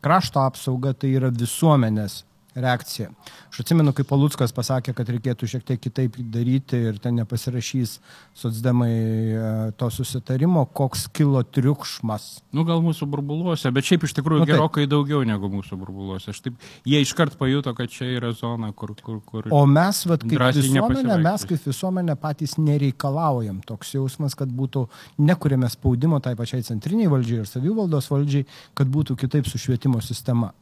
krašto 0.00 0.42
apsaugą, 0.46 0.94
tai 0.96 1.14
yra 1.18 1.30
visuomenės 1.34 2.22
reakcija. 2.54 3.10
Aš 3.50 3.60
atsimenu, 3.62 3.92
kai 3.94 4.04
Paluckas 4.06 4.52
pasakė, 4.54 4.94
kad 4.96 5.08
reikėtų 5.10 5.48
šiek 5.50 5.64
tiek 5.66 5.80
kitaip 5.82 6.16
daryti 6.32 6.78
ir 6.90 6.98
ten 7.02 7.16
nepasirašys 7.20 7.96
socdemai 8.36 8.90
e, 8.90 9.44
to 9.78 9.90
susitarimo, 9.94 10.64
koks 10.66 11.06
kilo 11.14 11.42
triukšmas. 11.46 12.28
Nu, 12.56 12.64
gal 12.66 12.82
mūsų 12.84 13.06
burbuluose, 13.10 13.70
bet 13.74 13.86
šiaip 13.86 14.06
iš 14.08 14.16
tikrųjų 14.18 14.44
nu, 14.44 14.48
gerokai 14.50 14.84
taip. 14.84 14.92
daugiau 14.94 15.22
negu 15.26 15.50
mūsų 15.52 15.78
burbuluose. 15.80 16.34
Aš 16.34 16.42
taip, 16.46 16.58
jie 16.88 17.02
iškart 17.04 17.38
pajuto, 17.40 17.74
kad 17.78 17.92
čia 17.92 18.10
yra 18.16 18.32
zona, 18.36 18.72
kur... 18.74 18.94
kur, 19.04 19.20
kur 19.26 19.50
o 19.54 19.62
mes, 19.70 20.02
vat, 20.10 20.26
kaip 20.26 20.46
visuomenė, 20.58 21.18
mes 21.22 21.46
kaip 21.50 21.70
visuomenė 21.70 22.18
patys 22.20 22.56
nereikalaujam 22.58 23.62
toks 23.66 23.94
jausmas, 23.94 24.34
kad 24.38 24.50
būtų, 24.50 24.86
nekuriame 25.22 25.70
spaudimo 25.70 26.18
tai 26.24 26.34
pačiai 26.38 26.66
centriniai 26.66 27.10
valdžiai 27.12 27.44
ir 27.44 27.50
savivaldos 27.50 28.10
valdžiai, 28.10 28.46
kad 28.78 28.90
būtų 28.90 29.18
kitaip 29.20 29.48
su 29.50 29.60
švietimo 29.60 30.02
sistema. 30.04 30.52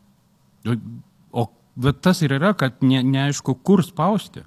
O 1.33 1.45
Bet 1.79 2.01
tas 2.03 2.23
ir 2.27 2.35
yra, 2.35 2.53
kad 2.59 2.81
ne, 2.83 3.03
neaišku, 3.07 3.55
kur 3.63 3.85
spausti. 3.87 4.43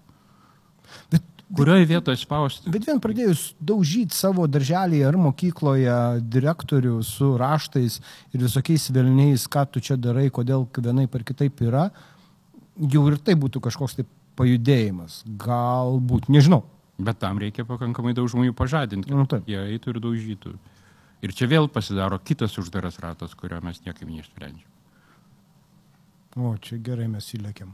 Bet 1.12 1.24
Kurioje 1.56 1.86
vietoje 1.86 2.20
spausti? 2.22 2.72
Bet 2.72 2.86
vien 2.88 3.00
pradėjus 3.04 3.50
daužyti 3.60 4.16
savo 4.16 4.46
darželį 4.48 5.02
ar 5.08 5.18
mokykloje 5.20 5.96
direktorių 6.32 7.02
su 7.04 7.34
raštais 7.40 7.98
ir 8.32 8.46
visokiais 8.46 8.88
vilniais, 8.96 9.48
ką 9.52 9.66
tu 9.68 9.84
čia 9.84 9.98
darai, 10.00 10.30
kodėl 10.32 10.64
vienai 10.78 11.10
per 11.12 11.26
kitaip 11.28 11.60
yra, 11.68 11.90
jau 12.80 13.04
ir 13.12 13.20
tai 13.20 13.36
būtų 13.36 13.64
kažkoks 13.68 14.00
tai 14.00 14.08
pajudėjimas. 14.40 15.22
Galbūt, 15.44 16.32
nežinau. 16.32 16.64
Bet 17.02 17.20
tam 17.20 17.42
reikia 17.42 17.68
pakankamai 17.68 18.16
daug 18.16 18.32
žmonių 18.32 18.56
pažadinti, 18.56 19.12
kad 19.12 19.20
nu, 19.20 19.44
jie 19.50 19.60
eitų 19.76 19.96
ir 19.96 20.04
daužytų. 20.06 20.56
Ir 21.22 21.36
čia 21.36 21.52
vėl 21.52 21.68
pasidaro 21.70 22.22
kitas 22.24 22.56
uždaras 22.62 23.02
ratas, 23.04 23.36
kurio 23.36 23.60
mes 23.66 23.84
niekaip 23.84 24.08
neišsprendžiam. 24.08 24.71
O, 26.40 26.56
čia 26.64 26.80
gerai 26.84 27.10
mes 27.12 27.28
įlėkiam. 27.36 27.74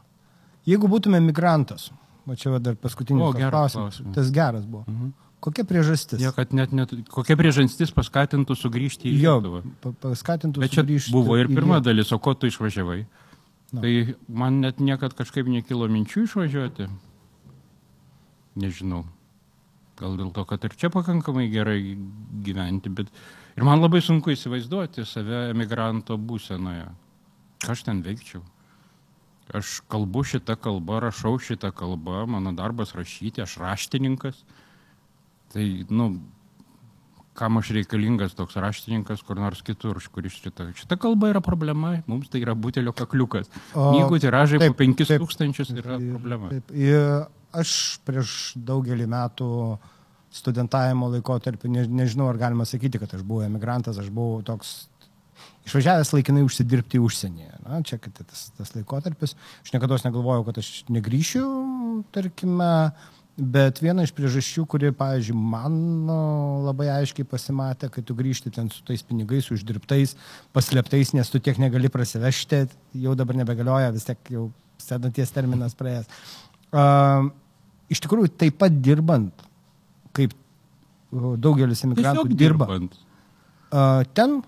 Jeigu 0.67 0.89
būtume 0.91 1.19
migrantas, 1.23 1.91
o 2.27 2.35
čia 2.35 2.51
va 2.55 2.59
dar 2.63 2.75
paskutinis 2.79 3.23
o, 3.23 3.31
klausimas, 3.37 4.01
tas 4.15 4.33
geras 4.33 4.65
buvo. 4.65 4.85
Mhm. 4.89 5.15
Kokia 5.37 5.67
priežastis? 5.69 6.17
Jo, 6.17 6.31
net, 6.57 6.71
net, 6.73 6.93
kokia 7.13 7.37
priežastis 7.37 7.91
paskatintų 7.93 8.55
sugrįžti 8.57 9.11
į 9.11 9.19
Lietuvą? 9.19 9.61
Jo, 9.61 9.91
paskatintų 10.01 10.63
Bet 10.63 10.73
sugrįžti. 10.73 11.13
Buvo 11.13 11.37
ir 11.37 11.51
pirma 11.51 11.77
dalis, 11.83 12.09
o 12.09 12.17
ko 12.17 12.33
tu 12.33 12.49
išvažiavai? 12.49 13.03
Na. 13.75 13.83
Tai 13.83 13.91
man 14.41 14.61
net 14.63 14.81
niekad 14.81 15.13
kažkaip 15.13 15.45
nekilo 15.51 15.85
minčių 15.91 16.25
išvažiuoti. 16.25 16.87
Nežinau. 18.57 19.03
Gal 19.97 20.17
dėl 20.17 20.31
to, 20.33 20.45
kad 20.49 20.65
ir 20.65 20.73
čia 20.77 20.89
pakankamai 20.93 21.47
gerai 21.53 21.81
gyventi, 22.45 22.89
bet 22.93 23.13
ir 23.57 23.65
man 23.65 23.81
labai 23.81 24.01
sunku 24.01 24.33
įsivaizduoti 24.33 25.05
save 25.05 25.47
emigranto 25.51 26.17
būsenoje. 26.17 26.87
Ką 27.63 27.73
aš 27.73 27.83
ten 27.87 28.03
veikčiau? 28.05 28.43
Aš 29.55 29.79
kalbu 29.87 30.25
šitą 30.27 30.57
kalbą, 30.59 30.99
rašau 31.05 31.37
šitą 31.39 31.71
kalbą, 31.75 32.25
mano 32.27 32.51
darbas 32.55 32.91
rašyti, 32.97 33.41
aš 33.45 33.57
raštininkas. 33.61 34.41
Tai, 35.53 35.63
nu, 35.87 36.09
kam 37.37 37.59
aš 37.61 37.71
reikalingas 37.77 38.35
toks 38.37 38.57
raštininkas 38.59 39.21
kur 39.25 39.39
nors 39.39 39.61
kitur, 39.65 39.99
kuris 40.13 40.35
šitą. 40.41 40.67
Šita 40.75 40.97
kalba 40.99 41.31
yra 41.31 41.41
problema, 41.43 41.93
mums 42.09 42.31
tai 42.33 42.41
yra 42.43 42.57
butelio 42.57 42.93
kakliukas. 42.97 43.49
Knygų 43.75 44.19
tiražai 44.25 44.61
po 44.65 44.73
5000 44.81 45.77
yra 45.77 45.99
problema. 46.01 46.51
Taip, 46.51 46.73
aš 47.57 47.71
prieš 48.07 48.33
daugelį 48.67 49.07
metų 49.13 49.49
studentavimo 50.37 51.07
laikotarpį, 51.13 51.71
ne, 51.71 51.85
nežinau, 52.01 52.27
ar 52.29 52.39
galima 52.41 52.65
sakyti, 52.67 52.99
kad 53.01 53.13
aš 53.15 53.23
buvau 53.25 53.45
emigrantas, 53.47 53.97
aš 54.01 54.09
buvau 54.13 54.41
toks 54.45 54.89
išvažiavęs 55.67 56.13
laikinai 56.15 56.45
užsidirbti 56.47 57.01
užsienyje. 57.03 57.51
Na, 57.65 57.81
čia 57.85 57.99
tas, 57.99 58.47
tas 58.57 58.73
laikotarpis. 58.75 59.35
Aš 59.65 59.73
niekada 59.75 59.99
negalvojau, 60.05 60.45
kad 60.47 60.59
aš 60.61 60.71
negryšiu, 60.93 61.45
tarkime, 62.15 62.71
bet 63.37 63.81
viena 63.83 64.05
iš 64.07 64.13
priežasčių, 64.17 64.65
kuri, 64.69 64.91
pavyzdžiui, 64.97 65.35
man 65.37 65.75
nu, 66.07 66.19
labai 66.65 66.89
aiškiai 66.95 67.27
pasimatė, 67.29 67.91
kai 67.93 68.03
tu 68.05 68.15
grįžti 68.17 68.53
ten 68.55 68.71
su 68.73 68.81
tais 68.87 69.03
pinigais 69.05 69.51
uždirbtais, 69.53 70.15
paslėptais, 70.55 71.13
nes 71.17 71.29
tu 71.33 71.41
tiek 71.43 71.59
negali 71.61 71.91
prasivežti, 71.93 72.65
jau 73.03 73.13
dabar 73.19 73.37
nebegalioja, 73.37 73.93
vis 73.95 74.07
tiek 74.07 74.33
jau 74.33 74.47
sedanties 74.81 75.33
terminas 75.35 75.77
praėjęs. 75.77 76.09
Uh, 76.67 77.29
iš 77.93 78.01
tikrųjų, 78.03 78.31
taip 78.39 78.57
pat 78.61 78.73
dirbant, 78.83 79.45
kaip 80.17 80.33
daugelis 81.11 81.83
imigrantų 81.85 82.29
dirba. 82.33 82.67
Dirbant. 82.71 82.97
Uh, 83.67 84.01
ten 84.17 84.39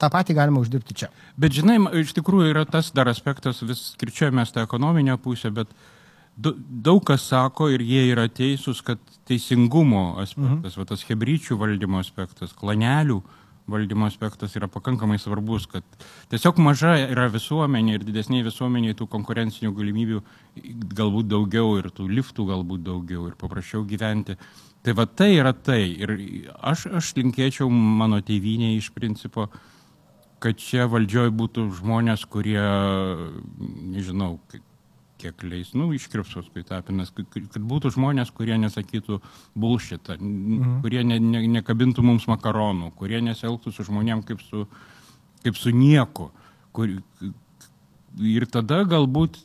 tą 0.00 0.10
patį 0.12 0.36
galima 0.36 0.62
uždirbti 0.62 0.96
čia. 1.02 1.10
Bet 1.40 1.56
žinai, 1.56 1.78
iš 2.02 2.14
tikrųjų 2.16 2.52
yra 2.52 2.64
tas 2.68 2.92
dar 2.96 3.08
aspektas, 3.12 3.62
vis 3.66 3.88
kirčiuojamės 4.00 4.54
tą 4.54 4.64
ekonominę 4.66 5.16
pusę, 5.22 5.52
bet 5.54 5.72
daug 6.36 7.00
kas 7.06 7.24
sako 7.30 7.70
ir 7.72 7.84
jie 7.84 8.04
yra 8.12 8.28
teisūs, 8.28 8.82
kad 8.84 9.00
teisingumo 9.28 10.20
aspektas, 10.20 10.76
mhm. 10.76 10.82
va, 10.82 10.88
tas 10.92 11.04
hebryčių 11.08 11.58
valdymo 11.60 12.00
aspektas, 12.02 12.54
klanelių 12.56 13.22
valdymo 13.66 14.06
aspektas 14.06 14.52
yra 14.54 14.68
pakankamai 14.70 15.16
svarbus, 15.18 15.64
kad 15.66 15.82
tiesiog 16.30 16.60
maža 16.62 16.92
yra 17.08 17.24
visuomenė 17.32 17.96
ir 17.96 18.04
didesniai 18.06 18.44
visuomeniai 18.46 18.94
tų 18.94 19.08
konkurencinių 19.10 19.72
galimybių 19.74 20.20
galbūt 20.94 21.26
daugiau 21.32 21.72
ir 21.80 21.88
tų 21.96 22.06
liftų 22.12 22.46
galbūt 22.52 22.84
daugiau 22.86 23.26
ir 23.26 23.34
paprasčiau 23.40 23.82
gyventi. 23.88 24.36
Tai 24.86 24.94
va 24.94 25.08
tai 25.10 25.32
yra 25.40 25.50
tai. 25.50 25.80
Ir 25.98 26.12
aš, 26.62 26.86
aš 26.94 27.16
linkėčiau 27.18 27.66
mano 27.72 28.20
tėvynėje 28.22 28.84
iš 28.84 28.92
principo 28.94 29.48
uh, 29.48 29.58
kad 30.42 30.58
čia 30.60 30.86
valdžioj 30.90 31.30
būtų 31.34 31.68
žmonės, 31.78 32.24
kurie, 32.30 32.60
nežinau, 33.92 34.36
kiek 35.20 35.44
leis, 35.48 35.72
nu, 35.76 35.88
iškirps 35.96 36.34
paskui 36.36 36.64
tapinas, 36.66 37.10
kad, 37.14 37.28
kad 37.32 37.62
būtų 37.64 37.94
žmonės, 37.96 38.32
kurie 38.36 38.58
nesakytų 38.60 39.20
bulšitą, 39.56 40.18
mhm. 40.20 40.80
kurie 40.84 41.04
ne, 41.06 41.18
ne, 41.22 41.42
nekabintų 41.58 42.04
mums 42.04 42.28
makaronų, 42.30 42.92
kurie 42.98 43.22
nesielgtų 43.24 43.72
su 43.72 43.86
žmonėm 43.88 44.22
kaip 44.28 44.44
su, 44.44 44.66
kaip 45.44 45.58
su 45.58 45.72
nieku. 45.74 46.30
Kur, 46.76 46.92
ir 48.20 48.46
tada 48.52 48.82
galbūt 48.88 49.40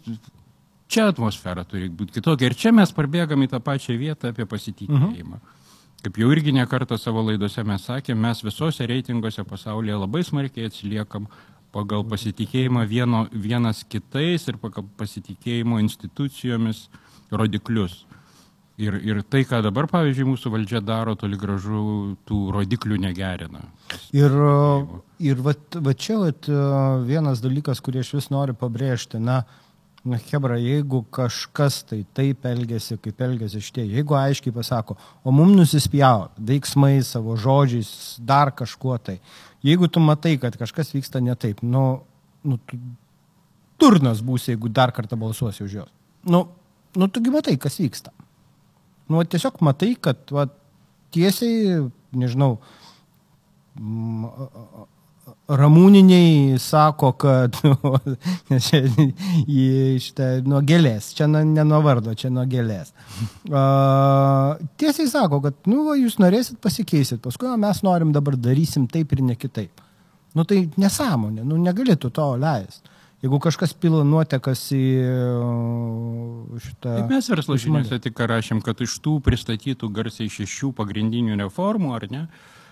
čia 0.92 1.08
atmosfera 1.14 1.64
turi 1.68 1.88
būti 1.88 2.20
kitokia. 2.20 2.52
Ir 2.52 2.58
čia 2.60 2.76
mes 2.76 2.92
parbėgam 2.96 3.44
į 3.46 3.54
tą 3.54 3.62
pačią 3.64 3.96
vietą 4.00 4.34
apie 4.34 4.48
pasitikėjimą. 4.50 5.40
Mhm. 5.40 5.61
Kaip 6.02 6.18
jau 6.18 6.32
irgi 6.34 6.50
nekartą 6.56 6.98
savo 6.98 7.22
laidose 7.28 7.62
mes 7.68 7.84
sakėme, 7.86 8.24
mes 8.26 8.40
visose 8.42 8.88
reitinguose 8.90 9.44
pasaulyje 9.46 10.00
labai 10.02 10.24
smarkiai 10.26 10.72
atsiliekam 10.72 11.28
pagal 11.72 12.02
pasitikėjimą 12.10 12.88
vieno, 12.90 13.28
vienas 13.32 13.84
kitais 13.86 14.48
ir 14.50 14.58
pagal 14.62 14.88
pasitikėjimo 14.98 15.78
institucijomis 15.84 16.88
rodiklius. 17.32 18.02
Ir, 18.82 18.98
ir 19.06 19.20
tai, 19.30 19.44
ką 19.46 19.60
dabar, 19.62 19.86
pavyzdžiui, 19.92 20.26
mūsų 20.32 20.50
valdžia 20.56 20.80
daro, 20.82 21.14
toli 21.20 21.38
gražu 21.38 22.16
tų 22.26 22.40
rodiklių 22.56 22.98
negerina. 23.04 23.62
Ir, 24.16 24.34
ir 25.22 25.44
va, 25.46 25.54
va 25.86 25.94
čia 25.94 26.18
vat, 26.18 26.50
vienas 27.06 27.44
dalykas, 27.46 27.84
kurį 27.84 28.02
aš 28.02 28.16
vis 28.18 28.32
noriu 28.34 28.56
pabrėžti, 28.58 29.22
na, 29.22 29.44
uh, 29.44 29.61
Na, 30.02 30.18
Hebra, 30.18 30.56
jeigu 30.58 31.04
kažkas 31.14 31.84
tai 31.86 32.00
taip 32.18 32.46
elgesi, 32.50 32.96
kaip 32.98 33.20
elgesi 33.22 33.60
šitie, 33.62 33.84
jeigu 33.86 34.16
aiškiai 34.18 34.54
pasako, 34.56 34.96
o 35.22 35.34
mums 35.36 35.54
nusispjavo 35.60 36.32
veiksmai, 36.42 36.96
savo 37.06 37.36
žodžiais, 37.38 37.92
dar 38.18 38.50
kažkuo 38.58 38.98
tai, 38.98 39.20
jeigu 39.62 39.86
tu 39.94 40.02
matai, 40.02 40.40
kad 40.42 40.58
kažkas 40.58 40.90
vyksta 40.96 41.22
ne 41.22 41.36
taip, 41.38 41.62
nu, 41.62 42.02
nu 42.42 42.58
tu 42.66 42.80
turnas 43.82 44.24
būsi, 44.26 44.56
jeigu 44.56 44.72
dar 44.74 44.90
kartą 44.96 45.20
balsuosi 45.22 45.68
už 45.68 45.78
juos. 45.78 45.94
Nu, 46.26 46.48
nu 46.98 47.10
tugi 47.14 47.34
matai, 47.34 47.54
kas 47.62 47.78
vyksta. 47.78 48.10
Nu, 49.06 49.22
tiesiog 49.22 49.62
matai, 49.62 49.94
kad 50.02 50.34
va, 50.34 50.48
tiesiai, 51.14 51.78
nežinau, 52.18 52.56
Ramūniniai 55.52 56.60
sako, 56.62 57.12
kad 57.20 57.58
nu, 57.66 57.76
čia, 58.64 58.82
šitą, 60.06 60.30
nuo 60.48 60.62
gėlės, 60.64 61.12
čia 61.18 61.28
ne 61.32 61.66
nuo 61.68 61.82
vardo, 61.84 62.14
čia 62.18 62.32
nuo 62.34 62.46
gėlės. 62.50 62.94
Uh, 63.50 64.56
tiesiai 64.80 65.10
sako, 65.12 65.42
kad 65.44 65.72
nu, 65.72 65.84
jūs 66.00 66.20
norėsit 66.22 66.62
pasikeisit, 66.64 67.20
paskui 67.24 67.52
o 67.52 67.58
mes 67.60 67.84
norim 67.84 68.14
dabar 68.16 68.40
darysim 68.40 68.88
taip 68.92 69.12
ir 69.16 69.26
ne 69.28 69.36
kitaip. 69.40 69.84
Nu 70.38 70.48
tai 70.48 70.64
nesąmonė, 70.80 71.44
nu 71.44 71.60
negalėtų 71.60 72.14
to 72.16 72.32
leisti. 72.40 72.88
Jeigu 73.22 73.38
kažkas 73.38 73.76
pila 73.78 74.02
nuotekas 74.08 74.64
į 74.74 74.86
šitą... 76.64 76.96
Taip 76.96 77.12
mes 77.12 77.28
verslo 77.30 77.58
žiniuose 77.62 78.00
tik 78.02 78.18
rašėm, 78.18 78.64
kad 78.66 78.80
iš 78.82 78.96
tų 79.06 79.20
pristatytų 79.28 79.92
garsiai 79.94 80.32
šešių 80.32 80.72
pagrindinių 80.80 81.38
reformų, 81.44 81.92
ar 82.00 82.08
ne, 82.10 82.24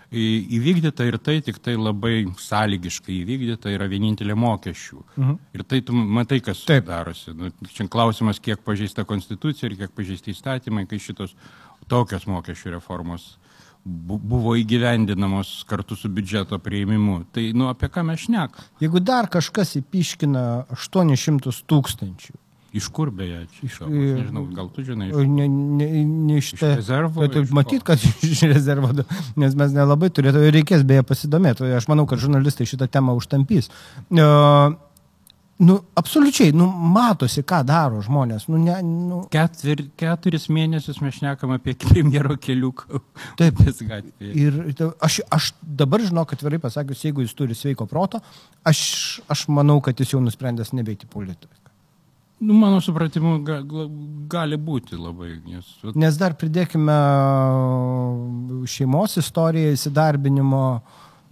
įvykdyta 0.09 1.05
ir 1.05 1.17
tai 1.21 1.37
tik 1.45 1.59
tai 1.61 1.75
labai 1.77 2.23
sąlygiškai 2.41 3.19
įvykdyta 3.21 3.73
yra 3.75 3.85
vienintelė 3.89 4.33
mokesčių. 4.39 5.03
Mhm. 5.17 5.35
Ir 5.53 5.65
tai 5.69 5.81
tu 5.85 5.93
matai, 5.93 6.39
kas 6.41 6.63
Taip. 6.65 6.87
darosi. 6.89 7.33
Nu, 7.37 7.51
čia 7.69 7.85
klausimas, 7.87 8.41
kiek 8.41 8.63
pažeista 8.65 9.05
konstitucija 9.05 9.69
ir 9.69 9.77
kiek 9.83 9.93
pažeisti 9.93 10.33
įstatymai, 10.33 10.87
kai 10.89 10.97
šitos 10.97 11.35
tokios 11.87 12.25
mokesčių 12.29 12.75
reformos 12.79 13.37
buvo 13.85 14.57
įgyvendinamos 14.59 15.63
kartu 15.69 15.95
su 15.95 16.09
biudžeto 16.11 16.59
prieimimu. 16.59 17.23
Tai, 17.31 17.45
nu, 17.55 17.69
apie 17.71 17.87
ką 17.87 18.03
mes 18.09 18.25
šnekame? 18.25 18.67
Jeigu 18.81 18.99
dar 18.99 19.29
kažkas 19.31 19.77
įpiškina 19.79 20.65
800 20.75 21.63
tūkstančių 21.69 22.35
Iš 22.73 22.89
kur 22.93 23.09
beje? 23.15 23.43
Iš, 23.65 23.79
nežinau, 23.89 24.43
gal 24.53 24.67
tu 24.73 24.83
žinai. 24.85 25.09
Iš, 25.09 25.29
ne, 25.29 25.47
ne, 25.49 25.87
ne 26.05 26.37
iš, 26.37 26.51
iš 26.53 26.65
rezervo. 26.65 27.25
Tai, 27.31 27.45
matyt, 27.55 27.85
kad 27.87 28.01
iš 28.33 28.43
rezervo, 28.51 28.91
nes 29.39 29.57
mes 29.57 29.73
nelabai 29.73 30.11
turėtų, 30.13 30.45
reikės 30.53 30.85
beje 30.87 31.05
pasidomėti. 31.09 31.71
Aš 31.79 31.89
manau, 31.89 32.05
kad 32.09 32.21
žurnalistai 32.21 32.69
šitą 32.69 32.89
temą 32.91 33.17
užtampys. 33.17 33.71
Uh, 34.13 34.77
Nu, 35.59 35.83
absoliučiai, 35.93 36.53
nu, 36.55 36.65
matosi, 36.71 37.41
ką 37.43 37.57
daro 37.67 37.99
žmonės. 37.99 38.45
Nu, 38.47 38.55
ne, 38.63 38.77
nu. 38.79 39.17
Ketvir, 39.33 39.81
keturis 39.99 40.45
mėnesius 40.55 41.01
mes 41.03 41.17
šnekam 41.17 41.51
apie 41.51 41.73
premjero 41.81 42.37
keliuką. 42.39 43.01
Taip, 43.41 43.59
ir 44.23 44.61
aš, 45.03 45.19
aš 45.27 45.49
dabar 45.59 45.99
žinau, 46.05 46.23
kad 46.29 46.39
atvirai 46.39 46.61
pasakius, 46.63 47.03
jeigu 47.03 47.25
jis 47.25 47.35
turi 47.35 47.59
sveiko 47.59 47.89
proto, 47.91 48.21
aš, 48.63 48.79
aš 49.27 49.49
manau, 49.51 49.81
kad 49.83 49.99
jis 49.99 50.15
jau 50.15 50.23
nusprendęs 50.23 50.71
nebeiti 50.79 51.11
politikai. 51.11 51.58
Nu, 52.39 52.53
mano 52.53 52.79
supratimu, 52.79 53.33
ga, 53.43 53.57
gali 54.31 54.55
būti 54.55 54.95
labai. 54.95 55.33
Nes, 55.43 55.73
nes 55.99 56.19
dar 56.19 56.37
pridėkime 56.39 56.95
šeimos 58.69 59.17
istoriją, 59.19 59.73
įsidarbinimo. 59.75 60.61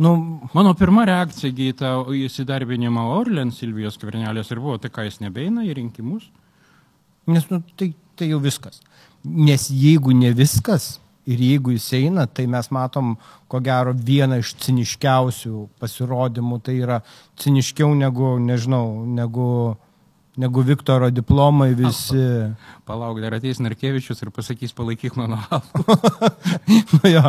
Nu, 0.04 0.12
mano 0.52 0.74
pirma 0.78 1.06
reakcija 1.08 1.54
į 1.54 1.72
tą 1.80 1.94
įsidarbinimą 2.28 3.08
Orlen 3.16 3.56
Silvijos 3.56 3.96
Kvernelės 4.02 4.52
ir 4.52 4.60
buvo, 4.62 4.76
tai 4.84 4.92
ką 4.94 5.08
jis 5.08 5.22
nebeina 5.24 5.64
į 5.64 5.78
rinkimus? 5.80 6.28
Nes 7.32 7.48
nu, 7.54 7.64
tai, 7.80 7.94
tai 8.20 8.30
jau 8.34 8.44
viskas. 8.44 8.84
Nes 9.24 9.72
jeigu 9.72 10.12
ne 10.12 10.36
viskas 10.36 10.98
ir 11.28 11.40
jeigu 11.40 11.72
jis 11.76 11.88
eina, 11.98 12.28
tai 12.28 12.50
mes 12.52 12.68
matom, 12.72 13.16
ko 13.48 13.64
gero, 13.64 13.96
vieną 13.96 14.42
iš 14.44 14.58
ciniškiausių 14.64 15.66
pasirodymų. 15.80 16.62
Tai 16.68 16.76
yra 16.84 17.02
ciniškiau 17.40 17.96
negu, 17.96 18.36
nežinau, 18.44 19.06
negu 19.08 19.50
negu 20.38 20.62
Viktoro 20.62 21.10
diplomai 21.10 21.72
visi. 21.78 22.22
Palauk, 22.88 23.20
dar 23.24 23.38
ateis 23.38 23.60
Narkevičius 23.64 24.22
ir 24.22 24.32
pasakys 24.34 24.74
palaikyk 24.78 25.18
mano 25.18 25.40
nu, 26.94 27.02
jo. 27.10 27.24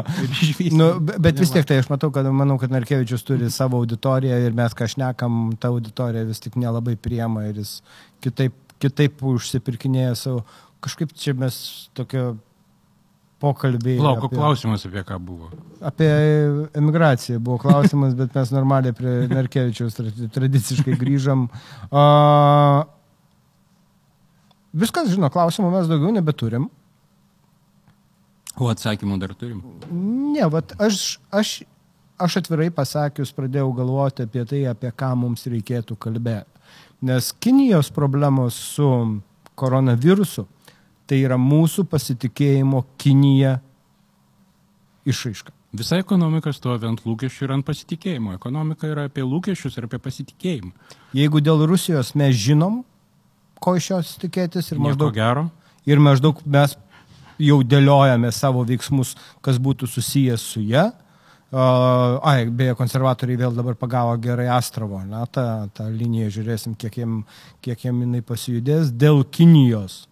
nu, 0.77 0.89
bet 1.09 1.41
vis 1.41 1.53
tiek 1.55 1.67
tai 1.69 1.81
aš 1.83 1.89
matau, 1.93 2.13
kad, 2.15 2.29
manau, 2.29 2.59
kad 2.61 2.73
Narkevičius 2.75 3.25
turi 3.27 3.49
savo 3.53 3.81
auditoriją 3.81 4.39
ir 4.45 4.57
mes 4.57 4.77
kažnekam, 4.77 5.55
ta 5.61 5.73
auditorija 5.73 6.27
vis 6.29 6.43
tik 6.45 6.59
nelabai 6.61 6.99
priema 7.01 7.47
ir 7.49 7.63
jis 7.63 7.79
kitaip, 8.25 8.57
kitaip 8.83 9.25
užsipirkinėja 9.25 10.13
savo. 10.19 10.45
Kažkaip 10.85 11.17
čia 11.19 11.35
mes 11.35 11.57
tokio 11.97 12.37
pokalbiai. 13.43 13.99
Lauko 14.03 14.29
apie, 14.29 14.37
klausimas 14.37 14.85
apie 14.87 15.03
ką 15.07 15.19
buvo? 15.23 15.49
Apie 15.85 16.11
emigraciją 16.77 17.41
buvo 17.41 17.59
klausimas, 17.63 18.15
bet 18.19 18.37
mes 18.37 18.53
normaliai 18.55 18.95
prie 18.95 19.17
Narkevičiaus 19.33 19.99
tradiciškai 20.35 20.99
grįžom. 21.01 21.49
Uh, 21.89 22.85
Viskas, 24.77 25.09
žinau, 25.13 25.31
klausimų 25.33 25.71
mes 25.73 25.89
daugiau 25.89 26.13
nebeturim. 26.13 26.69
O 28.59 28.69
atsakymų 28.69 29.19
dar 29.23 29.33
turim? 29.39 29.63
Ne, 30.35 30.45
vat 30.51 30.75
aš, 30.83 31.19
aš, 31.31 31.61
aš 32.19 32.41
atvirai 32.41 32.69
pasakius 32.75 33.31
pradėjau 33.37 33.71
galvoti 33.77 34.27
apie 34.27 34.45
tai, 34.51 34.65
apie 34.69 34.91
ką 34.91 35.13
mums 35.21 35.47
reikėtų 35.49 35.97
kalbėti. 36.01 36.51
Nes 37.07 37.31
Kinijos 37.39 37.93
problemos 37.95 38.59
su 38.75 38.89
koronavirusu 39.59 40.45
tai 41.09 41.23
yra 41.23 41.39
mūsų 41.41 41.87
pasitikėjimo 41.89 42.83
Kinija 43.01 43.61
išaiška. 45.09 45.55
Visa 45.79 45.99
ekonomika 46.01 46.53
stovi 46.53 46.89
ant 46.89 47.03
lūkesčių 47.05 47.45
ir 47.45 47.55
ant 47.59 47.67
pasitikėjimo. 47.69 48.35
Ekonomika 48.39 48.89
yra 48.89 49.07
apie 49.09 49.25
lūkesčius 49.25 49.77
ir 49.79 49.87
apie 49.87 50.01
pasitikėjimą. 50.03 50.73
Jeigu 51.17 51.43
dėl 51.45 51.65
Rusijos 51.69 52.15
mes 52.19 52.37
žinom, 52.41 52.83
ko 53.63 53.77
iš 53.79 53.91
jos 53.93 54.15
tikėtis 54.23 54.73
ir 54.73 54.81
maždaug, 54.83 55.13
gero. 55.15 55.49
ir 55.89 56.03
maždaug 56.03 56.41
mes 56.47 56.77
jau 57.39 57.61
dėliojame 57.63 58.31
savo 58.35 58.65
veiksmus, 58.67 59.15
kas 59.45 59.61
būtų 59.63 59.91
susijęs 59.91 60.49
su 60.55 60.65
ją. 60.65 60.89
Uh, 61.49 62.19
ai, 62.29 62.43
beje, 62.53 62.75
konservatoriai 62.77 63.39
vėl 63.41 63.55
dabar 63.57 63.77
pagavo 63.79 64.13
gerai 64.21 64.51
Astravo, 64.53 64.99
na, 65.09 65.23
tą, 65.33 65.71
tą 65.73 65.87
liniją 65.89 66.29
žiūrėsim, 66.35 66.75
kiek 66.77 66.99
jiem, 67.01 67.23
kiek 67.65 67.87
jiem 67.87 68.03
jinai 68.05 68.21
pasijudės. 68.21 68.91
Dėl 68.93 69.23
Kinijos 69.33 70.03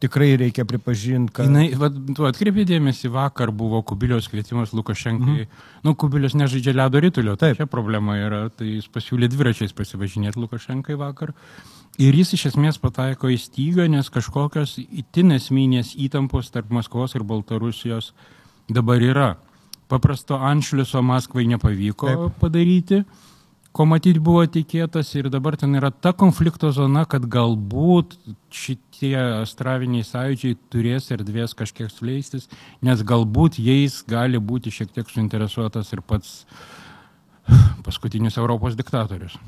tikrai 0.00 0.30
reikia 0.40 0.64
pripažinti, 0.68 1.32
kad... 1.36 1.48
Jinai, 1.48 1.66
va, 1.76 1.88
tu 1.90 2.26
atkreipė 2.28 2.66
dėmesį, 2.68 3.10
vakar 3.12 3.52
buvo 3.52 3.82
Kubiliaus 3.86 4.28
kvietimas 4.32 4.74
Lukašenkai. 4.76 5.46
Mm. 5.46 5.62
Nu, 5.84 5.94
Kubilius 5.98 6.36
nežaidžia 6.36 6.74
ledo 6.76 7.00
rytulio, 7.02 7.36
tai 7.40 7.54
čia 7.56 7.68
problema 7.70 8.18
yra, 8.20 8.42
tai 8.52 8.76
jis 8.76 8.88
pasiūlė 8.92 9.30
dviračiais 9.32 9.76
pasivažinėti 9.76 10.40
Lukašenkai 10.42 10.98
vakar. 11.00 11.32
Ir 11.96 12.12
jis 12.12 12.34
iš 12.36 12.50
esmės 12.50 12.76
pataiko 12.76 13.30
į 13.32 13.38
stygą, 13.40 13.86
nes 13.88 14.10
kažkokios 14.12 14.74
itin 14.84 15.32
esminės 15.32 15.94
įtampos 15.96 16.50
tarp 16.52 16.68
Maskvos 16.76 17.16
ir 17.16 17.24
Baltarusijos 17.24 18.10
dabar 18.68 19.00
yra. 19.00 19.30
Paprasto 19.88 20.36
anšliuso 20.36 21.00
Maskvai 21.00 21.46
nepavyko 21.48 22.10
Taip. 22.10 22.36
padaryti, 22.42 23.00
ko 23.72 23.86
matyti 23.88 24.20
buvo 24.20 24.42
tikėtas 24.44 25.14
ir 25.16 25.30
dabar 25.32 25.56
ten 25.56 25.78
yra 25.78 25.88
ta 25.90 26.12
konflikto 26.12 26.68
zona, 26.74 27.06
kad 27.08 27.24
galbūt 27.32 28.18
šitie 28.52 29.16
astraviniai 29.16 30.04
sąjūdžiai 30.04 30.58
turės 30.72 31.08
erdvės 31.16 31.56
kažkiek 31.56 31.92
suleistis, 31.92 32.50
nes 32.84 33.04
galbūt 33.08 33.60
jais 33.62 34.02
gali 34.08 34.42
būti 34.42 34.74
šiek 34.74 34.92
tiek 34.92 35.08
suinteresuotas 35.12 35.96
ir 35.96 36.04
pats 36.04 36.42
paskutinis 37.86 38.36
Europos 38.36 38.76
diktatorius. 38.76 39.38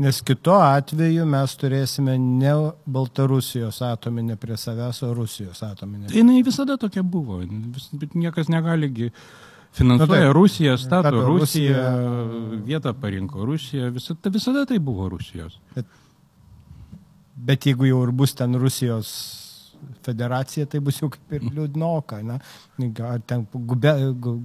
Nes 0.00 0.22
kitu 0.24 0.54
atveju 0.56 1.24
mes 1.28 1.54
turėsime 1.60 2.14
ne 2.16 2.52
Baltarusijos 2.88 3.82
atominę 3.84 4.38
prie 4.40 4.56
savęs, 4.56 5.02
o 5.04 5.12
Rusijos 5.14 5.60
atominę. 5.66 6.08
Tai 6.08 6.16
jinai 6.16 6.42
visada 6.46 6.78
tokia 6.80 7.02
buvo, 7.04 7.42
bet 8.00 8.14
niekas 8.16 8.48
negaligi 8.48 9.10
finansuoja 9.76 10.30
Na, 10.30 10.32
Rusiją, 10.32 10.78
stato 10.80 11.10
Rusiją, 11.10 11.28
Rusija... 11.28 12.64
vietą 12.64 12.94
parinko 12.94 13.44
Rusiją, 13.44 13.90
visada, 13.92 14.30
visada 14.30 14.64
tai 14.66 14.78
buvo 14.78 15.08
Rusijos. 15.12 15.60
Bet, 15.76 15.86
bet 17.36 17.68
jeigu 17.68 17.88
jau 17.88 18.02
ir 18.06 18.16
bus 18.16 18.34
ten 18.34 18.56
Rusijos 18.56 19.41
federacija, 20.06 20.66
tai 20.66 20.80
bus 20.84 21.00
jau 21.00 21.08
kaip 21.12 21.34
ir 21.36 21.46
liūdnoka. 21.48 22.20
Na? 22.26 22.38
Ar 23.08 23.24
ten 23.26 23.46
gube, 23.52 23.92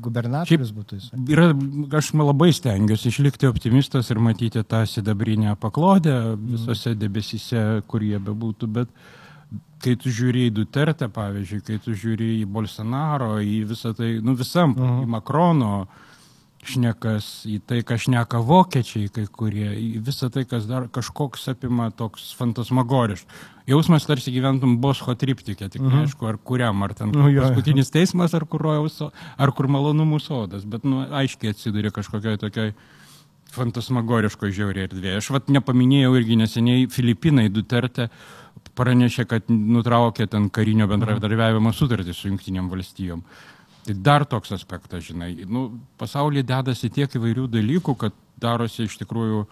gubernatorius 0.06 0.74
būtų 0.76 1.00
jis? 1.00 1.12
Yra, 1.34 1.52
aš 2.00 2.12
labai 2.18 2.50
stengiuosi 2.56 3.12
išlikti 3.12 3.50
optimistas 3.50 4.12
ir 4.14 4.22
matyti 4.24 4.64
tą 4.64 4.84
sidabrinę 4.90 5.56
paklodę 5.62 6.18
visose 6.38 6.96
debesyse, 6.98 7.84
kur 7.88 8.06
jie 8.06 8.20
bebūtų, 8.24 8.72
bet 8.80 8.92
kai 9.84 9.96
tu 10.00 10.12
žiūri 10.14 10.48
į 10.50 10.56
Duterte, 10.58 11.08
pavyzdžiui, 11.14 11.62
kai 11.66 11.78
tu 11.84 11.94
žiūri 11.98 12.34
į 12.42 12.46
Bolsonaro, 12.52 13.38
į 13.40 13.62
visą 13.70 13.94
tai, 13.98 14.18
nu 14.24 14.36
visam, 14.36 14.74
uh 14.74 14.84
-huh. 14.84 15.04
į 15.06 15.12
Makrono, 15.16 15.88
šnekas, 16.68 17.28
į 17.50 17.58
tai, 17.68 17.82
ką 17.88 17.98
šneka 18.02 18.42
vokiečiai 18.46 19.12
kai 19.14 19.26
kurie, 19.32 19.70
į 19.80 20.02
visą 20.06 20.30
tai, 20.34 20.44
kas 20.50 20.68
dar 20.70 20.90
kažkoks 20.94 21.48
apima 21.54 21.90
toks 21.96 22.30
fantasmagoriškas. 22.40 23.46
Jausmas 23.68 24.06
tarsi 24.08 24.32
gyventum 24.32 24.78
Boscho 24.84 25.16
triptikė, 25.20 25.68
tik 25.72 25.82
mhm. 25.82 26.04
neaišku, 26.04 26.28
ar 26.30 26.38
kuriam, 26.40 26.84
ar 26.86 26.94
ten 26.96 27.12
nu, 27.12 27.28
paskutinis 27.42 27.92
teismas, 27.92 28.36
ar 28.38 28.48
kur, 28.48 28.64
ar 28.68 29.52
kur 29.56 29.68
malonumų 29.72 30.22
sodas, 30.24 30.64
bet 30.64 30.88
nu, 30.88 31.04
aiškiai 31.22 31.56
atsidūrė 31.56 31.92
kažkokioj 31.96 32.40
tokioj 32.46 32.72
fantasmagoriško 33.56 34.52
žiauriai 34.54 34.88
erdvėje. 34.88 35.22
Aš 35.22 35.32
vat 35.36 35.52
nepaminėjau 35.52 36.16
irgi 36.20 36.40
neseniai 36.40 36.88
Filipinai 36.92 37.48
Duterte 37.52 38.10
pranešė, 38.78 39.26
kad 39.30 39.52
nutraukė 39.52 40.28
ten 40.32 40.50
karinio 40.54 40.88
bendradarbiavimo 40.90 41.72
sutartį 41.76 42.16
su 42.16 42.32
Junktinėm 42.32 42.70
valstijom. 42.72 43.24
Tai 43.88 43.96
dar 44.04 44.26
toks 44.28 44.52
aspektas, 44.52 45.06
žinai, 45.08 45.32
nu, 45.48 45.70
pasaulyje 46.00 46.44
dedasi 46.44 46.90
tiek 46.92 47.14
įvairių 47.16 47.46
dalykų, 47.54 47.94
kad 48.02 48.16
darosi 48.42 48.84
iš 48.84 48.98
tikrųjų 49.00 49.46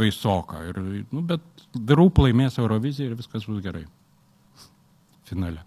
baisoka. 0.00 0.62
Ir, 0.70 0.80
nu, 1.12 1.20
bet 1.20 1.44
darau 1.76 2.08
laimės 2.24 2.56
Euroviziją 2.58 3.10
ir 3.10 3.18
viskas 3.18 3.44
bus 3.44 3.60
gerai. 3.64 3.84
Finale. 5.28 5.60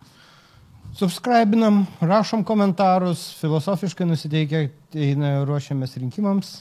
Subscribinam, 0.97 1.84
rašom 2.01 2.43
komentarus, 2.45 3.28
filosofiškai 3.39 4.05
nusiteikę, 4.09 4.66
ruošiamės 5.47 5.97
rinkimams. 6.01 6.51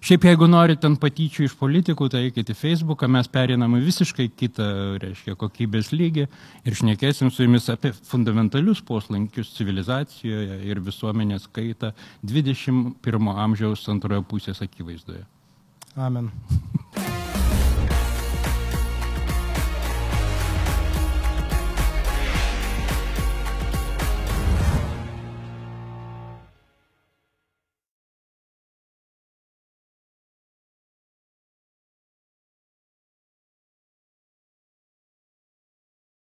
Šiaip 0.00 0.24
jeigu 0.24 0.46
norite 0.48 0.80
ten 0.80 0.94
patyčių 0.96 1.44
iš 1.44 1.54
politikų, 1.60 2.06
tai 2.08 2.22
eikite 2.30 2.54
į 2.54 2.56
Facebooką, 2.56 3.08
mes 3.12 3.28
periname 3.28 3.82
visiškai 3.84 4.30
kitą, 4.32 4.68
reiškia, 5.02 5.36
kokybės 5.40 5.92
lygį 5.92 6.24
ir 6.64 6.78
šnekėsim 6.80 7.28
su 7.28 7.44
jumis 7.44 7.68
apie 7.72 7.92
fundamentalius 8.08 8.80
poslankius 8.80 9.52
civilizacijoje 9.58 10.62
ir 10.72 10.80
visuomenės 10.88 11.50
kaitą 11.52 11.92
21 12.24 13.32
amžiaus 13.44 13.84
antrojo 13.92 14.24
pusės 14.32 14.64
akivaizdoje. 14.64 15.26
Amen. 16.00 16.32